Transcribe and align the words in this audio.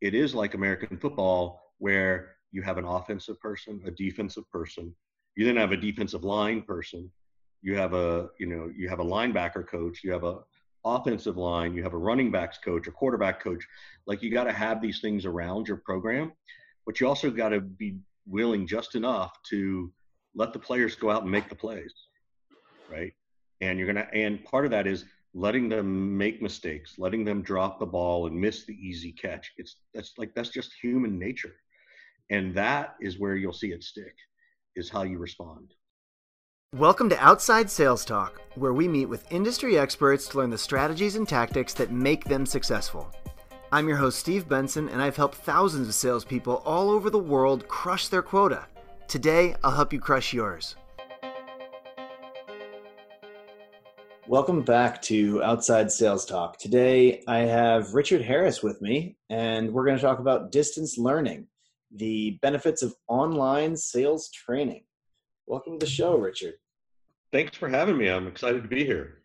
it 0.00 0.14
is 0.14 0.34
like 0.34 0.54
American 0.54 0.96
football 0.96 1.60
where 1.78 2.36
you 2.52 2.62
have 2.62 2.78
an 2.78 2.84
offensive 2.84 3.40
person, 3.40 3.80
a 3.86 3.90
defensive 3.90 4.50
person, 4.50 4.94
you 5.36 5.44
then 5.44 5.56
have 5.56 5.72
a 5.72 5.76
defensive 5.76 6.24
line 6.24 6.62
person, 6.62 7.10
you 7.62 7.76
have 7.76 7.94
a 7.94 8.28
you 8.38 8.46
know 8.46 8.70
you 8.76 8.88
have 8.88 9.00
a 9.00 9.04
linebacker 9.04 9.66
coach, 9.66 10.02
you 10.02 10.12
have 10.12 10.24
a 10.24 10.38
offensive 10.84 11.36
line, 11.36 11.74
you 11.74 11.82
have 11.82 11.92
a 11.92 11.98
running 11.98 12.30
backs 12.30 12.58
coach, 12.58 12.86
a 12.86 12.90
quarterback 12.90 13.42
coach. 13.42 13.64
Like 14.06 14.22
you 14.22 14.30
got 14.30 14.44
to 14.44 14.52
have 14.52 14.80
these 14.80 15.00
things 15.00 15.26
around 15.26 15.68
your 15.68 15.76
program, 15.78 16.32
but 16.86 17.00
you 17.00 17.06
also 17.06 17.30
got 17.30 17.50
to 17.50 17.60
be 17.60 17.98
willing 18.26 18.66
just 18.66 18.94
enough 18.94 19.32
to 19.50 19.92
let 20.34 20.52
the 20.52 20.58
players 20.58 20.94
go 20.94 21.10
out 21.10 21.22
and 21.22 21.30
make 21.30 21.48
the 21.48 21.54
plays, 21.54 21.92
right? 22.90 23.12
And 23.60 23.78
you're 23.78 23.86
gonna 23.86 24.08
and 24.12 24.42
part 24.44 24.64
of 24.64 24.70
that 24.70 24.86
is 24.86 25.04
letting 25.34 25.68
them 25.68 26.16
make 26.16 26.42
mistakes, 26.42 26.96
letting 26.98 27.24
them 27.24 27.42
drop 27.42 27.78
the 27.78 27.86
ball 27.86 28.26
and 28.26 28.40
miss 28.40 28.64
the 28.64 28.74
easy 28.74 29.12
catch. 29.12 29.52
It's 29.56 29.76
that's 29.94 30.14
like 30.18 30.34
that's 30.34 30.48
just 30.48 30.72
human 30.82 31.18
nature. 31.18 31.54
And 32.30 32.54
that 32.54 32.94
is 33.00 33.18
where 33.18 33.36
you'll 33.36 33.52
see 33.52 33.72
it 33.72 33.82
stick 33.82 34.14
is 34.76 34.88
how 34.88 35.02
you 35.02 35.18
respond. 35.18 35.72
Welcome 36.76 37.08
to 37.08 37.18
Outside 37.18 37.68
Sales 37.68 38.04
Talk, 38.04 38.40
where 38.54 38.72
we 38.72 38.86
meet 38.86 39.06
with 39.06 39.30
industry 39.32 39.76
experts 39.76 40.28
to 40.28 40.38
learn 40.38 40.50
the 40.50 40.58
strategies 40.58 41.16
and 41.16 41.28
tactics 41.28 41.74
that 41.74 41.90
make 41.90 42.24
them 42.24 42.46
successful. 42.46 43.12
I'm 43.72 43.88
your 43.88 43.96
host, 43.96 44.18
Steve 44.20 44.48
Benson, 44.48 44.88
and 44.88 45.02
I've 45.02 45.16
helped 45.16 45.36
thousands 45.36 45.88
of 45.88 45.94
salespeople 45.94 46.62
all 46.64 46.90
over 46.90 47.10
the 47.10 47.18
world 47.18 47.66
crush 47.66 48.08
their 48.08 48.22
quota. 48.22 48.66
Today, 49.08 49.56
I'll 49.64 49.72
help 49.72 49.92
you 49.92 49.98
crush 49.98 50.32
yours. 50.32 50.76
Welcome 54.30 54.62
back 54.62 55.02
to 55.02 55.42
Outside 55.42 55.90
Sales 55.90 56.24
Talk. 56.24 56.56
Today, 56.56 57.24
I 57.26 57.38
have 57.38 57.94
Richard 57.94 58.22
Harris 58.22 58.62
with 58.62 58.80
me, 58.80 59.16
and 59.28 59.72
we're 59.72 59.84
going 59.84 59.96
to 59.96 60.00
talk 60.00 60.20
about 60.20 60.52
distance 60.52 60.96
learning, 60.96 61.48
the 61.90 62.38
benefits 62.40 62.82
of 62.82 62.94
online 63.08 63.76
sales 63.76 64.30
training. 64.30 64.84
Welcome 65.48 65.80
to 65.80 65.84
the 65.84 65.90
show, 65.90 66.16
Richard. 66.16 66.54
Thanks 67.32 67.58
for 67.58 67.68
having 67.68 67.98
me. 67.98 68.06
I'm 68.06 68.28
excited 68.28 68.62
to 68.62 68.68
be 68.68 68.84
here. 68.84 69.24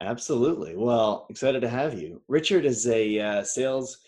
Absolutely. 0.00 0.76
Well, 0.76 1.26
excited 1.28 1.60
to 1.60 1.68
have 1.68 1.92
you. 1.92 2.22
Richard 2.26 2.64
is 2.64 2.88
a 2.88 3.20
uh, 3.20 3.44
sales 3.44 3.98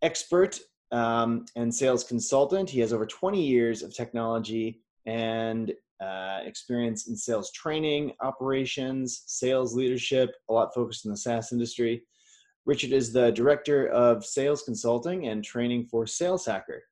expert 0.00 0.60
um, 0.92 1.44
and 1.56 1.74
sales 1.74 2.04
consultant. 2.04 2.70
He 2.70 2.80
has 2.80 2.94
over 2.94 3.04
20 3.04 3.44
years 3.44 3.82
of 3.82 3.94
technology 3.94 4.80
and 5.04 5.74
uh, 6.02 6.40
experience 6.44 7.08
in 7.08 7.16
sales 7.16 7.52
training, 7.52 8.12
operations, 8.20 9.22
sales 9.26 9.74
leadership, 9.74 10.34
a 10.48 10.52
lot 10.52 10.74
focused 10.74 11.04
in 11.04 11.10
the 11.10 11.16
SaaS 11.16 11.52
industry. 11.52 12.02
Richard 12.64 12.92
is 12.92 13.12
the 13.12 13.30
director 13.32 13.88
of 13.88 14.24
sales 14.24 14.62
consulting 14.62 15.26
and 15.28 15.44
training 15.44 15.86
for 15.90 16.06
Sales 16.06 16.46
Hacker. 16.46 16.82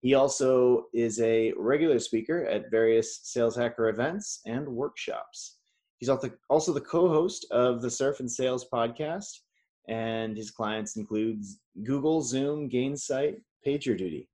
He 0.00 0.14
also 0.14 0.86
is 0.94 1.20
a 1.20 1.52
regular 1.58 1.98
speaker 1.98 2.46
at 2.46 2.70
various 2.70 3.20
Sales 3.22 3.54
Hacker 3.56 3.88
events 3.88 4.40
and 4.46 4.66
workshops. 4.66 5.58
He's 5.98 6.08
also 6.08 6.72
the 6.72 6.80
co-host 6.80 7.46
of 7.50 7.82
the 7.82 7.90
Surf 7.90 8.20
and 8.20 8.30
Sales 8.30 8.66
podcast, 8.72 9.40
and 9.88 10.36
his 10.36 10.50
clients 10.50 10.96
include 10.96 11.44
Google, 11.82 12.22
Zoom, 12.22 12.70
Gainsight, 12.70 13.42
PagerDuty. 13.66 14.26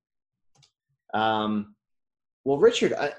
Um, 1.13 1.75
well, 2.45 2.57
Richard, 2.57 2.93
I, 2.93 3.11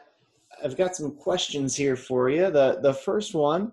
I've 0.63 0.77
got 0.77 0.97
some 0.97 1.13
questions 1.13 1.77
here 1.77 1.97
for 1.97 2.31
you. 2.31 2.51
The 2.51 2.81
the 2.83 2.95
first 2.95 3.35
one: 3.35 3.73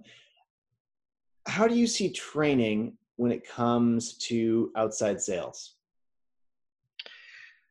How 1.48 1.68
do 1.68 1.76
you 1.76 1.88
see 1.88 2.12
training 2.12 2.98
when 3.18 3.32
it 3.32 3.48
comes 3.48 4.14
to 4.30 4.72
outside 4.76 5.22
sales? 5.22 5.76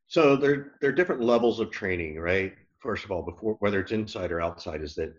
So 0.07 0.37
there, 0.37 0.75
there 0.81 0.91
are 0.91 0.95
different 0.95 1.23
levels 1.23 1.59
of 1.61 1.70
training, 1.70 2.20
right? 2.20 2.55
First 2.79 3.05
of 3.05 3.11
all, 3.11 3.23
before 3.23 3.57
whether 3.61 3.81
it's 3.81 3.92
inside 3.92 4.31
or 4.31 4.41
outside, 4.41 4.83
is 4.83 4.95
that 4.95 5.15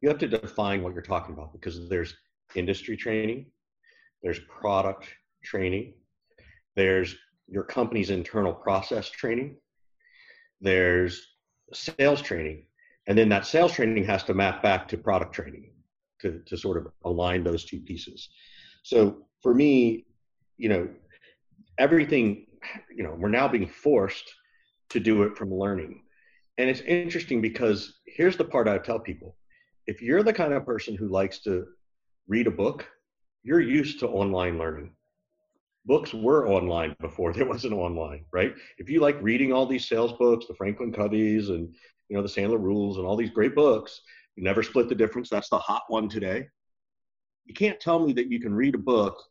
you 0.00 0.08
have 0.08 0.18
to 0.18 0.28
define 0.28 0.82
what 0.82 0.92
you're 0.92 1.02
talking 1.02 1.34
about 1.34 1.52
because 1.52 1.88
there's 1.88 2.16
industry 2.54 2.96
training, 2.96 3.46
there's 4.22 4.40
product 4.48 5.06
training, 5.44 5.94
there's 6.74 7.14
your 7.46 7.62
company's 7.62 8.10
internal 8.10 8.52
process 8.52 9.08
training, 9.10 9.56
there's 10.60 11.28
sales 11.72 12.22
training, 12.22 12.64
and 13.10 13.18
then 13.18 13.28
that 13.28 13.44
sales 13.44 13.72
training 13.72 14.04
has 14.04 14.22
to 14.22 14.34
map 14.34 14.62
back 14.62 14.86
to 14.86 14.96
product 14.96 15.34
training 15.34 15.72
to, 16.20 16.40
to 16.46 16.56
sort 16.56 16.76
of 16.76 16.86
align 17.04 17.42
those 17.42 17.64
two 17.64 17.80
pieces. 17.80 18.28
So 18.84 19.26
for 19.42 19.52
me, 19.52 20.06
you 20.58 20.68
know, 20.68 20.88
everything, 21.76 22.46
you 22.94 23.02
know, 23.02 23.16
we're 23.18 23.28
now 23.28 23.48
being 23.48 23.66
forced 23.66 24.32
to 24.90 25.00
do 25.00 25.24
it 25.24 25.36
from 25.36 25.52
learning. 25.52 26.04
And 26.56 26.70
it's 26.70 26.82
interesting 26.82 27.40
because 27.40 27.98
here's 28.06 28.36
the 28.36 28.44
part 28.44 28.68
I 28.68 28.78
tell 28.78 29.00
people 29.00 29.36
if 29.88 30.00
you're 30.00 30.22
the 30.22 30.32
kind 30.32 30.52
of 30.52 30.64
person 30.64 30.94
who 30.94 31.08
likes 31.08 31.40
to 31.40 31.66
read 32.28 32.46
a 32.46 32.52
book, 32.52 32.86
you're 33.42 33.60
used 33.60 33.98
to 34.00 34.08
online 34.08 34.56
learning. 34.56 34.92
Books 35.86 36.12
were 36.12 36.48
online 36.48 36.94
before 37.00 37.32
there 37.34 37.46
wasn't 37.46 37.74
online, 37.74 38.24
right? 38.32 38.54
If 38.78 38.88
you 38.90 39.00
like 39.00 39.20
reading 39.20 39.52
all 39.52 39.66
these 39.66 39.88
sales 39.88 40.12
books, 40.12 40.46
the 40.46 40.54
Franklin 40.54 40.92
Coveys 40.92 41.48
and 41.48 41.74
you 42.08 42.16
know 42.16 42.22
the 42.22 42.28
Sandler 42.28 42.60
Rules 42.60 42.98
and 42.98 43.06
all 43.06 43.16
these 43.16 43.30
great 43.30 43.54
books, 43.54 44.00
you 44.36 44.42
never 44.42 44.62
split 44.62 44.88
the 44.88 44.94
difference. 44.94 45.28
That's 45.28 45.48
the 45.48 45.58
hot 45.58 45.82
one 45.88 46.08
today. 46.08 46.48
You 47.46 47.54
can't 47.54 47.80
tell 47.80 47.98
me 47.98 48.12
that 48.14 48.30
you 48.30 48.40
can 48.40 48.54
read 48.54 48.74
a 48.74 48.78
book 48.78 49.22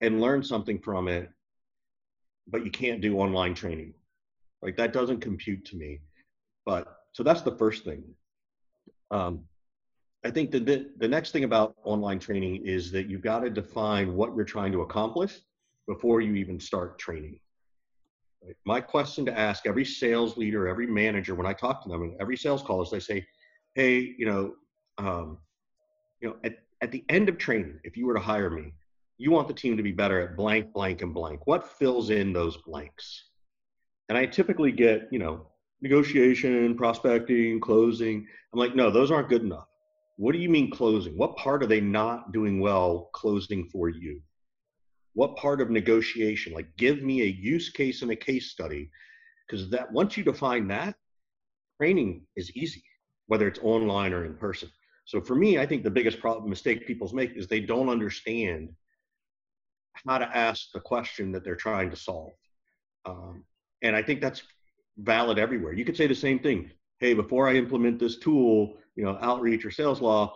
and 0.00 0.20
learn 0.20 0.42
something 0.42 0.78
from 0.78 1.08
it, 1.08 1.30
but 2.46 2.64
you 2.64 2.70
can't 2.70 3.00
do 3.00 3.18
online 3.18 3.54
training. 3.54 3.94
Like 4.62 4.76
that 4.76 4.92
doesn't 4.92 5.20
compute 5.20 5.64
to 5.66 5.76
me. 5.76 6.00
But 6.64 6.86
so 7.12 7.22
that's 7.22 7.42
the 7.42 7.56
first 7.56 7.84
thing. 7.84 8.04
Um, 9.10 9.44
I 10.24 10.30
think 10.30 10.50
that 10.50 10.66
the, 10.66 10.90
the 10.98 11.08
next 11.08 11.30
thing 11.30 11.44
about 11.44 11.76
online 11.84 12.18
training 12.18 12.66
is 12.66 12.90
that 12.92 13.08
you've 13.08 13.22
got 13.22 13.40
to 13.40 13.50
define 13.50 14.14
what 14.14 14.34
you're 14.34 14.44
trying 14.44 14.72
to 14.72 14.82
accomplish 14.82 15.38
before 15.88 16.20
you 16.20 16.34
even 16.34 16.60
start 16.60 16.98
training. 16.98 17.40
Right? 18.44 18.54
My 18.64 18.80
question 18.80 19.26
to 19.26 19.36
ask 19.36 19.66
every 19.66 19.84
sales 19.84 20.36
leader, 20.36 20.68
every 20.68 20.86
manager, 20.86 21.34
when 21.34 21.46
I 21.46 21.52
talk 21.52 21.82
to 21.82 21.88
them, 21.88 22.02
and 22.02 22.14
every 22.20 22.36
sales 22.36 22.62
call 22.62 22.82
is 22.82 22.90
they 22.90 23.00
say, 23.00 23.26
"Hey, 23.74 24.14
you 24.16 24.26
know, 24.26 24.54
um, 24.98 25.38
you 26.20 26.28
know, 26.28 26.36
at, 26.44 26.58
at 26.82 26.92
the 26.92 27.04
end 27.08 27.28
of 27.28 27.38
training, 27.38 27.80
if 27.82 27.96
you 27.96 28.06
were 28.06 28.14
to 28.14 28.20
hire 28.20 28.50
me, 28.50 28.72
you 29.16 29.32
want 29.32 29.48
the 29.48 29.54
team 29.54 29.76
to 29.76 29.82
be 29.82 29.90
better 29.90 30.20
at 30.20 30.36
blank, 30.36 30.72
blank, 30.72 31.02
and 31.02 31.12
blank. 31.12 31.46
What 31.46 31.66
fills 31.66 32.10
in 32.10 32.32
those 32.32 32.56
blanks?" 32.58 33.24
And 34.08 34.16
I 34.16 34.26
typically 34.26 34.72
get, 34.72 35.08
you 35.10 35.18
know, 35.18 35.46
negotiation, 35.80 36.76
prospecting, 36.76 37.60
closing. 37.60 38.26
I'm 38.52 38.58
like, 38.58 38.74
no, 38.74 38.90
those 38.90 39.10
aren't 39.10 39.28
good 39.28 39.42
enough. 39.42 39.66
What 40.16 40.32
do 40.32 40.38
you 40.38 40.48
mean 40.48 40.70
closing? 40.70 41.16
What 41.16 41.36
part 41.36 41.62
are 41.62 41.66
they 41.66 41.80
not 41.80 42.32
doing 42.32 42.58
well 42.60 43.10
closing 43.12 43.68
for 43.68 43.88
you? 43.88 44.20
What 45.18 45.34
part 45.34 45.60
of 45.60 45.68
negotiation? 45.68 46.52
Like, 46.52 46.68
give 46.76 47.02
me 47.02 47.22
a 47.22 47.24
use 47.24 47.70
case 47.70 48.02
and 48.02 48.10
a 48.12 48.14
case 48.14 48.52
study, 48.52 48.88
because 49.42 49.68
that 49.70 49.90
once 49.90 50.16
you 50.16 50.22
define 50.22 50.68
that, 50.68 50.94
training 51.80 52.22
is 52.36 52.52
easy, 52.52 52.84
whether 53.26 53.48
it's 53.48 53.58
online 53.64 54.12
or 54.12 54.24
in 54.24 54.34
person. 54.34 54.70
So 55.06 55.20
for 55.20 55.34
me, 55.34 55.58
I 55.58 55.66
think 55.66 55.82
the 55.82 55.90
biggest 55.90 56.20
problem 56.20 56.48
mistake 56.48 56.86
people 56.86 57.12
make 57.12 57.32
is 57.34 57.48
they 57.48 57.58
don't 57.58 57.88
understand 57.88 58.68
how 60.06 60.18
to 60.18 60.36
ask 60.36 60.70
the 60.72 60.78
question 60.78 61.32
that 61.32 61.42
they're 61.42 61.56
trying 61.56 61.90
to 61.90 61.96
solve. 61.96 62.34
Um, 63.04 63.42
and 63.82 63.96
I 63.96 64.02
think 64.02 64.20
that's 64.20 64.44
valid 64.98 65.36
everywhere. 65.36 65.72
You 65.72 65.84
could 65.84 65.96
say 65.96 66.06
the 66.06 66.14
same 66.14 66.38
thing. 66.38 66.70
Hey, 67.00 67.14
before 67.14 67.48
I 67.48 67.56
implement 67.56 67.98
this 67.98 68.18
tool, 68.18 68.76
you 68.94 69.02
know, 69.02 69.18
outreach 69.20 69.64
or 69.64 69.70
Salesloft, 69.70 70.34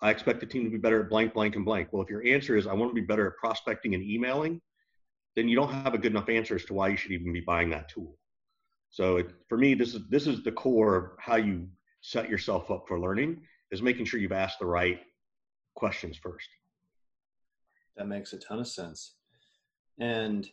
I 0.00 0.10
expect 0.10 0.40
the 0.40 0.46
team 0.46 0.64
to 0.64 0.70
be 0.70 0.78
better 0.78 1.02
at 1.02 1.08
blank, 1.08 1.34
blank, 1.34 1.56
and 1.56 1.64
blank. 1.64 1.88
Well, 1.90 2.02
if 2.02 2.10
your 2.10 2.24
answer 2.24 2.56
is 2.56 2.66
I 2.66 2.72
want 2.72 2.90
to 2.90 2.94
be 2.94 3.06
better 3.06 3.26
at 3.26 3.36
prospecting 3.36 3.94
and 3.94 4.02
emailing, 4.02 4.60
then 5.34 5.48
you 5.48 5.56
don't 5.56 5.72
have 5.72 5.94
a 5.94 5.98
good 5.98 6.12
enough 6.12 6.28
answer 6.28 6.54
as 6.54 6.64
to 6.66 6.74
why 6.74 6.88
you 6.88 6.96
should 6.96 7.12
even 7.12 7.32
be 7.32 7.40
buying 7.40 7.70
that 7.70 7.88
tool. 7.88 8.16
So 8.90 9.18
it, 9.18 9.30
for 9.48 9.58
me, 9.58 9.74
this 9.74 9.94
is 9.94 10.08
this 10.08 10.26
is 10.26 10.42
the 10.42 10.52
core 10.52 10.96
of 10.96 11.10
how 11.18 11.36
you 11.36 11.68
set 12.00 12.28
yourself 12.28 12.70
up 12.70 12.84
for 12.86 12.98
learning 13.00 13.42
is 13.70 13.82
making 13.82 14.06
sure 14.06 14.18
you've 14.20 14.32
asked 14.32 14.60
the 14.60 14.66
right 14.66 15.00
questions 15.74 16.16
first. 16.16 16.48
That 17.96 18.06
makes 18.06 18.32
a 18.32 18.38
ton 18.38 18.60
of 18.60 18.68
sense. 18.68 19.14
And 19.98 20.48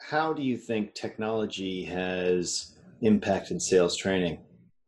how 0.00 0.32
do 0.32 0.42
you 0.42 0.56
think 0.56 0.94
technology 0.94 1.84
has 1.84 2.76
impacted 3.00 3.62
sales 3.62 3.96
training? 3.96 4.38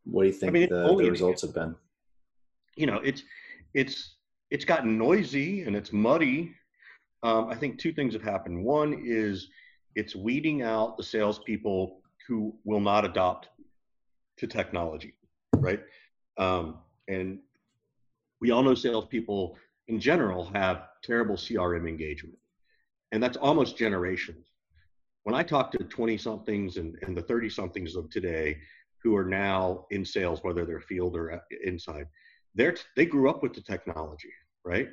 What 0.05 0.23
do 0.23 0.29
you 0.29 0.35
think 0.35 0.51
I 0.51 0.53
mean, 0.53 0.69
the, 0.69 0.97
the 0.97 1.11
results 1.11 1.43
have 1.43 1.55
been? 1.55 1.77
You 2.77 2.87
know, 2.87 3.01
it's 3.05 3.23
it's 3.75 4.17
it's 4.51 4.65
gotten 4.65 4.99
noisy 4.99 5.63
and 5.63 5.75
it's 5.77 5.93
muddy. 5.93 6.55
Um, 7.23 7.49
I 7.49 7.55
think 7.55 7.79
two 7.79 7.93
things 7.93 8.13
have 8.15 8.23
happened. 8.23 8.63
One 8.65 9.03
is 9.05 9.49
it's 9.95 10.15
weeding 10.15 10.63
out 10.63 10.97
the 10.97 11.03
salespeople 11.03 12.01
who 12.29 12.55
will 12.65 12.81
not 12.81 13.05
adopt 13.05 13.49
to 14.39 14.47
technology, 14.47 15.15
right? 15.57 15.81
Um, 16.37 16.79
and 17.09 17.39
we 18.41 18.51
all 18.51 18.63
know 18.63 18.75
salespeople 18.75 19.57
in 19.89 20.01
general 20.01 20.51
have 20.55 20.89
terrible 21.03 21.37
CRM 21.37 21.89
engagement, 21.89 22.39
and 23.13 23.23
that's 23.23 23.37
almost 23.37 23.77
generations. 23.77 24.47
when 25.25 25.35
I 25.35 25.43
talk 25.43 25.71
to 25.73 25.79
20 25.79 26.19
somethings 26.19 26.77
and, 26.77 26.97
and 27.03 27.17
the 27.17 27.23
30 27.23 27.49
somethings 27.49 27.97
of 27.97 28.11
today 28.11 28.59
who 29.03 29.17
are 29.17 29.25
now 29.25 29.87
in 29.91 30.05
sales, 30.05 30.41
whether 30.43 30.65
they're 30.65 30.81
field 30.81 31.17
or 31.17 31.33
uh, 31.33 31.39
inside, 31.65 32.07
they're, 32.55 32.77
they 32.97 33.07
grew 33.07 33.29
up 33.29 33.43
with 33.43 33.55
the 33.55 33.61
technology, 33.61 34.33
right? 34.65 34.89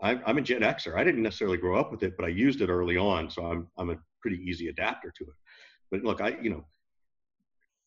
I'm, 0.00 0.22
I'm 0.26 0.38
a 0.38 0.42
Gen 0.42 0.62
Xer. 0.62 0.96
I 0.96 1.04
didn't 1.04 1.22
necessarily 1.22 1.58
grow 1.58 1.78
up 1.78 1.90
with 1.90 2.02
it, 2.02 2.16
but 2.16 2.26
I 2.26 2.28
used 2.28 2.60
it 2.60 2.68
early 2.68 2.96
on. 2.96 3.30
So 3.30 3.46
I'm, 3.46 3.68
I'm 3.78 3.90
a 3.90 3.98
pretty 4.20 4.38
easy 4.38 4.68
adapter 4.68 5.12
to 5.16 5.24
it. 5.24 5.34
But 5.90 6.02
look, 6.02 6.20
I, 6.20 6.36
you 6.40 6.50
know, 6.50 6.64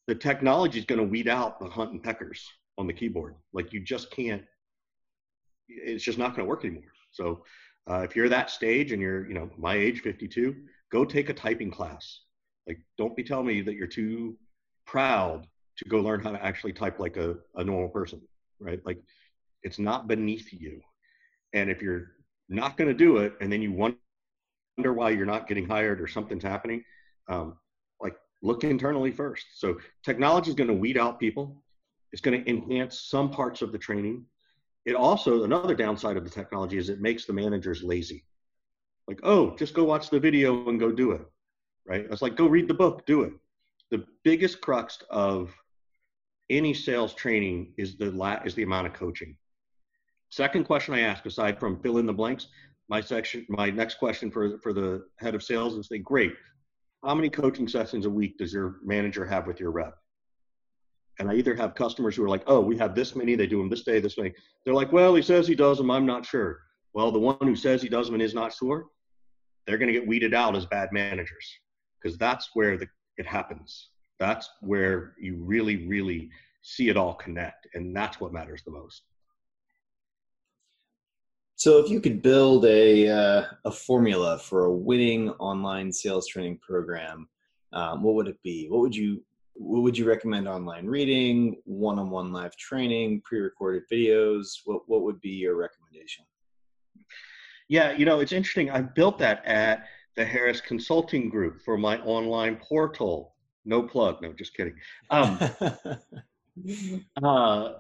the 0.08 0.16
technology 0.16 0.80
is 0.80 0.86
going 0.86 1.00
to 1.00 1.08
weed 1.08 1.28
out 1.28 1.60
the 1.60 1.66
hunt 1.66 1.92
and 1.92 2.02
peckers 2.02 2.48
on 2.78 2.88
the 2.88 2.94
keyboard. 2.94 3.36
Like 3.54 3.74
you 3.74 3.80
just 3.80 4.12
can't, 4.12 4.44
it's 5.68 6.04
just 6.04 6.18
not 6.18 6.36
going 6.36 6.46
to 6.46 6.50
work 6.50 6.64
anymore. 6.64 6.84
So 7.12 7.44
uh, 7.90 8.02
if 8.02 8.16
you're 8.16 8.30
that 8.30 8.50
stage 8.50 8.92
and 8.92 9.02
you're, 9.02 9.28
you 9.28 9.34
know, 9.34 9.50
my 9.58 9.76
age, 9.76 10.02
52, 10.02 10.56
go 10.92 11.06
take 11.06 11.30
a 11.30 11.34
typing 11.34 11.72
class. 11.72 12.22
Like, 12.68 12.80
don't 12.98 13.16
be 13.16 13.24
telling 13.24 13.48
me 13.48 13.62
that 13.62 13.76
you're 13.76 13.88
too 13.88 14.38
proud 14.86 15.48
to 15.78 15.86
go 15.86 16.00
learn 16.00 16.22
how 16.22 16.32
to 16.32 16.44
actually 16.44 16.74
type 16.74 17.00
like 17.00 17.18
a, 17.18 17.36
a 17.56 17.64
normal 17.64 17.90
person, 17.90 18.22
right? 18.60 18.80
Like, 18.86 19.00
it's 19.64 19.80
not 19.80 20.08
beneath 20.08 20.52
you. 20.52 20.82
And 21.54 21.70
if 21.70 21.82
you're 21.82 22.12
not 22.50 22.78
going 22.78 22.88
to 22.88 22.94
do 22.94 23.18
it 23.18 23.34
and 23.42 23.52
then 23.52 23.62
you 23.62 23.72
wonder 23.72 23.98
why 24.94 25.10
you're 25.12 25.26
not 25.26 25.48
getting 25.48 25.68
hired 25.68 26.02
or 26.02 26.08
something's 26.08 26.44
happening, 26.44 26.84
um, 27.28 27.58
like, 28.02 28.16
look 28.42 28.64
internally 28.64 29.12
first. 29.12 29.46
So, 29.56 29.78
technology 30.04 30.50
is 30.50 30.56
going 30.56 30.68
to 30.68 30.74
weed 30.74 30.98
out 30.98 31.20
people, 31.20 31.64
it's 32.12 32.22
going 32.22 32.44
to 32.44 32.50
enhance 32.50 33.02
some 33.02 33.32
parts 33.32 33.62
of 33.62 33.72
the 33.72 33.78
training 33.78 34.26
it 34.86 34.96
also 34.96 35.44
another 35.44 35.76
downside 35.76 36.18
of 36.18 36.24
the 36.24 36.30
technology 36.30 36.78
is 36.78 36.90
it 36.90 37.02
makes 37.02 37.26
the 37.26 37.34
managers 37.34 37.84
lazy 37.84 38.24
like 39.08 39.20
oh 39.24 39.56
just 39.58 39.74
go 39.74 39.84
watch 39.84 40.10
the 40.10 40.20
video 40.20 40.68
and 40.70 40.80
go 40.80 40.92
do 40.92 41.12
it 41.12 41.22
right 41.86 42.08
it's 42.10 42.22
like 42.22 42.36
go 42.36 42.48
read 42.48 42.68
the 42.68 42.74
book 42.74 43.06
do 43.06 43.24
it 43.24 43.34
the 43.92 44.06
biggest 44.24 44.62
crux 44.62 45.00
of 45.10 45.54
any 46.50 46.74
sales 46.74 47.14
training 47.14 47.74
is 47.78 47.98
the 47.98 48.12
la- 48.12 48.42
is 48.46 48.56
the 48.56 48.64
amount 48.64 48.88
of 48.88 48.94
coaching 48.94 49.36
second 50.30 50.64
question 50.64 50.94
i 50.94 51.02
ask 51.02 51.26
aside 51.26 51.60
from 51.60 51.80
fill 51.82 51.98
in 51.98 52.06
the 52.06 52.14
blanks 52.14 52.48
my 52.90 53.02
section 53.02 53.46
my 53.50 53.70
next 53.70 53.96
question 53.96 54.30
for 54.30 54.60
for 54.60 54.74
the 54.74 55.06
head 55.20 55.36
of 55.36 55.44
sales 55.44 55.76
is 55.76 55.88
say 55.88 55.98
great 55.98 56.34
how 57.04 57.16
many 57.16 57.30
coaching 57.30 57.68
sessions 57.68 58.06
a 58.06 58.10
week 58.10 58.38
does 58.38 58.54
your 58.54 58.78
manager 58.84 59.26
have 59.26 59.48
with 59.48 59.60
your 59.60 59.72
rep 59.72 59.96
and 61.20 61.30
I 61.30 61.36
either 61.36 61.56
have 61.56 61.76
customers 61.76 62.16
who 62.16 62.24
are 62.24 62.30
like, 62.30 62.44
oh, 62.48 62.60
we 62.60 62.78
have 62.78 62.94
this 62.94 63.16
many, 63.16 63.36
they 63.36 63.48
do 63.48 63.60
them 63.60 63.70
this 63.70 63.84
day, 63.84 64.00
this 64.00 64.18
many. 64.18 64.34
They're 64.64 64.74
like, 64.74 64.92
well, 64.92 65.16
he 65.16 65.22
says 65.22 65.48
he 65.48 65.56
does 65.56 65.78
them, 65.78 65.90
I'm 65.90 66.06
not 66.06 66.26
sure. 66.26 66.60
Well, 66.94 67.12
the 67.12 67.20
one 67.20 67.38
who 67.42 67.56
says 67.56 67.82
he 67.82 67.90
does 67.90 68.08
them 68.08 68.16
and 68.16 68.24
is 68.24 68.34
not 68.34 68.54
sure, 68.54 68.86
they're 69.66 69.78
going 69.78 69.92
to 69.92 69.98
get 69.98 70.08
weeded 70.08 70.34
out 70.34 70.56
as 70.56 70.66
bad 70.66 70.90
managers 70.92 71.60
because 72.02 72.18
that's 72.18 72.50
where 72.54 72.78
the, 72.78 72.88
it 73.18 73.26
happens. 73.26 73.90
That's 74.20 74.50
where 74.62 75.14
you 75.20 75.36
really, 75.36 75.88
really 75.88 76.30
see 76.62 76.90
it 76.90 76.98
all 76.98 77.14
connect. 77.14 77.68
And 77.74 77.96
that's 77.96 78.20
what 78.20 78.34
matters 78.34 78.64
the 78.64 78.72
most. 78.72 79.04
So, 81.58 81.80
if 81.80 81.90
you 81.90 82.02
could 82.02 82.22
build 82.22 82.66
a, 82.66 83.08
uh, 83.08 83.46
a 83.64 83.72
formula 83.72 84.38
for 84.40 84.66
a 84.66 84.74
winning 84.74 85.30
online 85.32 85.92
sales 85.92 86.28
training 86.28 86.60
program, 86.60 87.30
um, 87.72 88.04
what 88.04 88.16
would 88.16 88.28
it 88.28 88.42
be? 88.44 88.68
What 88.70 88.82
would 88.82 88.96
you 88.96 89.24
what 89.56 89.84
would 89.84 89.98
you 89.98 90.06
recommend 90.06 90.48
online 90.48 90.86
reading 90.86 91.56
one-on-one 91.64 92.34
live 92.34 92.56
training 92.58 93.22
pre-recorded 93.22 93.84
videos 93.92 94.60
what, 94.66 94.82
what 94.88 95.02
would 95.02 95.20
be 95.22 95.30
your 95.30 95.56
recommendation 95.56 96.26
yeah 97.70 97.92
you 97.94 98.06
know 98.06 98.20
it's 98.20 98.34
interesting 98.34 98.70
i 98.70 98.82
built 98.82 99.18
that 99.18 99.44
at 99.46 99.86
the 100.18 100.26
harris 100.26 100.60
consulting 100.60 101.30
group 101.30 101.62
for 101.62 101.78
my 101.78 101.98
online 102.00 102.58
portal 102.58 103.35
no 103.66 103.82
plug 103.82 104.22
no 104.22 104.34
just 104.34 104.56
kidding 104.56 104.76
um, 105.10 105.40
uh, 107.24 107.74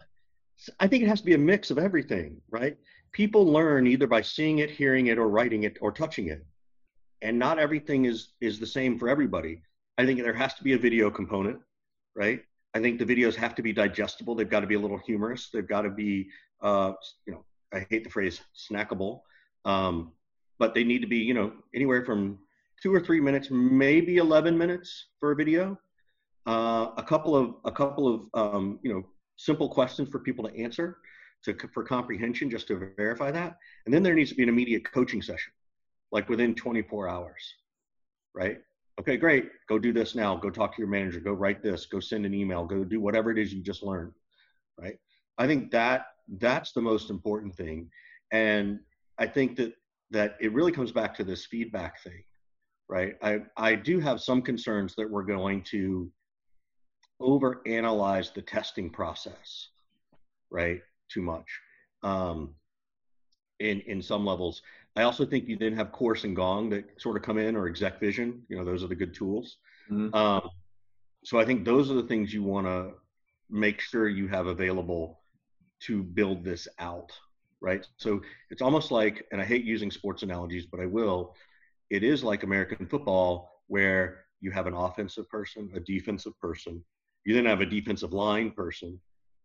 i 0.80 0.88
think 0.88 1.04
it 1.04 1.08
has 1.08 1.20
to 1.20 1.26
be 1.26 1.34
a 1.34 1.38
mix 1.38 1.72
of 1.72 1.78
everything 1.78 2.42
right 2.50 2.78
people 3.12 3.46
learn 3.46 3.88
either 3.88 4.08
by 4.08 4.22
seeing 4.22 4.60
it 4.60 4.70
hearing 4.70 5.08
it 5.08 5.18
or 5.18 5.30
writing 5.30 5.64
it 5.64 5.78
or 5.82 5.92
touching 5.92 6.28
it 6.28 6.46
and 7.22 7.38
not 7.38 7.60
everything 7.60 8.06
is 8.06 8.34
is 8.42 8.60
the 8.60 8.68
same 8.68 9.00
for 9.00 9.08
everybody 9.08 9.62
I 9.98 10.06
think 10.06 10.22
there 10.22 10.34
has 10.34 10.54
to 10.56 10.64
be 10.64 10.74
a 10.74 10.78
video 10.78 11.10
component, 11.10 11.60
right? 12.16 12.42
I 12.74 12.80
think 12.80 13.00
the 13.00 13.06
videos 13.06 13.36
have 13.36 13.56
to 13.56 13.62
be 13.62 13.72
digestible. 13.72 14.36
They've 14.36 14.50
got 14.50 14.60
to 14.60 14.68
be 14.68 14.76
a 14.76 14.80
little 14.80 14.98
humorous. 14.98 15.50
They've 15.54 15.68
got 15.68 15.84
to 15.84 15.90
be, 15.90 16.28
uh, 16.62 16.94
you 17.26 17.34
know, 17.34 17.46
I 17.74 17.86
hate 17.90 18.04
the 18.04 18.10
phrase 18.10 18.42
snackable, 18.70 19.22
um, 19.64 20.12
but 20.60 20.74
they 20.74 20.84
need 20.84 21.00
to 21.00 21.08
be, 21.08 21.18
you 21.18 21.34
know, 21.34 21.54
anywhere 21.74 22.06
from 22.06 22.40
two 22.82 22.94
or 22.94 23.00
three 23.00 23.20
minutes, 23.20 23.50
maybe 23.52 24.18
11 24.18 24.58
minutes 24.58 25.08
for 25.20 25.32
a 25.32 25.36
video. 25.36 25.78
Uh, 26.46 26.92
a 26.98 27.04
couple 27.04 27.36
of 27.36 27.56
a 27.66 27.72
couple 27.72 28.08
of 28.14 28.30
um, 28.36 28.80
you 28.84 28.94
know 28.94 29.04
simple 29.36 29.68
questions 29.68 30.10
for 30.10 30.20
people 30.20 30.48
to 30.48 30.56
answer 30.56 30.98
to 31.44 31.56
for 31.74 31.84
comprehension, 31.84 32.50
just 32.50 32.68
to 32.68 32.92
verify 32.96 33.32
that. 33.32 33.58
And 33.86 33.94
then 33.94 34.04
there 34.04 34.14
needs 34.14 34.30
to 34.30 34.36
be 34.36 34.44
an 34.44 34.50
immediate 34.50 34.84
coaching 34.92 35.24
session, 35.24 35.54
like 36.12 36.30
within 36.30 36.54
24 36.54 37.10
hours, 37.10 37.56
right? 38.36 38.60
okay, 39.00 39.18
great, 39.18 39.50
go 39.68 39.78
do 39.78 39.92
this 39.92 40.16
now. 40.16 40.36
Go 40.36 40.50
talk 40.50 40.76
to 40.76 40.82
your 40.82 40.88
manager. 40.88 41.20
Go 41.20 41.34
write 41.34 41.62
this. 41.62 41.86
Go 41.86 42.00
send 42.00 42.26
an 42.26 42.34
email. 42.34 42.66
Go 42.66 42.84
do 42.84 43.00
whatever 43.00 43.32
it 43.32 43.38
is 43.38 43.54
you 43.54 43.62
just 43.62 43.84
learned, 43.84 44.14
right? 44.80 44.98
I 45.38 45.48
think 45.48 45.72
that 45.72 46.08
that's 46.40 46.72
the 46.72 46.82
most 46.82 47.10
important 47.10 47.56
thing, 47.56 47.90
and 48.32 48.80
I 49.20 49.28
think 49.28 49.58
that 49.58 49.74
that 50.12 50.38
it 50.40 50.54
really 50.54 50.72
comes 50.72 50.92
back 50.92 51.16
to 51.16 51.24
this 51.24 51.46
feedback 51.46 52.02
thing, 52.02 52.24
right? 52.90 53.16
I 53.22 53.42
I 53.58 53.76
do 53.76 54.00
have 54.00 54.22
some 54.22 54.42
concerns 54.42 54.96
that 54.96 55.10
we're 55.10 55.24
going 55.24 55.64
to 55.72 56.12
overanalyze 57.22 58.34
the 58.34 58.42
testing 58.42 58.90
process, 58.90 59.70
right? 60.50 60.82
Too 61.10 61.22
much. 61.22 61.48
Um, 62.04 62.56
in 63.60 63.82
in 63.82 64.02
some 64.02 64.26
levels. 64.26 64.62
I 64.96 65.04
also 65.04 65.26
think 65.26 65.48
you 65.48 65.58
then 65.58 65.76
have 65.76 65.92
Chorus 65.92 66.24
and 66.24 66.36
Gong 66.36 66.70
that 66.70 66.86
sort 67.02 67.18
of 67.18 67.24
come 67.24 67.38
in, 67.38 67.56
or 67.56 67.70
ExecVision. 67.70 68.42
You 68.48 68.58
know, 68.58 68.66
those 68.66 68.84
are 68.84 68.88
the 68.88 68.96
good 68.96 69.14
tools. 69.14 69.58
Mm-hmm. 69.92 70.16
Um, 70.16 70.50
so 71.24 71.40
I 71.40 71.46
think 71.46 71.66
those 71.66 71.92
are 71.92 71.96
the 71.96 72.04
things 72.04 72.34
you 72.34 72.44
want 72.44 72.68
to 72.68 72.94
make 73.50 73.82
sure 73.82 74.08
you 74.08 74.28
have 74.28 74.48
available 74.48 75.22
to 75.82 76.02
build 76.04 76.44
this 76.44 76.68
out, 76.80 77.12
right? 77.62 77.86
So 77.98 78.22
it's 78.50 78.62
almost 78.62 78.92
like, 78.92 79.26
and 79.32 79.42
I 79.42 79.46
hate 79.46 79.66
using 79.66 79.92
sports 79.92 80.24
analogies, 80.24 80.66
but 80.66 80.80
I 80.80 80.86
will. 80.86 81.36
It 81.90 82.04
is 82.04 82.24
like 82.24 82.44
American 82.44 82.88
football, 82.88 83.62
where 83.68 84.26
you 84.42 84.52
have 84.52 84.68
an 84.68 84.74
offensive 84.74 85.30
person, 85.30 85.70
a 85.76 85.80
defensive 85.80 86.38
person. 86.40 86.84
You 87.26 87.34
then 87.34 87.46
have 87.46 87.62
a 87.62 87.66
defensive 87.66 88.14
line 88.14 88.52
person. 88.52 89.00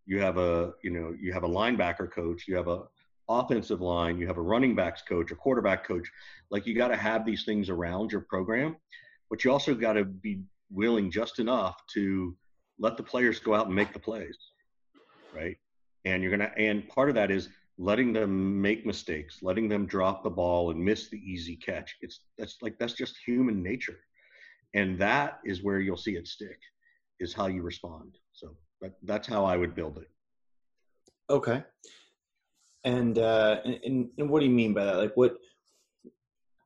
You 0.07 0.21
have 0.21 0.39
a, 0.39 0.73
you 0.83 0.91
know, 0.91 1.15
you 1.21 1.33
have 1.33 1.45
a 1.45 1.49
linebacker 1.49 2.11
coach. 2.11 2.47
You 2.49 2.57
have 2.57 2.69
a 2.69 2.83
offensive 3.31 3.81
line, 3.81 4.19
you 4.19 4.27
have 4.27 4.39
a 4.39 4.43
running 4.43 4.75
backs 4.75 5.03
coach, 5.03 5.31
a 5.31 5.37
quarterback 5.37 5.85
coach. 5.87 6.11
Like 6.51 6.67
you 6.67 6.75
got 6.75 6.89
to 6.89 6.97
have 6.97 7.25
these 7.25 7.45
things 7.45 7.71
around 7.71 8.11
your 8.13 8.23
program, 8.23 8.77
but 9.31 9.45
you 9.45 9.53
also 9.53 9.75
got 9.75 9.95
to 9.95 10.05
be 10.05 10.41
willing 10.71 11.11
just 11.11 11.39
enough 11.39 11.77
to 11.95 12.37
let 12.79 12.97
the 12.97 13.03
players 13.03 13.39
go 13.39 13.55
out 13.55 13.67
and 13.67 13.75
make 13.75 13.93
the 13.93 13.99
plays, 13.99 14.37
right? 15.35 15.57
And 16.05 16.23
you're 16.23 16.31
gonna, 16.33 16.51
and 16.57 16.89
part 16.89 17.09
of 17.09 17.15
that 17.15 17.31
is 17.31 17.49
letting 17.81 18.13
them 18.13 18.61
make 18.61 18.85
mistakes, 18.85 19.39
letting 19.43 19.67
them 19.67 19.87
drop 19.87 20.23
the 20.23 20.31
ball 20.31 20.71
and 20.71 20.79
miss 20.79 21.09
the 21.09 21.17
easy 21.19 21.57
catch. 21.57 21.97
It's 22.03 22.21
that's 22.37 22.59
like 22.61 22.79
that's 22.79 22.93
just 22.93 23.17
human 23.25 23.63
nature, 23.63 23.99
and 24.75 24.99
that 24.99 25.41
is 25.47 25.63
where 25.63 25.81
you'll 25.81 25.97
see 25.97 26.17
it 26.17 26.29
stick, 26.29 26.59
is 27.21 27.33
how 27.33 27.47
you 27.47 27.63
respond. 27.63 28.19
So 28.33 28.55
that, 28.83 28.93
that's 29.05 29.27
how 29.27 29.47
I 29.47 29.57
would 29.57 29.75
build 29.75 29.97
it. 29.97 30.11
Okay. 31.31 31.65
And, 32.85 33.19
uh, 33.19 33.61
and 33.65 34.11
and 34.19 34.29
what 34.31 34.41
do 34.41 34.47
you 34.47 34.53
mean 34.53 34.75
by 34.75 34.85
that? 34.85 34.99
Like 34.99 35.17
what? 35.17 35.39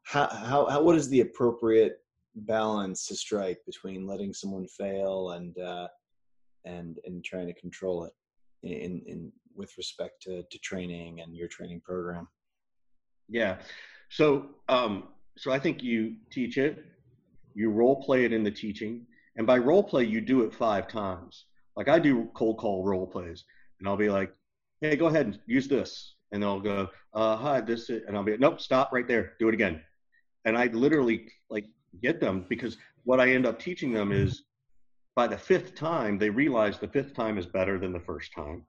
How 0.03 0.29
how, 0.29 0.67
how 0.67 0.83
what 0.83 0.97
is 0.97 1.09
the 1.09 1.21
appropriate 1.21 2.01
balance 2.35 3.07
to 3.07 3.15
strike 3.15 3.59
between 3.67 4.07
letting 4.07 4.35
someone 4.35 4.67
fail 4.67 5.31
and 5.31 5.57
uh, 5.59 5.89
and 6.65 6.99
and 7.05 7.25
trying 7.25 7.47
to 7.47 7.55
control 7.55 8.05
it 8.05 8.13
in 8.63 9.03
in 9.07 9.33
with 9.55 9.77
respect 9.77 10.23
to 10.23 10.43
to 10.51 10.59
training 10.59 11.21
and 11.21 11.35
your 11.35 11.49
training 11.49 11.81
program? 11.81 12.29
Yeah. 13.29 13.59
So 14.09 14.47
um, 14.69 15.09
so 15.37 15.51
I 15.51 15.59
think 15.59 15.83
you 15.83 16.17
teach 16.31 16.59
it, 16.59 16.85
you 17.55 17.71
role 17.71 18.03
play 18.03 18.25
it 18.25 18.33
in 18.33 18.45
the 18.45 18.51
teaching, 18.51 19.07
and 19.37 19.47
by 19.47 19.59
role 19.59 19.83
play 19.83 20.05
you 20.05 20.21
do 20.21 20.43
it 20.43 20.55
five 20.55 20.89
times. 20.89 21.47
Like 21.77 21.89
I 21.89 21.99
do 21.99 22.29
cold 22.35 22.59
call 22.59 22.85
role 22.85 23.07
plays, 23.07 23.45
and 23.81 23.89
I'll 23.89 23.97
be 23.97 24.11
like, 24.11 24.33
hey, 24.81 24.97
go 24.97 25.07
ahead 25.07 25.27
and 25.27 25.39
use 25.47 25.69
this. 25.69 26.15
And 26.33 26.43
they'll 26.43 26.61
go, 26.61 26.89
uh, 27.13 27.37
hi, 27.37 27.61
this 27.61 27.91
is, 27.91 28.03
and 28.07 28.17
I'll 28.17 28.25
be, 28.25 28.37
nope, 28.37 28.61
stop 28.61 28.93
right 28.93 29.07
there, 29.07 29.35
do 29.39 29.49
it 29.49 29.55
again. 29.55 29.81
And 30.45 30.59
I 30.59 30.67
literally 30.67 31.29
like 31.49 31.67
get 32.03 32.21
them 32.21 32.45
because 32.49 32.77
what 33.05 33.21
I 33.21 33.31
end 33.31 33.47
up 33.47 33.59
teaching 33.59 33.93
them 33.93 34.11
is 34.13 34.43
by 35.15 35.27
the 35.27 35.39
fifth 35.39 35.75
time, 35.75 36.19
they 36.19 36.31
realize 36.31 36.79
the 36.79 36.89
fifth 36.89 37.15
time 37.15 37.39
is 37.39 37.47
better 37.47 37.79
than 37.79 37.93
the 37.93 38.01
first 38.01 38.33
time. 38.35 38.65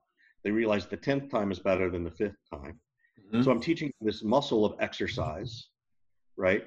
They 0.45 0.51
realize 0.51 0.85
the 0.85 0.95
10th 0.95 1.29
time 1.29 1.51
is 1.51 1.59
better 1.59 1.91
than 1.91 2.05
the 2.05 2.11
fifth 2.11 2.37
time. 2.49 2.79
Mm-hmm. 3.19 3.41
So 3.41 3.51
I'm 3.51 3.59
teaching 3.59 3.91
this 3.99 4.23
muscle 4.23 4.63
of 4.63 4.75
exercise, 4.79 5.67
right? 6.37 6.63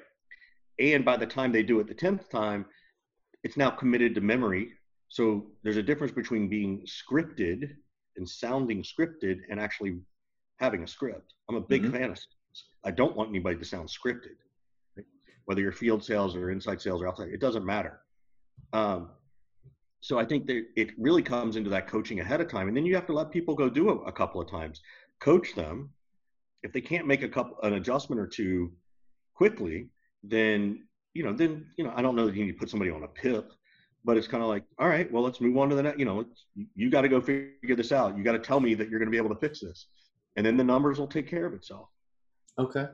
and 0.79 1.03
by 1.03 1.17
the 1.17 1.25
time 1.25 1.51
they 1.51 1.63
do 1.63 1.79
it 1.79 1.87
the 1.87 1.93
10th 1.93 2.29
time 2.29 2.65
it's 3.43 3.57
now 3.57 3.69
committed 3.69 4.15
to 4.15 4.21
memory 4.21 4.71
so 5.09 5.47
there's 5.63 5.77
a 5.77 5.83
difference 5.83 6.11
between 6.11 6.47
being 6.47 6.85
scripted 6.85 7.71
and 8.17 8.27
sounding 8.27 8.83
scripted 8.83 9.39
and 9.49 9.59
actually 9.59 9.99
having 10.59 10.83
a 10.83 10.87
script 10.87 11.33
i'm 11.49 11.55
a 11.55 11.61
big 11.61 11.83
mm-hmm. 11.83 11.91
fan 11.91 12.11
of 12.11 12.19
i 12.83 12.91
don't 12.91 13.15
want 13.15 13.29
anybody 13.29 13.57
to 13.57 13.65
sound 13.65 13.87
scripted 13.87 14.37
right? 14.95 15.05
whether 15.45 15.61
you're 15.61 15.71
field 15.71 16.03
sales 16.03 16.35
or 16.35 16.51
inside 16.51 16.81
sales 16.81 17.01
or 17.01 17.07
outside 17.07 17.29
it 17.29 17.41
doesn't 17.41 17.65
matter 17.65 17.99
um, 18.73 19.09
so 20.01 20.17
I 20.17 20.25
think 20.25 20.47
that 20.47 20.63
it 20.75 20.91
really 20.97 21.21
comes 21.21 21.55
into 21.55 21.69
that 21.71 21.87
coaching 21.87 22.19
ahead 22.19 22.41
of 22.41 22.49
time, 22.49 22.67
and 22.67 22.75
then 22.77 22.85
you 22.85 22.95
have 22.95 23.07
to 23.07 23.13
let 23.13 23.31
people 23.31 23.55
go 23.55 23.69
do 23.69 23.89
it 23.89 23.99
a 24.05 24.11
couple 24.11 24.41
of 24.41 24.49
times, 24.49 24.81
coach 25.19 25.55
them. 25.55 25.89
If 26.63 26.73
they 26.73 26.81
can't 26.81 27.07
make 27.07 27.23
a 27.23 27.29
couple 27.29 27.57
an 27.63 27.73
adjustment 27.73 28.19
or 28.19 28.27
two 28.27 28.71
quickly, 29.33 29.89
then 30.23 30.83
you 31.13 31.23
know, 31.23 31.33
then 31.33 31.65
you 31.77 31.83
know, 31.83 31.93
I 31.95 32.01
don't 32.01 32.15
know 32.15 32.25
that 32.25 32.35
you 32.35 32.45
need 32.45 32.53
to 32.53 32.57
put 32.57 32.69
somebody 32.69 32.91
on 32.91 33.03
a 33.03 33.07
PIP, 33.07 33.51
but 34.05 34.17
it's 34.17 34.27
kind 34.27 34.43
of 34.43 34.49
like, 34.49 34.63
all 34.77 34.87
right, 34.87 35.11
well, 35.11 35.23
let's 35.23 35.41
move 35.41 35.57
on 35.57 35.69
to 35.69 35.75
the 35.75 35.83
next. 35.83 35.99
You 35.99 36.05
know, 36.05 36.25
you 36.75 36.89
got 36.89 37.01
to 37.01 37.09
go 37.09 37.19
figure 37.19 37.75
this 37.75 37.91
out. 37.91 38.17
You 38.17 38.23
got 38.23 38.33
to 38.33 38.39
tell 38.39 38.59
me 38.59 38.73
that 38.75 38.89
you're 38.89 38.99
going 38.99 39.07
to 39.07 39.11
be 39.11 39.17
able 39.17 39.33
to 39.33 39.39
fix 39.39 39.59
this, 39.59 39.87
and 40.37 40.45
then 40.45 40.55
the 40.55 40.63
numbers 40.63 40.99
will 40.99 41.07
take 41.07 41.27
care 41.27 41.45
of 41.45 41.53
itself. 41.53 41.89
Okay. 42.57 42.87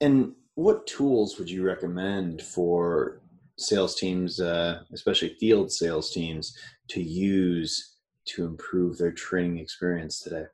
And 0.00 0.32
what 0.54 0.86
tools 0.86 1.38
would 1.38 1.50
you 1.50 1.64
recommend 1.64 2.42
for 2.42 3.22
sales 3.58 3.94
teams, 3.96 4.40
uh, 4.40 4.82
especially 4.92 5.36
field 5.40 5.70
sales 5.70 6.10
teams, 6.10 6.56
to 6.88 7.02
use 7.02 7.96
to 8.26 8.44
improve 8.46 8.98
their 8.98 9.12
training 9.12 9.58
experience 9.58 10.20
today? 10.20 10.44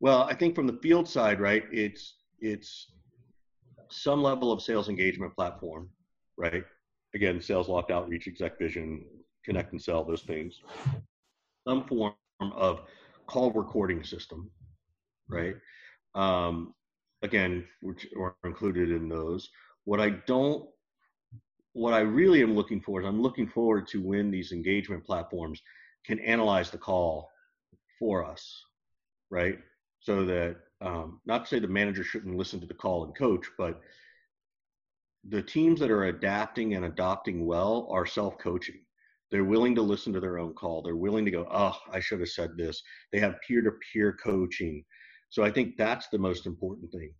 Well, 0.00 0.22
I 0.22 0.34
think 0.34 0.54
from 0.54 0.66
the 0.66 0.78
field 0.82 1.08
side, 1.08 1.40
right, 1.40 1.64
it's 1.70 2.16
it's 2.40 2.92
some 3.90 4.22
level 4.22 4.52
of 4.52 4.62
sales 4.62 4.88
engagement 4.88 5.34
platform, 5.34 5.88
right? 6.36 6.64
Again, 7.14 7.38
Salesloft 7.38 7.90
outreach, 7.90 8.26
ExecVision, 8.26 9.04
connect 9.44 9.72
and 9.72 9.80
sell, 9.80 10.04
those 10.04 10.22
things. 10.22 10.60
Some 11.66 11.84
form 11.86 12.14
of 12.40 12.82
call 13.26 13.52
recording 13.52 14.04
system, 14.04 14.50
right? 15.28 15.54
Um, 16.14 16.74
again, 17.22 17.64
which 17.80 18.06
are 18.18 18.36
included 18.44 18.90
in 18.90 19.08
those. 19.08 19.48
What 19.84 20.00
I 20.00 20.10
don't 20.26 20.68
what 21.76 21.92
I 21.92 22.00
really 22.00 22.42
am 22.42 22.54
looking 22.54 22.80
for 22.80 23.00
is 23.00 23.06
I'm 23.06 23.20
looking 23.20 23.46
forward 23.46 23.86
to 23.88 24.00
when 24.00 24.30
these 24.30 24.50
engagement 24.50 25.04
platforms 25.04 25.60
can 26.06 26.18
analyze 26.20 26.70
the 26.70 26.78
call 26.78 27.28
for 27.98 28.24
us, 28.24 28.64
right? 29.30 29.58
So 30.00 30.24
that 30.24 30.56
um, 30.80 31.20
not 31.26 31.44
to 31.44 31.48
say 31.48 31.58
the 31.58 31.68
manager 31.68 32.02
shouldn't 32.02 32.38
listen 32.38 32.60
to 32.60 32.66
the 32.66 32.72
call 32.72 33.04
and 33.04 33.14
coach, 33.14 33.44
but 33.58 33.82
the 35.28 35.42
teams 35.42 35.78
that 35.80 35.90
are 35.90 36.04
adapting 36.04 36.76
and 36.76 36.86
adopting 36.86 37.44
well 37.44 37.86
are 37.90 38.06
self-coaching. 38.06 38.80
They're 39.30 39.44
willing 39.44 39.74
to 39.74 39.82
listen 39.82 40.14
to 40.14 40.20
their 40.20 40.38
own 40.38 40.54
call. 40.54 40.80
They're 40.80 40.96
willing 40.96 41.26
to 41.26 41.30
go, 41.30 41.46
oh, 41.50 41.76
I 41.92 42.00
should 42.00 42.20
have 42.20 42.30
said 42.30 42.56
this. 42.56 42.82
They 43.12 43.20
have 43.20 43.40
peer-to-peer 43.46 44.16
coaching. 44.24 44.82
So 45.28 45.42
I 45.42 45.50
think 45.50 45.76
that's 45.76 46.08
the 46.08 46.18
most 46.18 46.46
important 46.46 46.90
thing. 46.90 47.12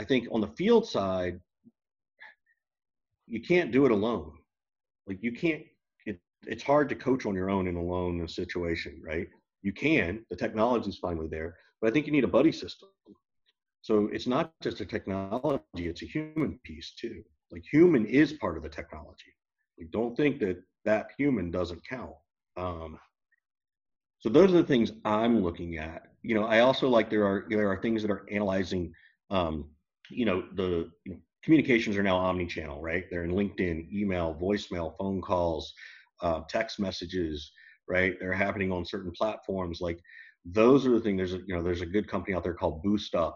I 0.00 0.04
think 0.04 0.28
on 0.32 0.40
the 0.40 0.54
field 0.56 0.88
side, 0.88 1.40
you 3.28 3.40
can't 3.40 3.72
do 3.72 3.84
it 3.86 3.92
alone. 3.92 4.32
Like 5.06 5.18
you 5.22 5.32
can't. 5.32 5.62
It, 6.06 6.18
it's 6.46 6.62
hard 6.62 6.88
to 6.90 6.94
coach 6.94 7.26
on 7.26 7.34
your 7.34 7.50
own 7.50 7.66
in 7.66 7.76
a 7.76 7.82
lone 7.82 8.26
situation, 8.28 9.00
right? 9.04 9.28
You 9.62 9.72
can. 9.72 10.24
The 10.30 10.36
technology 10.36 10.90
is 10.90 10.98
finally 10.98 11.28
there, 11.28 11.56
but 11.80 11.90
I 11.90 11.92
think 11.92 12.06
you 12.06 12.12
need 12.12 12.24
a 12.24 12.28
buddy 12.28 12.52
system. 12.52 12.88
So 13.82 14.08
it's 14.12 14.26
not 14.26 14.52
just 14.62 14.80
a 14.80 14.86
technology; 14.86 15.60
it's 15.74 16.02
a 16.02 16.06
human 16.06 16.58
piece 16.64 16.92
too. 16.98 17.22
Like 17.50 17.64
human 17.70 18.06
is 18.06 18.34
part 18.34 18.56
of 18.56 18.62
the 18.62 18.68
technology. 18.68 19.32
Like 19.78 19.90
don't 19.90 20.16
think 20.16 20.40
that 20.40 20.62
that 20.84 21.10
human 21.16 21.50
doesn't 21.50 21.86
count. 21.86 22.14
Um, 22.56 22.98
so 24.20 24.28
those 24.28 24.50
are 24.50 24.58
the 24.58 24.64
things 24.64 24.92
I'm 25.04 25.42
looking 25.42 25.78
at. 25.78 26.02
You 26.22 26.34
know, 26.34 26.44
I 26.44 26.60
also 26.60 26.88
like 26.88 27.08
there 27.08 27.24
are 27.24 27.46
there 27.48 27.70
are 27.70 27.80
things 27.80 28.02
that 28.02 28.10
are 28.10 28.26
analyzing, 28.30 28.92
um, 29.30 29.70
you 30.10 30.24
know, 30.24 30.44
the 30.54 30.90
you 31.04 31.12
know, 31.12 31.18
communications 31.42 31.96
are 31.96 32.02
now 32.02 32.16
omni-channel, 32.16 32.80
right? 32.80 33.04
They're 33.10 33.24
in 33.24 33.32
LinkedIn, 33.32 33.92
email, 33.92 34.36
voicemail, 34.40 34.96
phone 34.98 35.20
calls, 35.20 35.72
uh, 36.20 36.40
text 36.48 36.80
messages, 36.80 37.52
right? 37.88 38.14
They're 38.18 38.32
happening 38.32 38.72
on 38.72 38.84
certain 38.84 39.12
platforms. 39.12 39.80
Like 39.80 39.98
those 40.44 40.86
are 40.86 40.90
the 40.90 41.00
things. 41.00 41.18
There's 41.18 41.34
a, 41.34 41.44
you 41.46 41.54
know 41.54 41.62
there's 41.62 41.82
a 41.82 41.86
good 41.86 42.08
company 42.08 42.36
out 42.36 42.42
there 42.42 42.54
called 42.54 42.82
BoostUp 42.84 43.34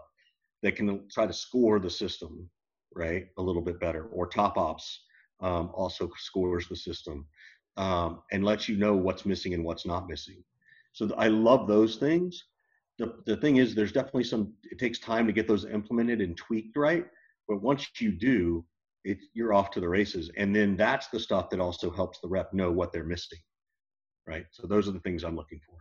that 0.61 0.75
can 0.75 1.07
try 1.09 1.25
to 1.25 1.33
score 1.33 1.79
the 1.79 1.89
system, 1.89 2.49
right, 2.95 3.25
a 3.37 3.41
little 3.41 3.61
bit 3.61 3.79
better. 3.79 4.05
Or 4.07 4.29
TopOpps 4.29 4.97
um, 5.41 5.71
also 5.73 6.09
scores 6.17 6.67
the 6.67 6.75
system 6.75 7.25
um, 7.77 8.21
and 8.31 8.43
lets 8.43 8.69
you 8.69 8.77
know 8.77 8.95
what's 8.95 9.25
missing 9.25 9.53
and 9.53 9.63
what's 9.63 9.85
not 9.85 10.07
missing. 10.09 10.43
So 10.93 11.13
I 11.17 11.27
love 11.27 11.67
those 11.67 11.97
things. 11.97 12.43
The, 12.99 13.15
the 13.25 13.37
thing 13.37 13.57
is, 13.57 13.73
there's 13.73 13.91
definitely 13.91 14.25
some. 14.25 14.53
It 14.63 14.77
takes 14.77 14.99
time 14.99 15.25
to 15.25 15.33
get 15.33 15.47
those 15.47 15.65
implemented 15.65 16.21
and 16.21 16.37
tweaked 16.37 16.77
right 16.77 17.05
but 17.47 17.61
once 17.61 17.89
you 17.99 18.11
do, 18.11 18.65
it, 19.03 19.17
you're 19.33 19.53
off 19.53 19.71
to 19.71 19.79
the 19.79 19.89
races. 19.89 20.31
And 20.37 20.55
then 20.55 20.77
that's 20.77 21.07
the 21.07 21.19
stuff 21.19 21.49
that 21.49 21.59
also 21.59 21.91
helps 21.91 22.19
the 22.19 22.27
rep 22.27 22.53
know 22.53 22.71
what 22.71 22.93
they're 22.93 23.03
missing, 23.03 23.39
right? 24.27 24.45
So 24.51 24.67
those 24.67 24.87
are 24.87 24.91
the 24.91 25.01
things 25.01 25.23
I'm 25.23 25.35
looking 25.35 25.59
for. 25.67 25.77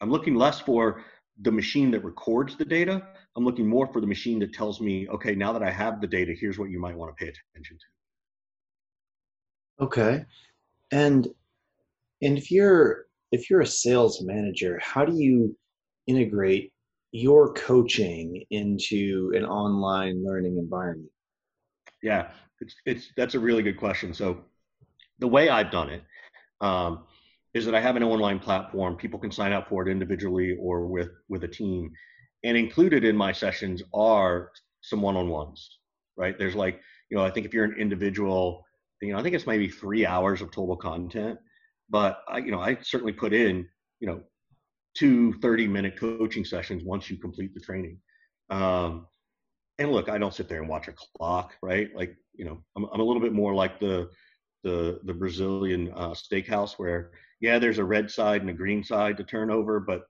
I'm 0.00 0.10
looking 0.10 0.34
less 0.34 0.60
for 0.60 1.04
the 1.42 1.52
machine 1.52 1.90
that 1.90 2.04
records 2.04 2.56
the 2.56 2.64
data. 2.64 3.06
I'm 3.36 3.44
looking 3.44 3.66
more 3.66 3.86
for 3.86 4.00
the 4.00 4.06
machine 4.06 4.38
that 4.40 4.52
tells 4.52 4.80
me, 4.80 5.08
okay, 5.08 5.34
now 5.34 5.52
that 5.52 5.62
I 5.62 5.70
have 5.70 6.00
the 6.00 6.06
data, 6.06 6.34
here's 6.38 6.58
what 6.58 6.70
you 6.70 6.80
might 6.80 6.96
want 6.96 7.16
to 7.16 7.24
pay 7.24 7.32
attention 7.54 7.78
to. 7.78 9.84
Okay. 9.84 10.24
And 10.92 11.28
and 12.22 12.36
if 12.36 12.50
you're 12.50 13.06
if 13.32 13.48
you're 13.48 13.60
a 13.60 13.66
sales 13.66 14.20
manager, 14.22 14.78
how 14.82 15.04
do 15.04 15.16
you 15.16 15.56
integrate 16.06 16.72
your 17.12 17.52
coaching 17.54 18.44
into 18.50 19.32
an 19.34 19.44
online 19.44 20.24
learning 20.24 20.58
environment? 20.58 21.10
Yeah, 22.02 22.30
it's, 22.60 22.74
it's 22.86 23.08
that's 23.16 23.34
a 23.34 23.40
really 23.40 23.62
good 23.62 23.76
question. 23.76 24.14
So 24.14 24.44
the 25.18 25.28
way 25.28 25.48
I've 25.48 25.70
done 25.70 25.90
it 25.90 26.02
um, 26.60 27.04
is 27.54 27.64
that 27.66 27.74
I 27.74 27.80
have 27.80 27.96
an 27.96 28.02
online 28.02 28.38
platform. 28.38 28.96
People 28.96 29.18
can 29.18 29.32
sign 29.32 29.52
up 29.52 29.68
for 29.68 29.86
it 29.86 29.90
individually 29.90 30.56
or 30.60 30.86
with 30.86 31.10
with 31.28 31.44
a 31.44 31.48
team, 31.48 31.90
and 32.44 32.56
included 32.56 33.04
in 33.04 33.16
my 33.16 33.32
sessions 33.32 33.82
are 33.92 34.50
some 34.82 35.02
one-on-ones. 35.02 35.78
Right? 36.16 36.38
There's 36.38 36.54
like 36.54 36.80
you 37.10 37.16
know 37.16 37.24
I 37.24 37.30
think 37.30 37.46
if 37.46 37.52
you're 37.52 37.64
an 37.64 37.76
individual, 37.78 38.64
you 39.02 39.12
know 39.12 39.18
I 39.18 39.22
think 39.22 39.34
it's 39.34 39.46
maybe 39.46 39.68
three 39.68 40.06
hours 40.06 40.40
of 40.40 40.50
total 40.50 40.76
content, 40.76 41.38
but 41.88 42.22
I 42.28 42.38
you 42.38 42.52
know 42.52 42.60
I 42.60 42.78
certainly 42.82 43.12
put 43.12 43.32
in 43.32 43.68
you 43.98 44.06
know 44.06 44.22
two 44.94 45.32
30 45.34 45.68
minute 45.68 45.96
coaching 45.96 46.44
sessions 46.44 46.84
once 46.84 47.10
you 47.10 47.16
complete 47.16 47.54
the 47.54 47.60
training. 47.60 47.98
Um, 48.50 49.06
and 49.78 49.92
look, 49.92 50.08
I 50.08 50.18
don't 50.18 50.34
sit 50.34 50.48
there 50.48 50.60
and 50.60 50.68
watch 50.68 50.88
a 50.88 50.92
clock, 50.92 51.54
right? 51.62 51.88
Like, 51.94 52.16
you 52.34 52.44
know, 52.44 52.62
I'm, 52.76 52.86
I'm 52.92 53.00
a 53.00 53.04
little 53.04 53.22
bit 53.22 53.32
more 53.32 53.54
like 53.54 53.80
the, 53.80 54.10
the, 54.62 55.00
the 55.04 55.14
Brazilian 55.14 55.92
uh, 55.94 56.10
steakhouse 56.10 56.72
where, 56.72 57.12
yeah, 57.40 57.58
there's 57.58 57.78
a 57.78 57.84
red 57.84 58.10
side 58.10 58.42
and 58.42 58.50
a 58.50 58.54
green 58.54 58.84
side 58.84 59.16
to 59.16 59.24
turn 59.24 59.50
over, 59.50 59.80
but 59.80 60.02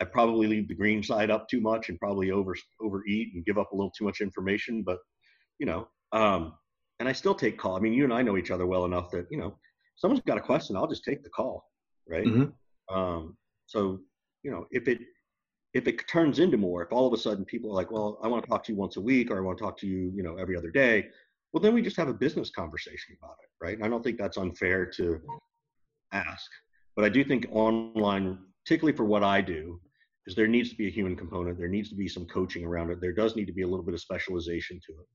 I 0.00 0.04
probably 0.04 0.46
leave 0.46 0.68
the 0.68 0.74
green 0.74 1.02
side 1.02 1.30
up 1.30 1.48
too 1.48 1.60
much 1.60 1.88
and 1.88 1.98
probably 1.98 2.30
over 2.30 2.54
overeat 2.80 3.34
and 3.34 3.44
give 3.44 3.58
up 3.58 3.72
a 3.72 3.74
little 3.74 3.92
too 3.96 4.04
much 4.04 4.20
information. 4.20 4.82
But 4.82 4.98
you 5.58 5.66
know, 5.66 5.88
um, 6.12 6.52
and 7.00 7.08
I 7.08 7.12
still 7.12 7.34
take 7.34 7.58
call. 7.58 7.76
I 7.76 7.80
mean, 7.80 7.94
you 7.94 8.04
and 8.04 8.12
I 8.12 8.22
know 8.22 8.36
each 8.36 8.50
other 8.50 8.66
well 8.66 8.84
enough 8.84 9.10
that 9.12 9.26
you 9.30 9.38
know, 9.38 9.58
someone's 9.96 10.22
got 10.26 10.38
a 10.38 10.42
question, 10.42 10.76
I'll 10.76 10.86
just 10.86 11.04
take 11.04 11.22
the 11.22 11.30
call, 11.30 11.64
right? 12.08 12.26
Mm-hmm. 12.26 12.94
Um, 12.94 13.36
so 13.66 14.00
you 14.42 14.50
know, 14.50 14.66
if 14.70 14.88
it 14.88 15.00
if 15.74 15.86
it 15.86 16.08
turns 16.08 16.38
into 16.38 16.56
more, 16.56 16.82
if 16.82 16.92
all 16.92 17.06
of 17.06 17.12
a 17.12 17.18
sudden 17.18 17.44
people 17.44 17.70
are 17.70 17.74
like, 17.74 17.90
well, 17.90 18.18
I 18.22 18.28
want 18.28 18.42
to 18.42 18.48
talk 18.48 18.64
to 18.64 18.72
you 18.72 18.78
once 18.78 18.96
a 18.96 19.00
week 19.00 19.30
or 19.30 19.36
I 19.36 19.40
want 19.40 19.58
to 19.58 19.64
talk 19.64 19.76
to 19.80 19.86
you, 19.86 20.10
you 20.14 20.22
know, 20.22 20.36
every 20.36 20.56
other 20.56 20.70
day, 20.70 21.08
well, 21.52 21.60
then 21.60 21.74
we 21.74 21.82
just 21.82 21.98
have 21.98 22.08
a 22.08 22.14
business 22.14 22.50
conversation 22.50 23.16
about 23.20 23.36
it, 23.42 23.64
right? 23.64 23.74
And 23.74 23.84
I 23.84 23.88
don't 23.88 24.02
think 24.02 24.18
that's 24.18 24.38
unfair 24.38 24.86
to 24.96 25.20
ask. 26.12 26.50
But 26.94 27.04
I 27.04 27.10
do 27.10 27.22
think 27.24 27.46
online, 27.50 28.38
particularly 28.64 28.96
for 28.96 29.04
what 29.04 29.22
I 29.22 29.42
do, 29.42 29.78
is 30.26 30.34
there 30.34 30.46
needs 30.46 30.70
to 30.70 30.76
be 30.76 30.86
a 30.86 30.90
human 30.90 31.14
component. 31.14 31.58
There 31.58 31.68
needs 31.68 31.90
to 31.90 31.94
be 31.94 32.08
some 32.08 32.24
coaching 32.26 32.64
around 32.64 32.90
it. 32.90 33.00
There 33.00 33.12
does 33.12 33.36
need 33.36 33.46
to 33.46 33.52
be 33.52 33.62
a 33.62 33.66
little 33.66 33.84
bit 33.84 33.94
of 33.94 34.00
specialization 34.00 34.80
to 34.86 34.92
it. 34.92 35.06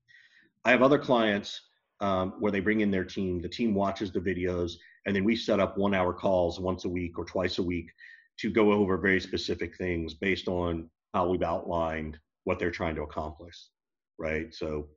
I 0.64 0.70
have 0.70 0.82
other 0.82 0.98
clients 0.98 1.60
um, 2.00 2.34
where 2.38 2.52
they 2.52 2.60
bring 2.60 2.80
in 2.80 2.90
their 2.90 3.04
team. 3.04 3.40
The 3.42 3.48
team 3.48 3.74
watches 3.74 4.10
the 4.10 4.20
videos, 4.20 4.72
and 5.06 5.14
then 5.14 5.24
we 5.24 5.36
set 5.36 5.60
up 5.60 5.76
one-hour 5.76 6.14
calls 6.14 6.60
once 6.60 6.84
a 6.84 6.88
week 6.88 7.18
or 7.18 7.24
twice 7.24 7.58
a 7.58 7.62
week 7.62 7.90
to 8.38 8.50
go 8.50 8.72
over 8.72 8.96
very 8.96 9.20
specific 9.20 9.76
things 9.76 10.14
based 10.14 10.48
on 10.48 10.88
how 11.14 11.28
we've 11.28 11.42
outlined 11.42 12.18
what 12.44 12.58
they're 12.58 12.70
trying 12.70 12.94
to 12.96 13.02
accomplish, 13.02 13.56
right? 14.18 14.52
So 14.54 14.88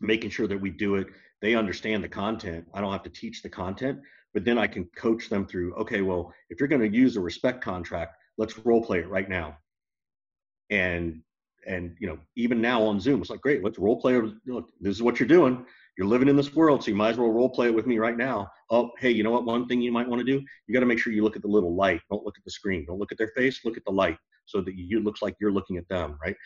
making 0.00 0.30
sure 0.30 0.46
that 0.46 0.60
we 0.60 0.70
do 0.70 0.96
it, 0.96 1.06
they 1.40 1.54
understand 1.54 2.02
the 2.02 2.08
content. 2.08 2.66
I 2.74 2.80
don't 2.80 2.92
have 2.92 3.02
to 3.04 3.10
teach 3.10 3.42
the 3.42 3.48
content, 3.48 4.00
but 4.34 4.44
then 4.44 4.58
I 4.58 4.66
can 4.66 4.84
coach 4.96 5.28
them 5.28 5.46
through, 5.46 5.74
okay, 5.74 6.02
well, 6.02 6.32
if 6.50 6.60
you're 6.60 6.68
going 6.68 6.82
to 6.90 6.96
use 6.96 7.16
a 7.16 7.20
respect 7.20 7.62
contract, 7.62 8.16
let's 8.36 8.58
role 8.58 8.84
play 8.84 8.98
it 9.00 9.08
right 9.08 9.28
now. 9.28 9.56
And 10.70 11.22
and 11.66 11.96
you 11.98 12.06
know 12.06 12.18
even 12.36 12.60
now 12.60 12.82
on 12.82 13.00
zoom 13.00 13.20
it's 13.20 13.30
like 13.30 13.40
great 13.40 13.62
let's 13.62 13.78
role 13.78 14.00
play 14.00 14.20
look 14.46 14.70
this 14.80 14.94
is 14.94 15.02
what 15.02 15.18
you're 15.18 15.28
doing 15.28 15.64
you're 15.96 16.06
living 16.06 16.28
in 16.28 16.36
this 16.36 16.54
world 16.54 16.82
so 16.82 16.90
you 16.90 16.96
might 16.96 17.10
as 17.10 17.18
well 17.18 17.30
role 17.30 17.48
play 17.48 17.66
it 17.66 17.74
with 17.74 17.86
me 17.86 17.98
right 17.98 18.16
now. 18.16 18.48
Oh 18.70 18.90
hey 18.98 19.10
you 19.10 19.22
know 19.22 19.30
what? 19.30 19.44
One 19.44 19.66
thing 19.66 19.80
you 19.80 19.92
might 19.92 20.08
want 20.08 20.20
to 20.20 20.24
do 20.24 20.44
you 20.66 20.74
got 20.74 20.80
to 20.80 20.86
make 20.86 20.98
sure 20.98 21.12
you 21.12 21.24
look 21.24 21.36
at 21.36 21.42
the 21.42 21.48
little 21.48 21.74
light. 21.74 22.00
Don't 22.10 22.24
look 22.24 22.36
at 22.38 22.44
the 22.44 22.50
screen. 22.50 22.84
Don't 22.86 22.98
look 22.98 23.12
at 23.12 23.18
their 23.18 23.32
face 23.36 23.60
look 23.64 23.76
at 23.76 23.84
the 23.84 23.92
light 23.92 24.18
so 24.46 24.60
that 24.60 24.74
you 24.76 25.00
looks 25.00 25.22
like 25.22 25.34
you're 25.40 25.52
looking 25.52 25.76
at 25.76 25.88
them 25.88 26.18
right? 26.22 26.36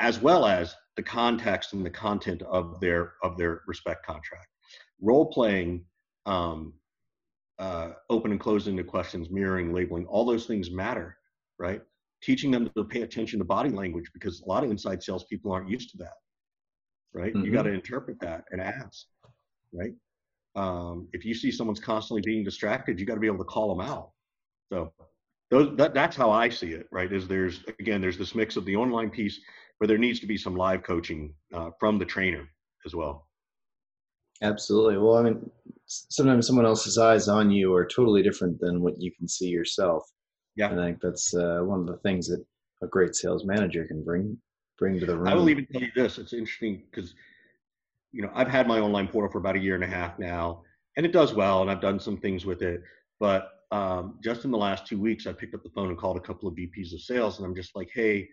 As 0.00 0.20
well 0.20 0.46
as 0.46 0.74
the 0.96 1.02
context 1.02 1.72
and 1.72 1.84
the 1.84 1.90
content 1.90 2.42
of 2.42 2.80
their 2.80 3.14
of 3.22 3.36
their 3.36 3.62
respect 3.66 4.04
contract. 4.04 4.48
Role 5.00 5.26
playing 5.26 5.84
um, 6.26 6.74
uh, 7.58 7.92
open 8.10 8.30
and 8.30 8.40
closed 8.40 8.68
into 8.68 8.84
questions 8.84 9.30
mirroring 9.30 9.72
labeling 9.72 10.06
all 10.06 10.24
those 10.24 10.46
things 10.46 10.70
matter 10.70 11.16
right? 11.58 11.80
Teaching 12.22 12.50
them 12.50 12.70
to 12.76 12.84
pay 12.84 13.02
attention 13.02 13.38
to 13.38 13.44
body 13.44 13.70
language 13.70 14.10
because 14.12 14.40
a 14.40 14.48
lot 14.48 14.64
of 14.64 14.70
inside 14.70 15.02
salespeople 15.02 15.52
aren't 15.52 15.70
used 15.70 15.90
to 15.90 15.96
that 15.98 16.14
right 17.16 17.34
mm-hmm. 17.34 17.44
you 17.44 17.52
got 17.52 17.62
to 17.62 17.72
interpret 17.72 18.18
that 18.20 18.44
and 18.50 18.60
ask 18.60 19.06
right 19.72 19.92
um, 20.54 21.08
if 21.12 21.24
you 21.24 21.34
see 21.34 21.50
someone's 21.50 21.80
constantly 21.80 22.22
being 22.24 22.44
distracted 22.44 23.00
you 23.00 23.06
got 23.06 23.14
to 23.14 23.20
be 23.20 23.26
able 23.26 23.38
to 23.38 23.44
call 23.44 23.74
them 23.74 23.86
out 23.86 24.10
so 24.72 24.92
those, 25.50 25.76
that, 25.76 25.94
that's 25.94 26.16
how 26.16 26.30
i 26.30 26.48
see 26.48 26.72
it 26.72 26.86
right 26.92 27.12
is 27.12 27.26
there's 27.26 27.64
again 27.80 28.00
there's 28.00 28.18
this 28.18 28.34
mix 28.34 28.56
of 28.56 28.64
the 28.64 28.76
online 28.76 29.10
piece 29.10 29.40
where 29.78 29.88
there 29.88 29.98
needs 29.98 30.20
to 30.20 30.26
be 30.26 30.36
some 30.36 30.56
live 30.56 30.82
coaching 30.82 31.34
uh, 31.52 31.70
from 31.78 31.98
the 31.98 32.04
trainer 32.04 32.48
as 32.84 32.94
well. 32.94 33.26
Absolutely. 34.42 34.98
Well, 34.98 35.16
I 35.16 35.22
mean, 35.22 35.50
sometimes 35.86 36.46
someone 36.46 36.66
else's 36.66 36.98
eyes 36.98 37.28
on 37.28 37.50
you 37.50 37.74
are 37.74 37.86
totally 37.86 38.22
different 38.22 38.60
than 38.60 38.82
what 38.82 38.94
you 38.98 39.10
can 39.12 39.28
see 39.28 39.48
yourself. 39.48 40.04
Yeah, 40.56 40.70
and 40.70 40.80
I 40.80 40.86
think 40.86 41.00
that's 41.02 41.34
uh, 41.34 41.60
one 41.62 41.80
of 41.80 41.86
the 41.86 41.98
things 41.98 42.28
that 42.28 42.44
a 42.82 42.86
great 42.86 43.14
sales 43.14 43.44
manager 43.44 43.86
can 43.86 44.04
bring 44.04 44.38
bring 44.78 44.98
to 45.00 45.06
the 45.06 45.16
room. 45.16 45.28
I 45.28 45.34
will 45.34 45.50
even 45.50 45.66
tell 45.66 45.82
you 45.82 45.90
this: 45.94 46.18
it's 46.18 46.32
interesting 46.32 46.82
because 46.90 47.14
you 48.12 48.22
know 48.22 48.30
I've 48.34 48.48
had 48.48 48.66
my 48.66 48.80
online 48.80 49.08
portal 49.08 49.30
for 49.30 49.38
about 49.38 49.56
a 49.56 49.60
year 49.60 49.74
and 49.74 49.84
a 49.84 49.88
half 49.88 50.18
now, 50.18 50.62
and 50.96 51.04
it 51.04 51.12
does 51.12 51.34
well, 51.34 51.62
and 51.62 51.70
I've 51.70 51.80
done 51.80 52.00
some 52.00 52.16
things 52.16 52.44
with 52.44 52.62
it. 52.62 52.82
But 53.18 53.50
um, 53.72 54.18
just 54.22 54.44
in 54.44 54.50
the 54.50 54.58
last 54.58 54.86
two 54.86 55.00
weeks, 55.00 55.26
I 55.26 55.32
picked 55.32 55.54
up 55.54 55.62
the 55.62 55.70
phone 55.70 55.88
and 55.88 55.98
called 55.98 56.16
a 56.16 56.20
couple 56.20 56.48
of 56.48 56.54
VPs 56.54 56.92
of 56.92 57.00
sales, 57.00 57.38
and 57.38 57.46
I'm 57.46 57.54
just 57.54 57.74
like, 57.74 57.90
"Hey, 57.92 58.28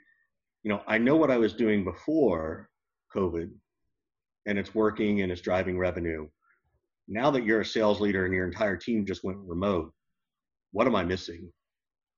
you 0.64 0.70
know, 0.70 0.82
I 0.88 0.98
know 0.98 1.16
what 1.16 1.32
I 1.32 1.38
was 1.38 1.54
doing 1.54 1.84
before 1.84 2.70
COVID 3.14 3.50
and 4.46 4.58
it's 4.58 4.76
working 4.76 5.22
and 5.22 5.32
it's 5.32 5.42
driving 5.42 5.78
revenue. 5.78 6.28
Now 7.08 7.30
that 7.32 7.46
you're 7.46 7.62
a 7.62 7.66
sales 7.66 8.00
leader 8.00 8.26
and 8.26 8.34
your 8.34 8.46
entire 8.46 8.78
team 8.78 9.06
just 9.06 9.24
went 9.24 9.38
remote, 9.40 9.94
what 10.72 10.88
am 10.88 10.96
I 10.96 11.04
missing? 11.04 11.52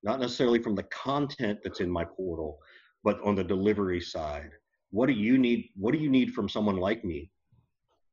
Not 0.03 0.19
necessarily 0.19 0.61
from 0.61 0.75
the 0.75 0.83
content 0.83 1.59
that's 1.63 1.79
in 1.79 1.89
my 1.89 2.05
portal, 2.05 2.59
but 3.05 3.21
on 3.23 3.35
the 3.35 3.43
delivery 3.43 4.01
side. 4.01 4.51
What 4.89 5.05
do 5.05 5.13
you 5.13 5.37
need? 5.37 5.69
What 5.75 5.93
do 5.93 5.99
you 5.99 6.09
need 6.09 6.33
from 6.33 6.49
someone 6.49 6.77
like 6.77 7.05
me 7.05 7.31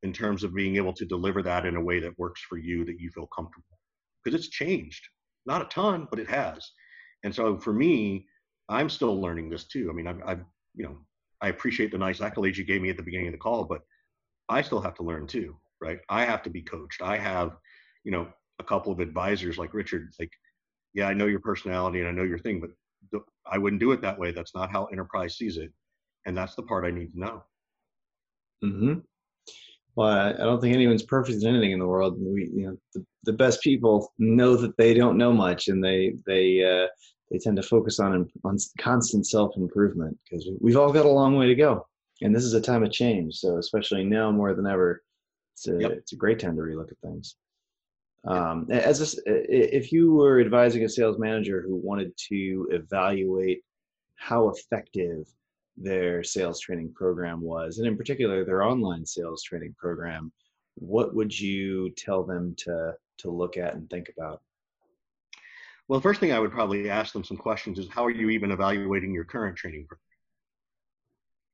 in 0.03 0.13
terms 0.13 0.43
of 0.43 0.53
being 0.53 0.75
able 0.77 0.93
to 0.93 1.05
deliver 1.05 1.41
that 1.41 1.65
in 1.65 1.75
a 1.75 1.81
way 1.81 1.99
that 1.99 2.17
works 2.19 2.41
for 2.41 2.57
you 2.57 2.85
that 2.85 2.99
you 2.99 3.09
feel 3.09 3.27
comfortable? 3.27 3.79
Because 4.23 4.39
it's 4.39 4.49
changed, 4.49 5.05
not 5.45 5.63
a 5.63 5.65
ton, 5.65 6.07
but 6.09 6.19
it 6.19 6.29
has. 6.29 6.71
And 7.23 7.33
so 7.33 7.57
for 7.57 7.73
me, 7.73 8.27
I'm 8.69 8.89
still 8.89 9.19
learning 9.19 9.49
this 9.49 9.65
too. 9.65 9.89
I 9.89 9.93
mean, 9.93 10.07
I've, 10.07 10.21
I've, 10.25 10.43
you 10.75 10.85
know, 10.85 10.97
I 11.41 11.49
appreciate 11.49 11.91
the 11.91 11.97
nice 11.97 12.19
accolades 12.19 12.57
you 12.57 12.63
gave 12.63 12.81
me 12.81 12.89
at 12.89 12.97
the 12.97 13.03
beginning 13.03 13.27
of 13.27 13.33
the 13.33 13.39
call, 13.39 13.65
but 13.65 13.81
I 14.47 14.61
still 14.61 14.81
have 14.81 14.95
to 14.95 15.03
learn 15.03 15.25
too, 15.27 15.57
right? 15.81 15.99
I 16.09 16.23
have 16.25 16.43
to 16.43 16.49
be 16.49 16.61
coached. 16.61 17.01
I 17.01 17.17
have, 17.17 17.57
you 18.03 18.11
know, 18.11 18.27
a 18.59 18.63
couple 18.63 18.91
of 18.91 18.99
advisors 18.99 19.57
like 19.57 19.73
Richard, 19.73 20.13
like, 20.19 20.31
yeah, 20.93 21.07
I 21.07 21.13
know 21.13 21.25
your 21.25 21.39
personality 21.39 21.99
and 21.99 22.07
I 22.07 22.11
know 22.11 22.23
your 22.23 22.37
thing, 22.37 22.59
but 22.59 22.69
I 23.45 23.57
wouldn't 23.57 23.79
do 23.79 23.91
it 23.91 24.01
that 24.01 24.17
way. 24.17 24.31
That's 24.31 24.55
not 24.55 24.71
how 24.71 24.85
enterprise 24.85 25.37
sees 25.37 25.57
it. 25.57 25.71
And 26.25 26.37
that's 26.37 26.55
the 26.55 26.63
part 26.63 26.85
I 26.85 26.91
need 26.91 27.13
to 27.13 27.19
know. 27.19 27.43
Hmm. 28.61 28.93
Well, 29.95 30.07
I 30.07 30.31
don't 30.33 30.59
think 30.59 30.73
anyone's 30.73 31.03
perfect 31.03 31.43
in 31.43 31.49
anything 31.49 31.71
in 31.71 31.79
the 31.79 31.87
world. 31.87 32.15
We, 32.19 32.49
you 32.53 32.67
know, 32.67 32.77
the, 32.93 33.05
the 33.25 33.33
best 33.33 33.61
people 33.61 34.11
know 34.17 34.55
that 34.55 34.75
they 34.77 34.93
don't 34.93 35.17
know 35.17 35.31
much, 35.31 35.67
and 35.67 35.83
they 35.83 36.15
they 36.25 36.63
uh, 36.63 36.87
they 37.29 37.37
tend 37.37 37.57
to 37.57 37.63
focus 37.63 37.99
on 37.99 38.27
on 38.43 38.57
constant 38.79 39.27
self 39.27 39.55
improvement 39.55 40.17
because 40.23 40.49
we've 40.59 40.77
all 40.77 40.91
got 40.91 41.05
a 41.05 41.09
long 41.09 41.35
way 41.37 41.45
to 41.45 41.55
go, 41.55 41.85
and 42.21 42.35
this 42.35 42.43
is 42.43 42.53
a 42.53 42.61
time 42.61 42.83
of 42.83 42.91
change. 42.91 43.35
So 43.35 43.57
especially 43.57 44.03
now 44.03 44.31
more 44.31 44.55
than 44.55 44.65
ever, 44.65 45.03
it's 45.53 45.67
a, 45.67 45.77
yep. 45.79 45.91
it's 45.91 46.13
a 46.13 46.17
great 46.17 46.39
time 46.39 46.55
to 46.55 46.63
relook 46.63 46.91
at 46.91 46.97
things. 47.03 47.35
Um, 48.25 48.67
as 48.69 49.01
a, 49.01 49.21
if 49.25 49.91
you 49.91 50.13
were 50.13 50.39
advising 50.39 50.83
a 50.83 50.89
sales 50.89 51.19
manager 51.19 51.61
who 51.61 51.75
wanted 51.75 52.15
to 52.29 52.67
evaluate 52.71 53.63
how 54.15 54.49
effective 54.49 55.27
their 55.75 56.23
sales 56.23 56.59
training 56.59 56.93
program 56.93 57.41
was, 57.41 57.79
and 57.79 57.87
in 57.87 57.97
particular 57.97 58.45
their 58.45 58.63
online 58.63 59.05
sales 59.05 59.43
training 59.43 59.75
program, 59.77 60.31
what 60.75 61.13
would 61.13 61.37
you 61.37 61.89
tell 61.91 62.23
them 62.23 62.55
to 62.59 62.93
to 63.17 63.29
look 63.29 63.57
at 63.57 63.75
and 63.75 63.89
think 63.89 64.09
about? 64.17 64.41
Well, 65.87 65.99
the 65.99 66.03
first 66.03 66.19
thing 66.19 66.31
I 66.31 66.39
would 66.39 66.51
probably 66.51 66.89
ask 66.89 67.13
them 67.13 67.23
some 67.23 67.37
questions 67.37 67.77
is 67.77 67.89
how 67.89 68.05
are 68.05 68.11
you 68.11 68.29
even 68.29 68.51
evaluating 68.51 69.13
your 69.13 69.25
current 69.25 69.57
training 69.57 69.85
program? 69.85 69.99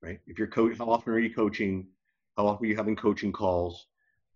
Right? 0.02 0.20
If 0.28 0.38
you're 0.38 0.48
coach, 0.48 0.78
how 0.78 0.90
often 0.90 1.14
are 1.14 1.20
you 1.20 1.34
coaching? 1.34 1.88
How 2.38 2.48
often 2.48 2.66
are 2.66 2.70
you 2.70 2.76
having 2.76 2.96
coaching 2.96 3.32
calls? 3.32 3.88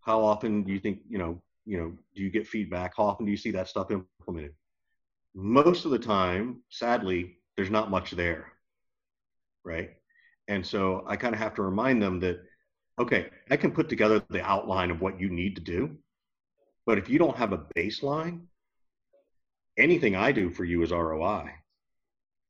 How 0.01 0.21
often 0.21 0.63
do 0.63 0.73
you 0.73 0.79
think, 0.79 0.99
you 1.07 1.17
know, 1.17 1.41
you 1.65 1.78
know, 1.78 1.93
do 2.15 2.21
you 2.21 2.30
get 2.30 2.47
feedback? 2.47 2.93
How 2.97 3.04
often 3.04 3.26
do 3.26 3.32
you 3.32 3.38
see 3.38 3.52
that 3.52 3.67
stuff 3.67 3.91
implemented? 3.91 4.54
Most 5.34 5.86
of 5.86 5.91
the 5.91 5.99
time, 5.99 6.62
sadly, 6.69 7.38
there's 7.56 7.69
not 7.69 7.91
much 7.91 8.12
there. 8.12 8.52
Right? 9.63 9.91
And 10.47 10.65
so 10.65 11.04
I 11.08 11.15
kind 11.15 11.34
of 11.34 11.39
have 11.39 11.56
to 11.56 11.62
remind 11.62 12.02
them 12.02 12.19
that, 12.19 12.41
okay, 12.99 13.30
I 13.49 13.58
can 13.58 13.71
put 13.71 13.89
together 13.89 14.21
the 14.30 14.41
outline 14.41 14.91
of 14.91 15.02
what 15.02 15.19
you 15.19 15.30
need 15.30 15.56
to 15.56 15.62
do. 15.62 15.97
But 16.86 16.97
if 16.97 17.10
you 17.10 17.17
don't 17.17 17.38
have 17.38 17.54
a 17.54 17.65
baseline, 17.76 18.41
anything 19.78 20.15
I 20.15 20.32
do 20.32 20.49
for 20.49 20.65
you 20.65 20.84
is 20.84 20.91
ROI, 20.91 21.49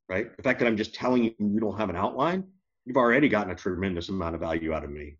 right? 0.09 0.35
The 0.35 0.43
fact 0.43 0.59
that 0.59 0.67
I'm 0.67 0.77
just 0.77 0.95
telling 0.95 1.23
you 1.23 1.33
you 1.39 1.59
don't 1.59 1.77
have 1.77 1.89
an 1.89 1.95
outline, 1.95 2.45
you've 2.85 2.97
already 2.97 3.29
gotten 3.29 3.51
a 3.51 3.55
tremendous 3.55 4.09
amount 4.09 4.35
of 4.35 4.41
value 4.41 4.73
out 4.73 4.83
of 4.83 4.89
me. 4.89 5.17